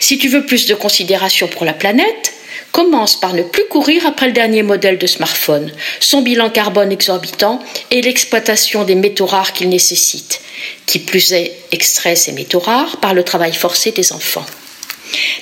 Si 0.00 0.18
tu 0.18 0.28
veux 0.28 0.46
plus 0.46 0.66
de 0.66 0.74
considération 0.74 1.48
pour 1.48 1.64
la 1.64 1.72
planète, 1.72 2.34
commence 2.72 3.14
par 3.14 3.34
ne 3.34 3.42
plus 3.42 3.66
courir 3.68 4.04
après 4.04 4.26
le 4.26 4.32
dernier 4.32 4.64
modèle 4.64 4.98
de 4.98 5.06
smartphone, 5.06 5.72
son 6.00 6.22
bilan 6.22 6.50
carbone 6.50 6.90
exorbitant 6.90 7.62
et 7.92 8.02
l'exploitation 8.02 8.82
des 8.82 8.96
métaux 8.96 9.26
rares 9.26 9.52
qu'il 9.52 9.68
nécessite. 9.68 10.40
Qui 10.86 10.98
plus 10.98 11.32
est, 11.32 11.52
extrait 11.70 12.16
ces 12.16 12.32
métaux 12.32 12.58
rares 12.58 12.96
par 12.98 13.14
le 13.14 13.22
travail 13.22 13.52
forcé 13.52 13.92
des 13.92 14.12
enfants. 14.12 14.44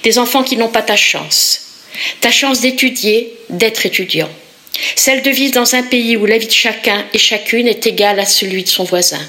Des 0.02 0.18
enfants 0.18 0.42
qui 0.42 0.56
n'ont 0.56 0.68
pas 0.68 0.82
ta 0.82 0.96
chance. 0.96 1.60
Ta 2.20 2.30
chance 2.30 2.60
d'étudier, 2.60 3.34
d'être 3.48 3.86
étudiant. 3.86 4.30
Celle 4.96 5.22
de 5.22 5.30
vivre 5.30 5.54
dans 5.54 5.74
un 5.74 5.82
pays 5.82 6.16
où 6.16 6.26
la 6.26 6.38
vie 6.38 6.46
de 6.46 6.52
chacun 6.52 7.04
et 7.14 7.18
chacune 7.18 7.68
est 7.68 7.86
égale 7.86 8.20
à 8.20 8.26
celui 8.26 8.64
de 8.64 8.68
son 8.68 8.84
voisin. 8.84 9.20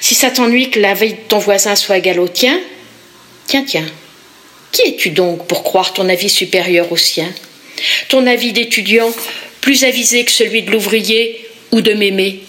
Si 0.00 0.14
ça 0.14 0.30
t'ennuie 0.30 0.70
que 0.70 0.80
la 0.80 0.94
vie 0.94 1.14
de 1.14 1.18
ton 1.28 1.38
voisin 1.38 1.76
soit 1.76 1.98
égale 1.98 2.20
au 2.20 2.28
tien, 2.28 2.60
tiens, 3.46 3.64
tiens, 3.64 3.86
qui 4.72 4.82
es-tu 4.82 5.10
donc 5.10 5.46
pour 5.46 5.62
croire 5.62 5.92
ton 5.92 6.08
avis 6.08 6.28
supérieur 6.28 6.90
au 6.90 6.96
sien? 6.96 7.32
Ton 8.08 8.26
avis 8.26 8.52
d'étudiant 8.52 9.12
plus 9.60 9.84
avisé 9.84 10.24
que 10.24 10.32
celui 10.32 10.62
de 10.62 10.70
l'ouvrier 10.70 11.46
ou 11.70 11.80
de 11.80 11.92
mémé? 11.92 12.40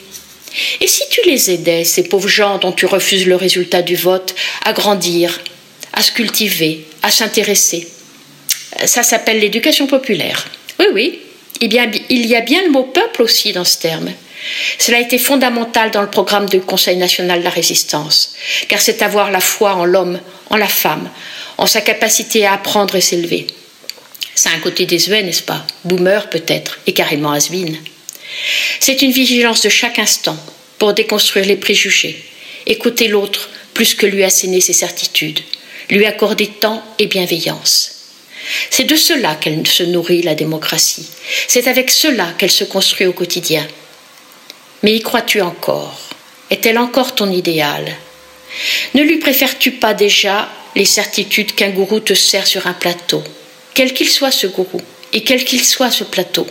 Et 0.82 0.88
si 0.88 1.04
tu 1.10 1.22
les 1.26 1.52
aidais, 1.52 1.84
ces 1.84 2.04
pauvres 2.08 2.28
gens 2.28 2.58
dont 2.58 2.72
tu 2.72 2.86
refuses 2.86 3.28
le 3.28 3.36
résultat 3.36 3.82
du 3.82 3.96
vote, 3.96 4.36
à 4.64 4.74
grandir, 4.74 5.42
à 5.94 6.02
se 6.02 6.12
cultiver, 6.12 6.86
à 7.04 7.12
s'intéresser? 7.12 7.88
Ça 8.86 9.04
s'appelle 9.04 9.40
l'éducation 9.40 9.88
populaire. 9.88 10.48
Oui, 10.80 10.88
oui, 10.94 11.20
il 11.62 11.74
y 11.74 12.36
a 12.36 12.42
bien 12.42 12.64
le 12.64 12.72
mot 12.72 12.84
peuple 12.84 13.22
aussi 13.22 13.54
dans 13.54 13.66
ce 13.66 13.78
terme. 13.78 14.12
Cela 14.78 14.98
a 14.98 15.02
été 15.02 15.18
fondamental 15.18 15.92
dans 15.92 16.02
le 16.02 16.10
programme 16.10 16.48
du 16.48 16.62
Conseil 16.62 16.98
national 16.98 17.40
de 17.40 17.44
la 17.44 17.50
résistance, 17.50 18.36
car 18.68 18.82
c'est 18.82 19.02
avoir 19.02 19.32
la 19.32 19.40
foi 19.40 19.74
en 19.74 19.86
l'homme, 19.86 20.20
en 20.50 20.58
la 20.58 20.68
femme, 20.68 21.10
en 21.58 21.66
sa 21.66 21.82
capacité 21.82 22.46
à 22.46 22.54
apprendre 22.54 22.96
et 22.96 23.02
s'élever. 23.02 23.48
C'est 24.36 24.50
un 24.50 24.60
côté 24.60 24.86
désuet, 24.86 25.24
n'est-ce 25.24 25.42
pas? 25.42 25.66
Boomer 25.86 26.30
peut-être, 26.30 26.80
et 26.86 26.94
carrément 26.94 27.32
has 27.32 27.50
C'est 28.80 29.02
une 29.02 29.12
vigilance 29.12 29.62
de 29.62 29.70
chaque 29.70 30.00
instant 30.00 30.38
pour 30.78 30.94
déconstruire 30.94 31.46
les 31.46 31.56
préjugés, 31.56 32.24
écouter 32.66 33.08
l'autre 33.08 33.50
plus 33.74 33.94
que 33.94 34.06
lui 34.06 34.24
asséner 34.24 34.62
ses 34.62 34.74
certitudes, 34.74 35.40
lui 35.90 36.06
accorder 36.06 36.48
temps 36.48 36.84
et 37.00 37.08
bienveillance. 37.08 37.92
C'est 38.70 38.84
de 38.84 38.96
cela 38.96 39.36
qu'elle 39.36 39.66
se 39.66 39.84
nourrit, 39.84 40.22
la 40.22 40.36
démocratie. 40.36 41.08
C'est 41.48 41.68
avec 41.68 41.90
cela 41.90 42.34
qu'elle 42.38 42.52
se 42.52 42.64
construit 42.64 43.08
au 43.08 43.14
quotidien. 43.14 43.66
Mais 44.84 44.96
y 44.96 45.02
crois-tu 45.02 45.42
encore? 45.42 46.00
Est-elle 46.50 46.78
encore 46.78 47.16
ton 47.16 47.32
idéal? 47.32 47.96
Ne 48.94 49.02
lui 49.02 49.18
préfères-tu 49.18 49.72
pas 49.72 49.94
déjà 49.94 50.50
les 50.76 50.86
certitudes 50.86 51.56
qu'un 51.56 51.70
gourou 51.70 52.00
te 52.00 52.14
sert 52.14 52.48
sur 52.48 52.68
un 52.68 52.74
plateau, 52.74 53.24
quel 53.74 53.94
qu'il 53.94 54.10
soit 54.10 54.32
ce 54.32 54.48
gourou, 54.48 54.82
et 55.14 55.24
quel 55.24 55.44
qu'il 55.44 55.64
soit 55.64 55.92
ce 55.92 56.04
plateau, 56.04 56.46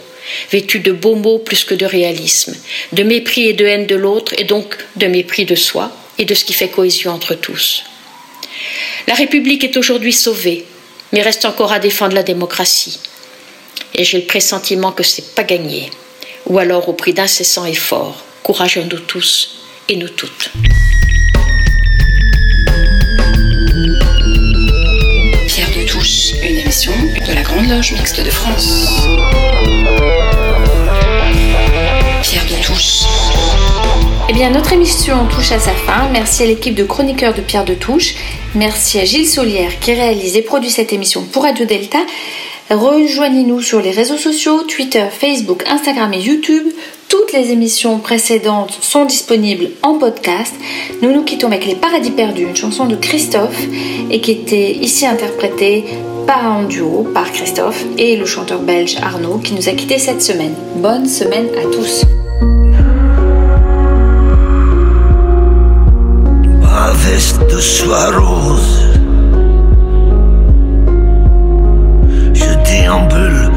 vêtu 0.50 0.80
de 0.80 0.92
beaux 0.92 1.14
mots 1.14 1.38
plus 1.38 1.64
que 1.64 1.74
de 1.74 1.86
réalisme, 1.86 2.56
de 2.92 3.02
mépris 3.02 3.48
et 3.48 3.52
de 3.52 3.66
haine 3.66 3.86
de 3.86 3.94
l'autre, 3.94 4.34
et 4.38 4.44
donc 4.44 4.76
de 4.96 5.06
mépris 5.06 5.44
de 5.44 5.54
soi 5.54 5.92
et 6.18 6.24
de 6.24 6.34
ce 6.34 6.44
qui 6.44 6.52
fait 6.52 6.68
cohésion 6.68 7.12
entre 7.12 7.34
tous. 7.34 7.84
La 9.06 9.14
République 9.14 9.64
est 9.64 9.76
aujourd'hui 9.76 10.12
sauvée, 10.12 10.64
mais 11.12 11.22
reste 11.22 11.44
encore 11.44 11.72
à 11.72 11.78
défendre 11.78 12.14
la 12.14 12.22
démocratie. 12.22 12.98
Et 13.94 14.04
j'ai 14.04 14.18
le 14.18 14.26
pressentiment 14.26 14.92
que 14.92 15.02
c'est 15.02 15.34
pas 15.34 15.44
gagné, 15.44 15.90
ou 16.46 16.58
alors 16.58 16.88
au 16.88 16.92
prix 16.92 17.12
d'incessants 17.12 17.66
efforts. 17.66 18.22
Courage 18.42 18.76
à 18.76 18.84
nous 18.84 18.98
tous 18.98 19.62
et 19.88 19.96
nous 19.96 20.08
toutes. 20.08 20.50
une 26.42 26.58
émission 26.58 26.92
de 27.26 27.34
la 27.34 27.40
Grande 27.40 27.66
Loge 27.66 27.92
Mixte 27.92 28.22
de 28.22 28.28
France. 28.28 28.86
Pierre 32.22 32.44
de 32.44 32.62
Touche. 32.62 33.04
Eh 34.28 34.32
bien, 34.34 34.50
notre 34.50 34.72
émission 34.74 35.26
touche 35.28 35.52
à 35.52 35.58
sa 35.58 35.72
fin. 35.72 36.08
Merci 36.12 36.42
à 36.42 36.46
l'équipe 36.46 36.74
de 36.74 36.84
chroniqueurs 36.84 37.32
de 37.32 37.40
Pierre 37.40 37.64
de 37.64 37.74
Touche. 37.74 38.16
Merci 38.54 39.00
à 39.00 39.04
Gilles 39.04 39.28
Solière 39.28 39.78
qui 39.80 39.94
réalise 39.94 40.36
et 40.36 40.42
produit 40.42 40.70
cette 40.70 40.92
émission 40.92 41.22
pour 41.22 41.44
Radio 41.44 41.64
Delta. 41.64 41.98
Rejoignez-nous 42.70 43.60
sur 43.60 43.80
les 43.80 43.90
réseaux 43.90 44.16
sociaux, 44.16 44.62
Twitter, 44.62 45.06
Facebook, 45.10 45.62
Instagram 45.68 46.12
et 46.14 46.20
YouTube. 46.20 46.66
Toutes 47.08 47.32
les 47.32 47.50
émissions 47.50 47.98
précédentes 47.98 48.76
sont 48.80 49.04
disponibles 49.04 49.70
en 49.82 49.98
podcast. 49.98 50.54
Nous 51.02 51.12
nous 51.12 51.22
quittons 51.22 51.48
avec 51.48 51.66
Les 51.66 51.74
Paradis 51.74 52.10
Perdus, 52.10 52.44
une 52.44 52.56
chanson 52.56 52.86
de 52.86 52.96
Christophe 52.96 53.62
et 54.10 54.20
qui 54.20 54.32
était 54.32 54.72
ici 54.72 55.06
interprétée 55.06 55.84
par 56.26 56.44
un 56.46 56.64
duo, 56.64 57.06
par 57.12 57.30
Christophe 57.30 57.84
et 57.98 58.16
le 58.16 58.24
chanteur 58.24 58.60
belge 58.60 58.96
Arnaud 59.02 59.38
qui 59.38 59.52
nous 59.54 59.68
a 59.68 59.72
quittés 59.72 59.98
cette 59.98 60.22
semaine. 60.22 60.54
Bonne 60.76 61.06
semaine 61.06 61.48
à 61.58 61.64
tous. 61.70 62.04
Je 72.84 72.90
déambule 72.90 73.50